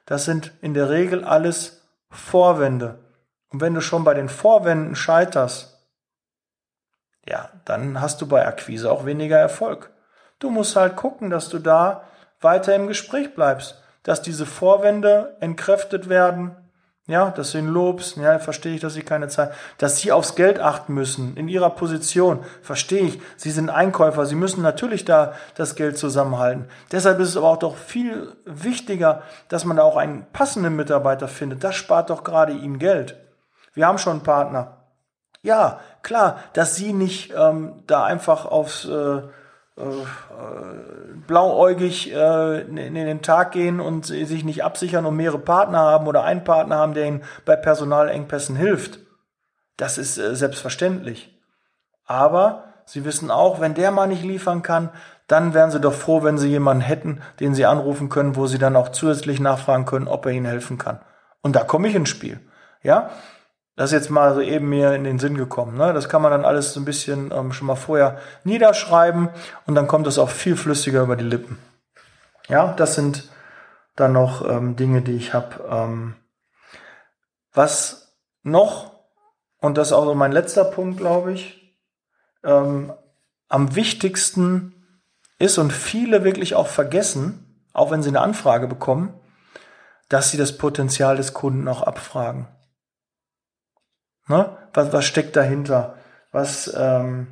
Das 0.06 0.26
sind 0.26 0.52
in 0.62 0.74
der 0.74 0.90
Regel 0.90 1.24
alles 1.24 1.88
Vorwände. 2.10 3.00
Und 3.50 3.62
wenn 3.62 3.74
du 3.74 3.82
schon 3.82 4.04
bei 4.04 4.14
den 4.14 4.28
Vorwänden 4.28 4.96
scheiterst, 4.96 5.88
ja, 7.28 7.50
dann 7.64 8.02
hast 8.02 8.22
du 8.22 8.28
bei 8.28 8.46
Akquise 8.46 8.92
auch 8.92 9.06
weniger 9.06 9.38
Erfolg. 9.38 9.92
Du 10.40 10.50
musst 10.50 10.76
halt 10.76 10.96
gucken, 10.96 11.30
dass 11.30 11.48
du 11.48 11.60
da 11.60 12.04
weiter 12.42 12.76
im 12.76 12.88
Gespräch 12.88 13.36
bleibst, 13.36 13.82
dass 14.04 14.22
diese 14.22 14.46
Vorwände 14.46 15.38
entkräftet 15.40 16.10
werden, 16.10 16.56
ja, 17.10 17.32
dass 17.32 17.52
du 17.52 17.58
ihn 17.58 17.68
lobst, 17.68 18.18
ja, 18.18 18.38
verstehe 18.38 18.76
ich, 18.76 18.82
dass 18.82 18.94
sie 18.94 19.02
keine 19.02 19.28
Zeit, 19.30 19.52
dass 19.80 19.98
sie 19.98 20.12
aufs 20.12 20.36
Geld 20.36 20.60
achten 20.60 20.94
müssen, 20.94 21.36
in 21.36 21.48
ihrer 21.48 21.72
Position, 21.72 22.40
verstehe 22.62 23.02
ich, 23.02 23.22
sie 23.36 23.50
sind 23.50 23.72
Einkäufer, 23.72 24.28
sie 24.28 24.36
müssen 24.36 24.62
natürlich 24.62 25.06
da 25.06 25.34
das 25.56 25.76
Geld 25.76 25.98
zusammenhalten. 25.98 26.68
Deshalb 26.92 27.20
ist 27.20 27.30
es 27.30 27.38
aber 27.38 27.50
auch 27.50 27.58
doch 27.58 27.76
viel 27.76 28.36
wichtiger, 28.46 29.24
dass 29.48 29.66
man 29.66 29.78
da 29.78 29.84
auch 29.84 29.98
einen 29.98 30.28
passenden 30.32 30.76
Mitarbeiter 30.76 31.28
findet. 31.28 31.64
Das 31.64 31.76
spart 31.76 32.12
doch 32.12 32.24
gerade 32.24 32.54
ihnen 32.54 32.78
Geld. 32.78 33.18
Wir 33.74 33.88
haben 33.88 33.98
schon 33.98 34.14
einen 34.14 34.24
Partner. 34.24 34.78
Ja, 35.42 35.80
klar, 36.04 36.38
dass 36.54 36.76
sie 36.76 36.94
nicht 36.94 37.34
ähm, 37.36 37.84
da 37.88 38.04
einfach 38.04 38.46
aufs 38.46 38.86
äh, 38.86 39.22
blauäugig 41.28 42.14
äh, 42.14 42.62
in 42.62 42.96
den 42.96 43.22
Tag 43.22 43.52
gehen 43.52 43.80
und 43.80 44.06
sich 44.06 44.44
nicht 44.44 44.64
absichern 44.64 45.06
und 45.06 45.16
mehrere 45.16 45.40
Partner 45.40 45.80
haben 45.80 46.08
oder 46.08 46.24
einen 46.24 46.44
Partner 46.44 46.78
haben, 46.78 46.94
der 46.94 47.06
ihnen 47.06 47.24
bei 47.46 47.56
Personalengpässen 47.56 48.56
hilft. 48.56 49.00
Das 49.78 49.98
ist 49.98 50.18
äh, 50.18 50.36
selbstverständlich. 50.36 51.38
Aber 52.06 52.66
sie 52.86 53.06
wissen 53.06 53.32
auch, 53.32 53.62
wenn 53.62 53.76
der 53.76 53.92
mal 53.92 54.08
nicht 54.08 54.24
liefern 54.24 54.64
kann, 54.64 54.90
dann 55.28 55.54
wären 55.54 55.70
sie 55.70 55.80
doch 55.80 55.94
froh, 55.94 56.24
wenn 56.24 56.40
sie 56.40 56.50
jemanden 56.50 56.82
hätten, 56.82 57.22
den 57.40 57.54
sie 57.54 57.66
anrufen 57.66 58.10
können, 58.10 58.36
wo 58.36 58.48
sie 58.48 58.58
dann 58.58 58.76
auch 58.76 58.90
zusätzlich 58.90 59.40
nachfragen 59.40 59.86
können, 59.86 60.08
ob 60.08 60.26
er 60.26 60.32
ihnen 60.32 60.48
helfen 60.48 60.80
kann. 60.80 61.00
Und 61.42 61.56
da 61.56 61.64
komme 61.64 61.88
ich 61.88 61.96
ins 61.96 62.10
Spiel. 62.10 62.40
Ja, 62.82 63.12
das 63.80 63.94
ist 63.94 63.98
jetzt 63.98 64.10
mal 64.10 64.34
so 64.34 64.42
eben 64.42 64.68
mir 64.68 64.94
in 64.94 65.06
den 65.06 65.20
Sinn 65.20 65.38
gekommen. 65.38 65.78
Ne? 65.78 65.94
Das 65.94 66.10
kann 66.10 66.22
man 66.22 66.32
dann 66.32 66.44
alles 66.44 66.74
so 66.74 66.82
ein 66.82 66.86
bisschen 66.86 67.32
ähm, 67.32 67.54
schon 67.54 67.66
mal 67.66 67.78
vorher 67.78 68.18
niederschreiben 68.44 69.30
und 69.68 69.76
dann 69.76 69.88
kommt 69.88 70.06
es 70.06 70.20
auch 70.20 70.30
viel 70.30 70.58
flüssiger 70.58 71.02
über 71.02 71.16
die 71.16 71.24
Lippen. 71.24 71.58
Ja, 72.50 72.74
das 72.74 72.96
sind, 72.96 73.30
dann 73.96 74.12
noch 74.12 74.46
ähm, 74.46 74.76
Dinge, 74.76 75.02
die 75.02 75.16
ich 75.16 75.34
habe. 75.34 75.64
Ähm, 75.72 76.16
was 77.54 78.18
noch, 78.44 79.00
und 79.62 79.78
das 79.78 79.88
ist 79.88 79.94
auch 79.94 80.04
so 80.04 80.14
mein 80.14 80.34
letzter 80.34 80.66
Punkt, 80.66 80.98
glaube 80.98 81.32
ich, 81.32 81.74
ähm, 82.44 82.92
am 83.48 83.78
wichtigsten 83.78 84.76
ist 85.38 85.58
und 85.58 85.72
viele 85.72 86.26
wirklich 86.26 86.54
auch 86.54 86.68
vergessen, 86.68 87.64
auch 87.72 87.92
wenn 87.92 88.04
sie 88.04 88.10
eine 88.10 88.20
Anfrage 88.20 88.68
bekommen, 88.68 89.14
dass 90.10 90.32
sie 90.32 90.38
das 90.38 90.58
Potenzial 90.58 91.16
des 91.16 91.34
Kunden 91.34 91.70
auch 91.70 91.84
abfragen. 91.84 92.50
Ne? 94.30 94.58
Was, 94.74 94.94
was 94.94 95.06
steckt 95.06 95.36
dahinter? 95.36 95.96
Was 96.32 96.74
ähm, 96.78 97.28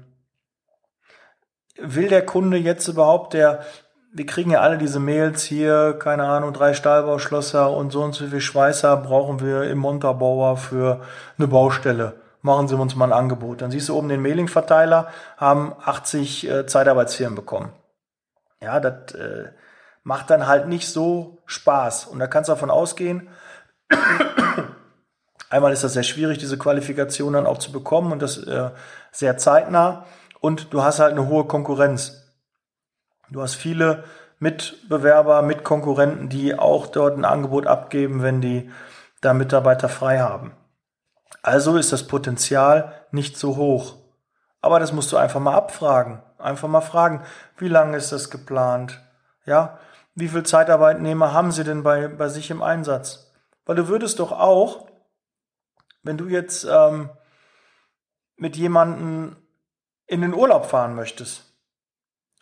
will 1.79 2.07
der 2.07 2.25
Kunde 2.25 2.57
jetzt 2.57 2.87
überhaupt, 2.87 3.33
der, 3.33 3.63
wir 4.11 4.25
kriegen 4.25 4.51
ja 4.51 4.61
alle 4.61 4.79
diese 4.79 4.99
Mails 4.99 5.43
hier, 5.43 5.95
keine 5.99 6.23
Ahnung, 6.23 6.53
drei 6.53 6.73
Stahlbauschlosser 6.73 7.69
und 7.69 7.91
so 7.91 8.03
und 8.03 8.13
so 8.13 8.25
viel 8.25 8.41
Schweißer 8.41 8.97
brauchen 8.97 9.39
wir 9.39 9.63
im 9.63 9.77
Montabaur 9.77 10.57
für 10.57 11.01
eine 11.37 11.47
Baustelle. 11.47 12.19
Machen 12.41 12.67
Sie 12.67 12.75
uns 12.75 12.95
mal 12.95 13.05
ein 13.05 13.17
Angebot. 13.17 13.61
Dann 13.61 13.71
siehst 13.71 13.89
du 13.89 13.95
oben 13.95 14.09
den 14.09 14.21
Mailing-Verteiler, 14.21 15.09
haben 15.37 15.75
80 15.83 16.49
äh, 16.49 16.65
Zeitarbeitsfirmen 16.65 17.35
bekommen. 17.35 17.73
Ja, 18.61 18.79
das 18.79 19.13
äh, 19.13 19.51
macht 20.03 20.31
dann 20.31 20.47
halt 20.47 20.67
nicht 20.67 20.87
so 20.87 21.37
Spaß. 21.45 22.05
Und 22.05 22.17
da 22.19 22.27
kannst 22.27 22.49
du 22.49 22.53
davon 22.53 22.71
ausgehen, 22.71 23.29
einmal 25.49 25.73
ist 25.73 25.83
das 25.83 25.93
sehr 25.93 26.03
schwierig, 26.03 26.37
diese 26.37 26.57
Qualifikation 26.57 27.33
dann 27.33 27.45
auch 27.45 27.57
zu 27.57 27.71
bekommen 27.71 28.11
und 28.11 28.21
das 28.21 28.37
äh, 28.37 28.71
sehr 29.11 29.37
zeitnah. 29.37 30.05
Und 30.39 30.73
du 30.73 30.83
hast 30.83 30.99
halt 30.99 31.11
eine 31.11 31.27
hohe 31.27 31.45
Konkurrenz. 31.45 32.23
Du 33.29 33.41
hast 33.41 33.55
viele 33.55 34.03
Mitbewerber, 34.39 35.41
Mitkonkurrenten, 35.41 36.29
die 36.29 36.57
auch 36.57 36.87
dort 36.87 37.17
ein 37.17 37.25
Angebot 37.25 37.65
abgeben, 37.67 38.21
wenn 38.21 38.41
die 38.41 38.69
da 39.21 39.33
Mitarbeiter 39.33 39.89
frei 39.89 40.19
haben. 40.19 40.53
Also 41.41 41.77
ist 41.77 41.91
das 41.91 42.07
Potenzial 42.07 42.93
nicht 43.11 43.37
so 43.37 43.55
hoch. 43.55 43.95
Aber 44.61 44.79
das 44.79 44.91
musst 44.91 45.11
du 45.11 45.17
einfach 45.17 45.39
mal 45.39 45.55
abfragen. 45.55 46.21
Einfach 46.37 46.67
mal 46.67 46.81
fragen, 46.81 47.23
wie 47.57 47.67
lange 47.67 47.97
ist 47.97 48.11
das 48.11 48.29
geplant? 48.29 49.01
Ja, 49.45 49.79
wie 50.13 50.27
viele 50.27 50.43
Zeitarbeitnehmer 50.43 51.33
haben 51.33 51.51
sie 51.51 51.63
denn 51.63 51.83
bei, 51.83 52.07
bei 52.07 52.27
sich 52.27 52.49
im 52.49 52.61
Einsatz? 52.61 53.31
Weil 53.65 53.75
du 53.75 53.87
würdest 53.87 54.19
doch 54.19 54.31
auch, 54.31 54.86
wenn 56.07 56.17
du 56.17 56.27
jetzt 56.27 56.63
ähm, 56.63 57.09
mit 58.37 58.55
jemandem 58.55 59.35
in 60.07 60.21
den 60.21 60.33
Urlaub 60.33 60.65
fahren 60.65 60.95
möchtest 60.95 61.43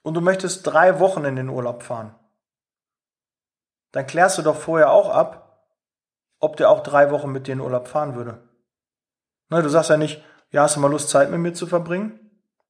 und 0.03 0.13
du 0.13 0.21
möchtest 0.21 0.67
drei 0.67 0.99
Wochen 0.99 1.25
in 1.25 1.35
den 1.35 1.49
Urlaub 1.49 1.83
fahren, 1.83 2.15
dann 3.91 4.07
klärst 4.07 4.37
du 4.37 4.41
doch 4.41 4.55
vorher 4.55 4.91
auch 4.91 5.09
ab, 5.09 5.67
ob 6.39 6.57
der 6.57 6.69
auch 6.69 6.83
drei 6.83 7.11
Wochen 7.11 7.31
mit 7.31 7.47
dir 7.47 7.53
in 7.53 7.59
den 7.59 7.65
Urlaub 7.65 7.87
fahren 7.87 8.15
würde. 8.15 8.47
Ne, 9.49 9.61
du 9.61 9.69
sagst 9.69 9.89
ja 9.89 9.97
nicht, 9.97 10.23
ja, 10.51 10.63
hast 10.63 10.75
du 10.75 10.79
mal 10.79 10.91
Lust, 10.91 11.09
Zeit 11.09 11.31
mit 11.31 11.39
mir 11.39 11.53
zu 11.53 11.65
verbringen? 11.65 12.19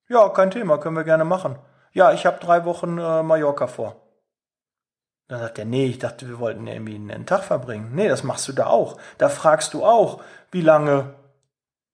Ja, 0.07 0.29
kein 0.29 0.51
Thema, 0.51 0.77
können 0.77 0.95
wir 0.95 1.03
gerne 1.03 1.25
machen. 1.25 1.57
Ja, 1.91 2.13
ich 2.13 2.25
habe 2.25 2.39
drei 2.39 2.63
Wochen 2.65 2.97
äh, 2.97 3.23
Mallorca 3.23 3.67
vor. 3.67 4.04
Dann 5.27 5.39
sagt 5.39 5.57
er, 5.57 5.65
nee, 5.65 5.87
ich 5.87 5.99
dachte, 5.99 6.27
wir 6.27 6.39
wollten 6.39 6.67
irgendwie 6.67 6.95
einen 6.95 7.25
Tag 7.25 7.43
verbringen. 7.43 7.91
Nee, 7.93 8.07
das 8.07 8.23
machst 8.23 8.47
du 8.47 8.53
da 8.53 8.67
auch. 8.67 8.97
Da 9.17 9.29
fragst 9.29 9.73
du 9.73 9.83
auch, 9.83 10.21
wie 10.51 10.61
lange 10.61 11.15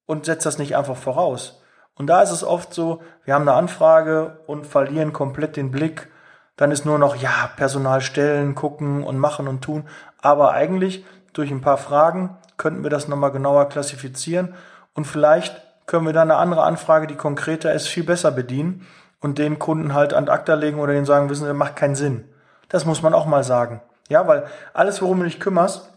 und 0.05 0.25
setzt 0.25 0.45
das 0.45 0.57
nicht 0.57 0.75
einfach 0.75 0.97
voraus. 0.97 1.61
Und 1.95 2.07
da 2.07 2.21
ist 2.21 2.31
es 2.31 2.43
oft 2.43 2.73
so, 2.73 3.01
wir 3.23 3.33
haben 3.33 3.47
eine 3.47 3.57
Anfrage 3.57 4.39
und 4.47 4.67
verlieren 4.67 5.13
komplett 5.13 5.55
den 5.55 5.71
Blick. 5.71 6.09
Dann 6.57 6.71
ist 6.71 6.85
nur 6.85 6.99
noch, 6.99 7.15
ja, 7.15 7.49
Personal 7.55 8.01
stellen, 8.01 8.55
gucken 8.55 9.03
und 9.03 9.17
machen 9.17 9.47
und 9.47 9.61
tun. 9.61 9.87
Aber 10.21 10.51
eigentlich 10.51 11.05
durch 11.33 11.51
ein 11.51 11.61
paar 11.61 11.77
Fragen 11.77 12.37
könnten 12.57 12.83
wir 12.83 12.89
das 12.89 13.07
nochmal 13.07 13.31
genauer 13.31 13.69
klassifizieren 13.69 14.53
und 14.93 15.05
vielleicht 15.05 15.61
können 15.87 16.05
wir 16.05 16.13
dann 16.13 16.29
eine 16.29 16.39
andere 16.39 16.63
Anfrage, 16.63 17.07
die 17.07 17.15
konkreter 17.15 17.73
ist, 17.73 17.87
viel 17.87 18.03
besser 18.03 18.31
bedienen 18.31 18.85
und 19.19 19.37
den 19.37 19.59
Kunden 19.59 19.93
halt 19.93 20.13
an 20.13 20.29
ACTA 20.29 20.53
legen 20.53 20.79
oder 20.79 20.93
denen 20.93 21.05
sagen, 21.05 21.29
wissen 21.29 21.45
Sie, 21.45 21.53
macht 21.53 21.75
keinen 21.75 21.95
Sinn. 21.95 22.25
Das 22.71 22.85
muss 22.85 23.01
man 23.01 23.13
auch 23.13 23.25
mal 23.25 23.43
sagen. 23.43 23.81
Ja, 24.09 24.27
weil 24.27 24.47
alles, 24.73 25.01
worum 25.01 25.19
du 25.19 25.25
dich 25.25 25.39
kümmerst, 25.39 25.89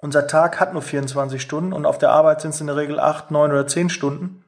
unser 0.00 0.26
Tag 0.26 0.60
hat 0.60 0.72
nur 0.72 0.82
24 0.82 1.40
Stunden 1.40 1.72
und 1.72 1.86
auf 1.86 1.98
der 1.98 2.10
Arbeit 2.10 2.40
sind 2.40 2.50
es 2.50 2.60
in 2.60 2.66
der 2.66 2.76
Regel 2.76 2.98
8, 2.98 3.30
9 3.30 3.50
oder 3.50 3.66
10 3.66 3.90
Stunden 3.90 4.42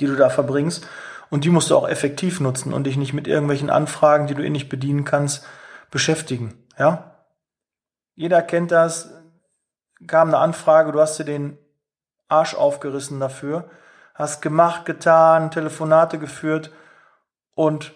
die 0.00 0.06
du 0.06 0.16
da 0.16 0.28
verbringst. 0.28 0.86
Und 1.30 1.44
die 1.44 1.50
musst 1.50 1.70
du 1.70 1.76
auch 1.76 1.88
effektiv 1.88 2.40
nutzen 2.40 2.72
und 2.72 2.84
dich 2.84 2.96
nicht 2.96 3.12
mit 3.12 3.26
irgendwelchen 3.26 3.70
Anfragen, 3.70 4.26
die 4.26 4.34
du 4.34 4.44
eh 4.44 4.50
nicht 4.50 4.68
bedienen 4.68 5.04
kannst, 5.04 5.44
beschäftigen. 5.90 6.64
Ja? 6.78 7.16
Jeder 8.14 8.42
kennt 8.42 8.70
das. 8.70 9.10
Kam 10.06 10.28
eine 10.28 10.38
Anfrage, 10.38 10.92
du 10.92 11.00
hast 11.00 11.18
dir 11.18 11.24
den 11.24 11.58
Arsch 12.28 12.54
aufgerissen 12.54 13.18
dafür, 13.18 13.70
hast 14.14 14.42
gemacht, 14.42 14.84
getan, 14.84 15.50
Telefonate 15.50 16.18
geführt 16.18 16.70
und 17.54 17.94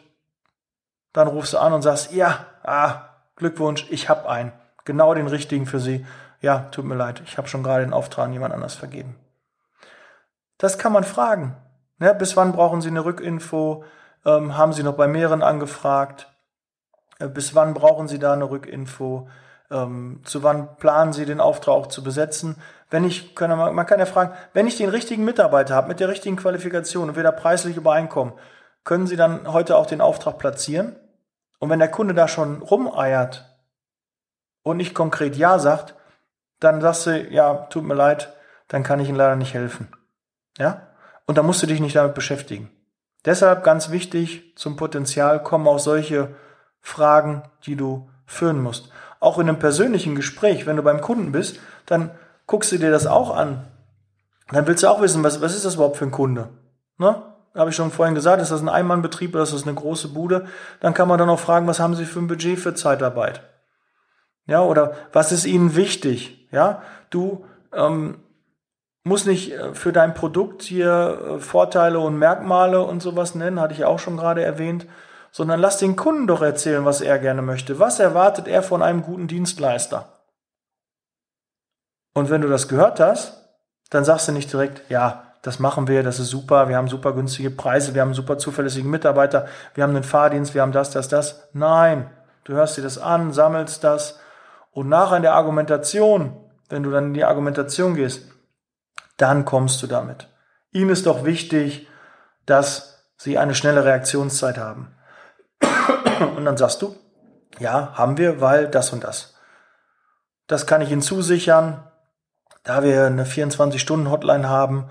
dann 1.13 1.29
rufst 1.29 1.53
du 1.53 1.59
an 1.59 1.73
und 1.73 1.83
sagst, 1.83 2.13
ja, 2.13 2.47
ah, 2.63 3.11
Glückwunsch, 3.37 3.87
ich 3.91 4.09
hab 4.09 4.27
einen. 4.27 4.53
Genau 4.85 5.15
den 5.15 5.27
richtigen 5.27 5.67
für 5.67 5.81
Sie. 5.81 6.07
Ja, 6.41 6.69
tut 6.71 6.85
mir 6.85 6.95
leid, 6.95 7.23
ich 7.27 7.39
habe 7.39 7.49
schon 7.49 7.63
gerade 7.63 7.85
den 7.85 7.93
Auftrag 7.93 8.27
an 8.27 8.33
jemand 8.33 8.55
anders 8.55 8.75
vergeben. 8.75 9.17
Das 10.59 10.79
kann 10.79 10.93
man 10.93 11.05
fragen. 11.05 11.57
Ne, 11.99 12.15
bis 12.15 12.37
wann 12.37 12.53
brauchen 12.53 12.81
Sie 12.81 12.89
eine 12.89 13.05
Rückinfo? 13.05 13.85
Ähm, 14.25 14.57
haben 14.57 14.73
Sie 14.73 14.83
noch 14.83 14.95
bei 14.95 15.07
mehreren 15.07 15.43
angefragt? 15.43 16.31
Äh, 17.19 17.29
bis 17.29 17.55
wann 17.55 17.75
brauchen 17.75 18.09
Sie 18.09 18.19
da 18.19 18.33
eine 18.33 18.51
Rückinfo? 18.51 19.29
Ähm, 19.71 20.21
zu 20.25 20.43
wann 20.43 20.77
planen 20.77 21.13
Sie 21.13 21.27
den 21.27 21.41
Auftrag 21.41 21.75
auch 21.75 21.87
zu 21.87 22.03
besetzen? 22.03 22.57
Wenn 22.91 23.05
ich, 23.05 23.35
können 23.37 23.57
man, 23.57 23.75
man 23.75 23.87
kann 23.87 24.01
ja 24.01 24.07
fragen, 24.07 24.35
wenn 24.53 24.67
ich 24.67 24.77
den 24.77 24.89
richtigen 24.89 25.25
Mitarbeiter 25.25 25.75
habe, 25.75 25.89
mit 25.89 26.01
der 26.01 26.09
richtigen 26.09 26.37
Qualifikation 26.37 27.11
und 27.11 27.17
wir 27.17 27.23
da 27.23 27.33
preislich 27.33 27.77
übereinkommen, 27.77 28.35
können 28.83 29.07
Sie 29.07 29.17
dann 29.17 29.53
heute 29.53 29.77
auch 29.77 29.87
den 29.87 30.01
Auftrag 30.01 30.39
platzieren? 30.39 30.97
Und 31.61 31.71
wenn 31.71 31.79
der 31.79 31.91
Kunde 31.91 32.15
da 32.15 32.27
schon 32.27 32.63
rumeiert 32.63 33.45
und 34.63 34.79
nicht 34.79 34.95
konkret 34.95 35.37
Ja 35.37 35.61
sagt, 35.61 35.95
dann 36.59 36.81
sagst 36.81 37.07
du, 37.07 37.29
ja, 37.29 37.55
tut 37.71 37.85
mir 37.85 37.95
leid, 37.95 38.35
dann 38.67 38.83
kann 38.83 38.99
ich 38.99 39.09
Ihnen 39.09 39.19
leider 39.19 39.37
nicht 39.37 39.55
helfen. 39.55 39.89
Ja? 40.59 40.89
Und 41.27 41.39
da 41.39 41.43
musst 41.43 41.63
du 41.63 41.67
dich 41.67 41.81
nicht 41.81 41.95
damit 41.95 42.15
beschäftigen. 42.15 42.71
Deshalb 43.25 43.63
ganz 43.63 43.91
wichtig, 43.91 44.55
zum 44.57 44.77
Potenzial 44.77 45.43
kommen 45.43 45.69
auch 45.69 45.79
solche 45.79 46.35
Fragen, 46.81 47.43
die 47.67 47.77
du 47.77 48.09
führen 48.25 48.63
musst. 48.63 48.91
Auch 49.21 49.39
in 49.39 49.49
einem 49.49 49.59
persönlichen 49.59 50.15
Gespräch, 50.15 50.67
wenn 50.67 50.77
du 50.77 50.83
beim 50.83 51.03
Kunden 51.03 51.31
bist, 51.31 51.61
dann 51.85 52.11
guckst 52.47 52.73
du 52.73 52.79
dir 52.79 52.91
das 52.91 53.07
auch 53.07 53.37
an. 53.37 53.67
Dann 54.49 54.67
willst 54.67 54.83
du 54.83 54.89
auch 54.89 55.03
wissen, 55.03 55.23
was, 55.23 55.43
was 55.43 55.55
ist 55.55 55.67
das 55.67 55.75
überhaupt 55.75 55.99
für 55.99 56.07
ein 56.07 56.11
Kunde? 56.11 56.49
Ne? 56.97 57.23
Habe 57.55 57.71
ich 57.71 57.77
schon 57.77 57.91
vorhin 57.91 58.15
gesagt, 58.15 58.41
ist 58.41 58.53
das 58.53 58.61
ein 58.61 58.69
Einmannbetrieb 58.69 59.35
oder 59.35 59.43
ist 59.43 59.53
das 59.53 59.65
eine 59.65 59.75
große 59.75 60.09
Bude? 60.09 60.47
Dann 60.79 60.95
kann 60.95 61.09
man 61.09 61.19
dann 61.19 61.31
auch 61.31 61.41
fragen, 61.41 61.67
was 61.67 61.81
haben 61.81 61.95
Sie 61.95 62.05
für 62.05 62.21
ein 62.21 62.29
Budget 62.29 62.59
für 62.59 62.75
Zeitarbeit? 62.75 63.43
Ja, 64.47 64.63
oder 64.63 64.95
was 65.13 65.33
ist 65.33 65.47
Ihnen 65.47 65.75
wichtig? 65.75 66.49
Ja, 66.53 66.83
du 67.11 67.45
ähm, 67.73 68.19
muss 69.03 69.27
nicht 69.27 69.53
äh, 69.53 69.75
für 69.75 69.93
dein 69.93 70.15
Produkt 70.15 70.63
hier 70.63 71.37
äh, 71.37 71.39
Vorteile 71.41 72.01
und 72.01 72.19
Merkmale 72.19 72.83
und 72.83 73.03
sowas 73.03 73.35
nennen, 73.35 73.61
hatte 73.61 73.75
ich 73.75 73.85
auch 73.85 73.99
schon 73.99 74.17
gerade 74.17 74.43
erwähnt, 74.43 74.87
sondern 75.33 75.61
lass 75.61 75.79
den 75.79 75.97
Kunden 75.97 76.27
doch 76.27 76.43
erzählen, 76.43 76.85
was 76.85 77.01
er 77.01 77.19
gerne 77.19 77.43
möchte. 77.43 77.79
Was 77.79 78.01
erwartet 78.01 78.49
er 78.49 78.63
von 78.63 78.83
einem 78.83 79.03
guten 79.03 79.29
Dienstleister? 79.29 80.21
Und 82.15 82.31
wenn 82.31 82.41
du 82.41 82.49
das 82.49 82.69
gehört 82.69 83.01
hast, 83.01 83.37
dann 83.91 84.05
sagst 84.05 84.29
du 84.29 84.33
nicht 84.33 84.53
direkt, 84.53 84.89
ja, 84.91 85.30
das 85.43 85.59
machen 85.59 85.89
wir, 85.89 86.03
das 86.03 86.21
ist 86.21 86.29
super, 86.29 86.69
wir 86.69 86.77
haben 86.77 86.89
super 86.89 87.13
günstige 87.13 87.51
Preise, 87.51 87.95
wir 87.95 88.03
haben 88.03 88.15
super 88.15 88.37
zuverlässige 88.37 88.87
Mitarbeiter, 88.87 89.47
wir 89.75 89.85
haben 89.85 89.95
einen 89.95 90.05
Fahrdienst, 90.05 90.55
wir 90.55 90.63
haben 90.63 90.73
das, 90.73 90.91
das, 90.91 91.09
das. 91.09 91.49
Nein, 91.53 92.11
du 92.45 92.53
hörst 92.53 92.77
dir 92.77 92.83
das 92.83 92.99
an, 92.99 93.33
sammelst 93.33 93.83
das 93.83 94.21
und 94.73 94.89
nachher 94.89 95.17
in 95.17 95.23
der 95.23 95.35
Argumentation, 95.35 96.37
wenn 96.69 96.83
du 96.83 96.91
dann 96.91 97.07
in 97.07 97.15
die 97.15 97.25
Argumentation 97.25 97.95
gehst, 97.95 98.31
dann 99.17 99.45
kommst 99.45 99.83
du 99.83 99.87
damit. 99.87 100.29
Ihm 100.73 100.91
ist 100.91 101.07
doch 101.07 101.25
wichtig, 101.25 101.89
dass 102.47 103.05
sie 103.17 103.39
eine 103.39 103.55
schnelle 103.55 103.85
Reaktionszeit 103.85 104.57
haben. 104.57 104.95
Und 106.37 106.45
dann 106.45 106.57
sagst 106.57 106.81
du, 106.81 106.95
ja, 107.59 107.93
haben 107.95 108.17
wir, 108.17 108.41
weil 108.41 108.69
das 108.69 108.93
und 108.93 109.05
das. 109.05 109.35
Das 110.47 110.67
kann 110.67 110.81
ich 110.81 110.91
Ihnen 110.91 111.03
zusichern, 111.03 111.85
da 112.63 112.83
wir 112.83 113.07
eine 113.07 113.25
24-Stunden-Hotline 113.25 114.49
haben 114.49 114.91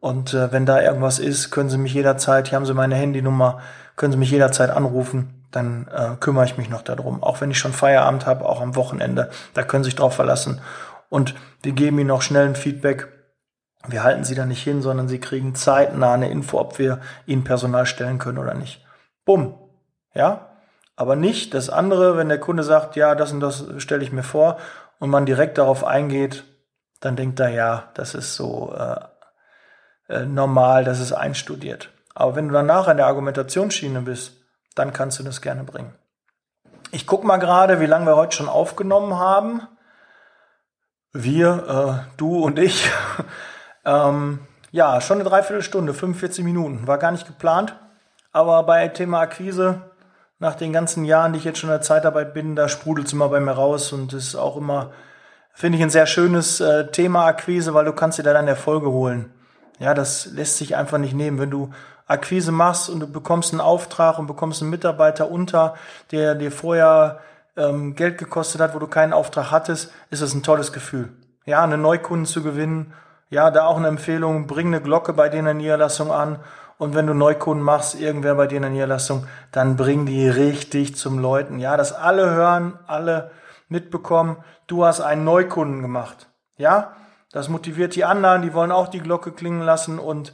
und 0.00 0.34
äh, 0.34 0.52
wenn 0.52 0.66
da 0.66 0.80
irgendwas 0.80 1.18
ist, 1.18 1.50
können 1.50 1.70
Sie 1.70 1.78
mich 1.78 1.94
jederzeit, 1.94 2.48
hier 2.48 2.56
haben 2.56 2.66
Sie 2.66 2.74
meine 2.74 2.94
Handynummer, 2.94 3.60
können 3.96 4.12
Sie 4.12 4.18
mich 4.18 4.30
jederzeit 4.30 4.70
anrufen, 4.70 5.44
dann 5.50 5.88
äh, 5.88 6.16
kümmere 6.20 6.44
ich 6.44 6.58
mich 6.58 6.68
noch 6.68 6.82
darum. 6.82 7.22
Auch 7.22 7.40
wenn 7.40 7.50
ich 7.50 7.58
schon 7.58 7.72
Feierabend 7.72 8.26
habe, 8.26 8.44
auch 8.46 8.60
am 8.60 8.76
Wochenende, 8.76 9.30
da 9.54 9.62
können 9.62 9.84
Sie 9.84 9.88
sich 9.88 9.96
drauf 9.96 10.14
verlassen. 10.14 10.60
Und 11.08 11.34
wir 11.62 11.72
geben 11.72 11.98
Ihnen 11.98 12.10
auch 12.10 12.22
schnell 12.22 12.46
ein 12.46 12.56
Feedback, 12.56 13.08
wir 13.86 14.02
halten 14.02 14.24
sie 14.24 14.34
da 14.34 14.44
nicht 14.44 14.62
hin, 14.62 14.82
sondern 14.82 15.08
sie 15.08 15.20
kriegen 15.20 15.54
zeitnah 15.54 16.14
eine 16.14 16.30
Info, 16.30 16.58
ob 16.58 16.78
wir 16.78 17.00
ihnen 17.26 17.44
Personal 17.44 17.86
stellen 17.86 18.18
können 18.18 18.38
oder 18.38 18.54
nicht. 18.54 18.84
Bumm. 19.24 19.54
Ja? 20.14 20.48
Aber 20.96 21.14
nicht 21.14 21.54
das 21.54 21.70
andere, 21.70 22.16
wenn 22.16 22.28
der 22.28 22.40
Kunde 22.40 22.64
sagt, 22.64 22.96
ja, 22.96 23.14
das 23.14 23.32
und 23.32 23.40
das 23.40 23.64
stelle 23.78 24.02
ich 24.02 24.12
mir 24.12 24.24
vor 24.24 24.58
und 24.98 25.10
man 25.10 25.26
direkt 25.26 25.58
darauf 25.58 25.84
eingeht, 25.84 26.44
dann 27.00 27.14
denkt 27.14 27.38
er, 27.38 27.50
ja, 27.50 27.84
das 27.94 28.14
ist 28.14 28.34
so 28.34 28.74
äh, 28.76 28.96
äh, 30.08 30.24
normal, 30.24 30.84
das 30.84 31.00
ist 31.00 31.12
einstudiert. 31.12 31.90
Aber 32.14 32.34
wenn 32.34 32.48
du 32.48 32.54
danach 32.54 32.88
in 32.88 32.96
der 32.96 33.06
Argumentationsschiene 33.06 34.00
bist, 34.00 34.32
dann 34.74 34.92
kannst 34.92 35.18
du 35.18 35.22
das 35.22 35.40
gerne 35.40 35.64
bringen. 35.64 35.94
Ich 36.90 37.06
guck 37.06 37.24
mal 37.24 37.36
gerade, 37.36 37.80
wie 37.80 37.86
lange 37.86 38.06
wir 38.06 38.16
heute 38.16 38.36
schon 38.36 38.48
aufgenommen 38.48 39.18
haben. 39.18 39.62
Wir, 41.12 42.04
äh, 42.08 42.16
du 42.16 42.42
und 42.42 42.58
ich. 42.58 42.90
ähm, 43.84 44.40
ja, 44.70 45.00
schon 45.00 45.20
eine 45.20 45.28
Dreiviertelstunde, 45.28 45.94
45 45.94 46.44
Minuten. 46.44 46.86
War 46.86 46.98
gar 46.98 47.12
nicht 47.12 47.26
geplant. 47.26 47.76
Aber 48.32 48.62
bei 48.64 48.88
Thema 48.88 49.20
Akquise, 49.20 49.82
nach 50.38 50.54
den 50.54 50.72
ganzen 50.72 51.04
Jahren, 51.04 51.32
die 51.32 51.38
ich 51.38 51.44
jetzt 51.44 51.58
schon 51.58 51.70
in 51.70 51.74
der 51.74 51.82
Zeitarbeit 51.82 52.34
bin, 52.34 52.56
da 52.56 52.68
sprudelt 52.68 53.06
es 53.06 53.12
immer 53.12 53.28
bei 53.28 53.40
mir 53.40 53.52
raus 53.52 53.92
und 53.92 54.12
ist 54.12 54.36
auch 54.36 54.56
immer, 54.56 54.92
finde 55.52 55.78
ich, 55.78 55.84
ein 55.84 55.90
sehr 55.90 56.06
schönes 56.06 56.60
äh, 56.60 56.90
Thema 56.90 57.26
Akquise, 57.26 57.74
weil 57.74 57.84
du 57.84 57.92
kannst 57.92 58.18
dir 58.18 58.22
da 58.22 58.32
dann 58.32 58.48
Erfolge 58.48 58.90
holen. 58.90 59.32
Ja, 59.78 59.94
das 59.94 60.26
lässt 60.26 60.58
sich 60.58 60.76
einfach 60.76 60.98
nicht 60.98 61.14
nehmen. 61.14 61.38
Wenn 61.38 61.50
du 61.50 61.70
Akquise 62.06 62.52
machst 62.52 62.88
und 62.88 63.00
du 63.00 63.06
bekommst 63.06 63.52
einen 63.52 63.60
Auftrag 63.60 64.18
und 64.18 64.26
bekommst 64.26 64.62
einen 64.62 64.70
Mitarbeiter 64.70 65.30
unter, 65.30 65.74
der 66.10 66.34
dir 66.34 66.50
vorher 66.50 67.20
ähm, 67.56 67.94
Geld 67.94 68.18
gekostet 68.18 68.60
hat, 68.60 68.74
wo 68.74 68.78
du 68.78 68.86
keinen 68.86 69.12
Auftrag 69.12 69.50
hattest, 69.50 69.92
ist 70.10 70.22
das 70.22 70.34
ein 70.34 70.42
tolles 70.42 70.72
Gefühl. 70.72 71.10
Ja, 71.44 71.62
einen 71.62 71.82
Neukunden 71.82 72.26
zu 72.26 72.42
gewinnen. 72.42 72.94
Ja, 73.30 73.50
da 73.50 73.66
auch 73.66 73.76
eine 73.76 73.88
Empfehlung, 73.88 74.46
bring 74.46 74.68
eine 74.68 74.80
Glocke 74.80 75.12
bei 75.12 75.28
dir 75.28 75.38
in 75.38 75.44
der 75.44 75.54
Niederlassung 75.54 76.10
an. 76.10 76.38
Und 76.78 76.94
wenn 76.94 77.06
du 77.06 77.14
Neukunden 77.14 77.62
machst, 77.62 78.00
irgendwer 78.00 78.36
bei 78.36 78.46
dir 78.46 78.56
in 78.56 78.62
der 78.62 78.70
Niederlassung, 78.70 79.26
dann 79.52 79.76
bring 79.76 80.06
die 80.06 80.28
richtig 80.28 80.96
zum 80.96 81.18
Leuten. 81.18 81.58
Ja, 81.58 81.76
dass 81.76 81.92
alle 81.92 82.30
hören, 82.30 82.78
alle 82.86 83.32
mitbekommen, 83.68 84.36
du 84.66 84.84
hast 84.84 85.00
einen 85.00 85.24
Neukunden 85.24 85.82
gemacht. 85.82 86.28
Ja, 86.56 86.92
das 87.32 87.48
motiviert 87.48 87.94
die 87.94 88.04
anderen, 88.04 88.42
die 88.42 88.54
wollen 88.54 88.72
auch 88.72 88.88
die 88.88 89.00
Glocke 89.00 89.32
klingen 89.32 89.62
lassen 89.62 89.98
und 89.98 90.32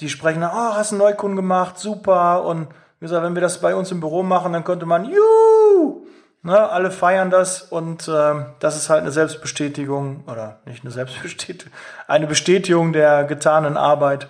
die 0.00 0.08
sprechen, 0.08 0.42
oh, 0.42 0.74
hast 0.74 0.92
einen 0.92 1.00
Neukunden 1.00 1.36
gemacht, 1.36 1.78
super. 1.78 2.44
Und 2.44 2.68
wie 2.98 3.04
gesagt, 3.04 3.24
wenn 3.24 3.34
wir 3.34 3.42
das 3.42 3.60
bei 3.60 3.74
uns 3.74 3.92
im 3.92 4.00
Büro 4.00 4.22
machen, 4.22 4.52
dann 4.52 4.64
könnte 4.64 4.86
man, 4.86 5.04
juhu, 5.04 6.06
ne, 6.42 6.70
alle 6.70 6.90
feiern 6.90 7.30
das 7.30 7.62
und 7.62 8.08
äh, 8.08 8.44
das 8.58 8.76
ist 8.76 8.90
halt 8.90 9.02
eine 9.02 9.12
Selbstbestätigung 9.12 10.24
oder 10.26 10.60
nicht 10.64 10.84
eine 10.84 10.90
Selbstbestätigung, 10.90 11.72
eine 12.06 12.26
Bestätigung 12.26 12.92
der 12.92 13.24
getanen 13.24 13.76
Arbeit. 13.76 14.28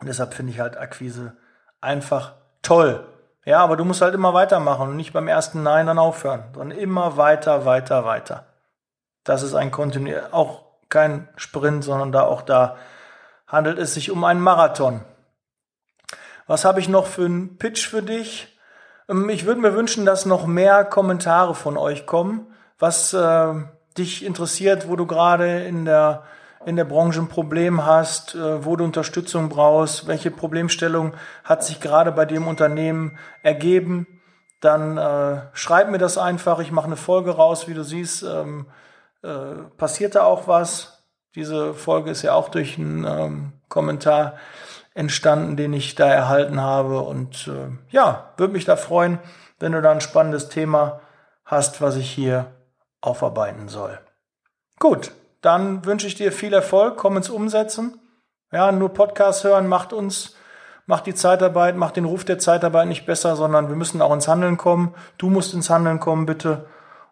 Und 0.00 0.08
deshalb 0.08 0.34
finde 0.34 0.52
ich 0.52 0.60
halt 0.60 0.76
Akquise 0.76 1.36
einfach 1.80 2.34
toll. 2.62 3.06
Ja, 3.44 3.60
aber 3.60 3.76
du 3.76 3.84
musst 3.84 4.02
halt 4.02 4.14
immer 4.14 4.34
weitermachen 4.34 4.88
und 4.88 4.96
nicht 4.96 5.12
beim 5.12 5.28
ersten 5.28 5.62
Nein 5.62 5.86
dann 5.86 5.98
aufhören, 5.98 6.44
sondern 6.52 6.76
immer 6.76 7.16
weiter, 7.16 7.64
weiter, 7.64 8.04
weiter. 8.04 8.46
Das 9.22 9.42
ist 9.42 9.54
ein 9.54 9.70
kontinuier, 9.70 10.28
auch 10.32 10.65
kein 10.88 11.28
Sprint, 11.36 11.84
sondern 11.84 12.12
da 12.12 12.22
auch 12.22 12.42
da 12.42 12.76
handelt 13.46 13.78
es 13.78 13.94
sich 13.94 14.10
um 14.10 14.24
einen 14.24 14.40
Marathon. 14.40 15.02
Was 16.46 16.64
habe 16.64 16.80
ich 16.80 16.88
noch 16.88 17.06
für 17.06 17.24
einen 17.24 17.58
Pitch 17.58 17.88
für 17.88 18.02
dich? 18.02 18.56
Ähm, 19.08 19.28
ich 19.28 19.46
würde 19.46 19.60
mir 19.60 19.74
wünschen, 19.74 20.06
dass 20.06 20.26
noch 20.26 20.46
mehr 20.46 20.84
Kommentare 20.84 21.54
von 21.54 21.76
euch 21.76 22.06
kommen, 22.06 22.46
was 22.78 23.12
äh, 23.12 23.54
dich 23.98 24.24
interessiert, 24.24 24.88
wo 24.88 24.96
du 24.96 25.06
gerade 25.06 25.64
in 25.64 25.84
der 25.84 26.24
in 26.64 26.74
der 26.74 26.84
Branche 26.84 27.20
ein 27.20 27.28
Problem 27.28 27.86
hast, 27.86 28.34
äh, 28.34 28.64
wo 28.64 28.74
du 28.74 28.84
Unterstützung 28.84 29.48
brauchst, 29.48 30.08
welche 30.08 30.32
Problemstellung 30.32 31.14
hat 31.44 31.62
sich 31.62 31.80
gerade 31.80 32.10
bei 32.10 32.24
dem 32.24 32.48
Unternehmen 32.48 33.18
ergeben, 33.44 34.06
dann 34.60 34.98
äh, 34.98 35.42
schreib 35.52 35.90
mir 35.90 35.98
das 35.98 36.18
einfach. 36.18 36.58
Ich 36.58 36.72
mache 36.72 36.86
eine 36.86 36.96
Folge 36.96 37.30
raus, 37.30 37.68
wie 37.68 37.74
du 37.74 37.84
siehst, 37.84 38.24
ähm, 38.24 38.66
äh, 39.26 39.54
passiert 39.76 40.14
da 40.14 40.24
auch 40.24 40.46
was. 40.46 41.04
Diese 41.34 41.74
Folge 41.74 42.10
ist 42.10 42.22
ja 42.22 42.34
auch 42.34 42.48
durch 42.48 42.78
einen 42.78 43.04
ähm, 43.04 43.52
Kommentar 43.68 44.34
entstanden, 44.94 45.56
den 45.56 45.72
ich 45.72 45.94
da 45.94 46.08
erhalten 46.08 46.60
habe. 46.60 47.00
Und 47.00 47.48
äh, 47.48 47.68
ja, 47.90 48.32
würde 48.36 48.52
mich 48.52 48.64
da 48.64 48.76
freuen, 48.76 49.18
wenn 49.58 49.72
du 49.72 49.82
da 49.82 49.90
ein 49.90 50.00
spannendes 50.00 50.48
Thema 50.48 51.00
hast, 51.44 51.82
was 51.82 51.96
ich 51.96 52.10
hier 52.10 52.46
aufarbeiten 53.00 53.68
soll. 53.68 53.98
Gut, 54.78 55.12
dann 55.42 55.84
wünsche 55.84 56.06
ich 56.06 56.14
dir 56.14 56.32
viel 56.32 56.52
Erfolg, 56.52 56.96
komm 56.96 57.16
ins 57.16 57.30
Umsetzen. 57.30 58.00
Ja, 58.52 58.72
nur 58.72 58.90
Podcast 58.90 59.44
hören 59.44 59.66
macht 59.66 59.92
uns, 59.92 60.36
macht 60.86 61.06
die 61.06 61.14
Zeitarbeit, 61.14 61.76
macht 61.76 61.96
den 61.96 62.04
Ruf 62.04 62.24
der 62.24 62.38
Zeitarbeit 62.38 62.88
nicht 62.88 63.06
besser, 63.06 63.36
sondern 63.36 63.68
wir 63.68 63.76
müssen 63.76 64.00
auch 64.00 64.14
ins 64.14 64.28
Handeln 64.28 64.56
kommen. 64.56 64.94
Du 65.18 65.28
musst 65.28 65.52
ins 65.52 65.68
Handeln 65.68 66.00
kommen, 66.00 66.26
bitte. 66.26 66.66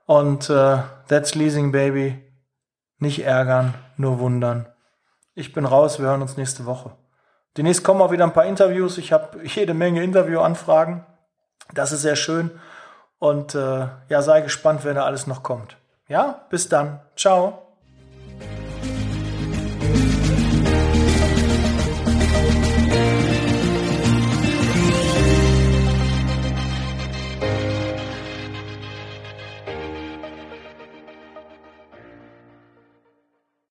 Und 0.07 0.51
äh, 0.51 0.79
that's 1.09 1.35
leasing, 1.35 1.73
baby. 1.73 2.23
Nicht 2.99 3.25
ärgern, 3.25 3.75
nur 3.97 4.19
wundern. 4.19 4.67
Ich 5.35 5.53
bin 5.53 5.65
raus, 5.65 5.99
wir 5.99 6.07
hören 6.07 6.23
uns 6.23 6.37
nächste 6.37 6.67
Woche. 6.67 6.93
Demnächst 7.57 7.85
kommen 7.85 8.01
auch 8.01 8.11
wieder 8.11 8.25
ein 8.25 8.33
paar 8.33 8.47
Interviews. 8.47 8.99
Ich 8.99 9.13
habe 9.13 9.45
jede 9.45 9.75
Menge 9.75 10.03
Interviewanfragen. 10.03 11.05
Das 11.73 11.93
ist 11.93 12.03
sehr 12.03 12.17
schön. 12.17 12.51
Und 13.19 13.55
äh, 13.55 13.89
ja, 14.09 14.23
sei 14.23 14.41
gespannt, 14.43 14.81
wer 14.85 14.95
da 14.95 15.05
alles 15.05 15.27
noch 15.27 15.43
kommt. 15.43 15.77
Ja, 16.09 16.45
bis 16.51 16.69
dann. 16.69 17.01
Ciao. 17.17 17.64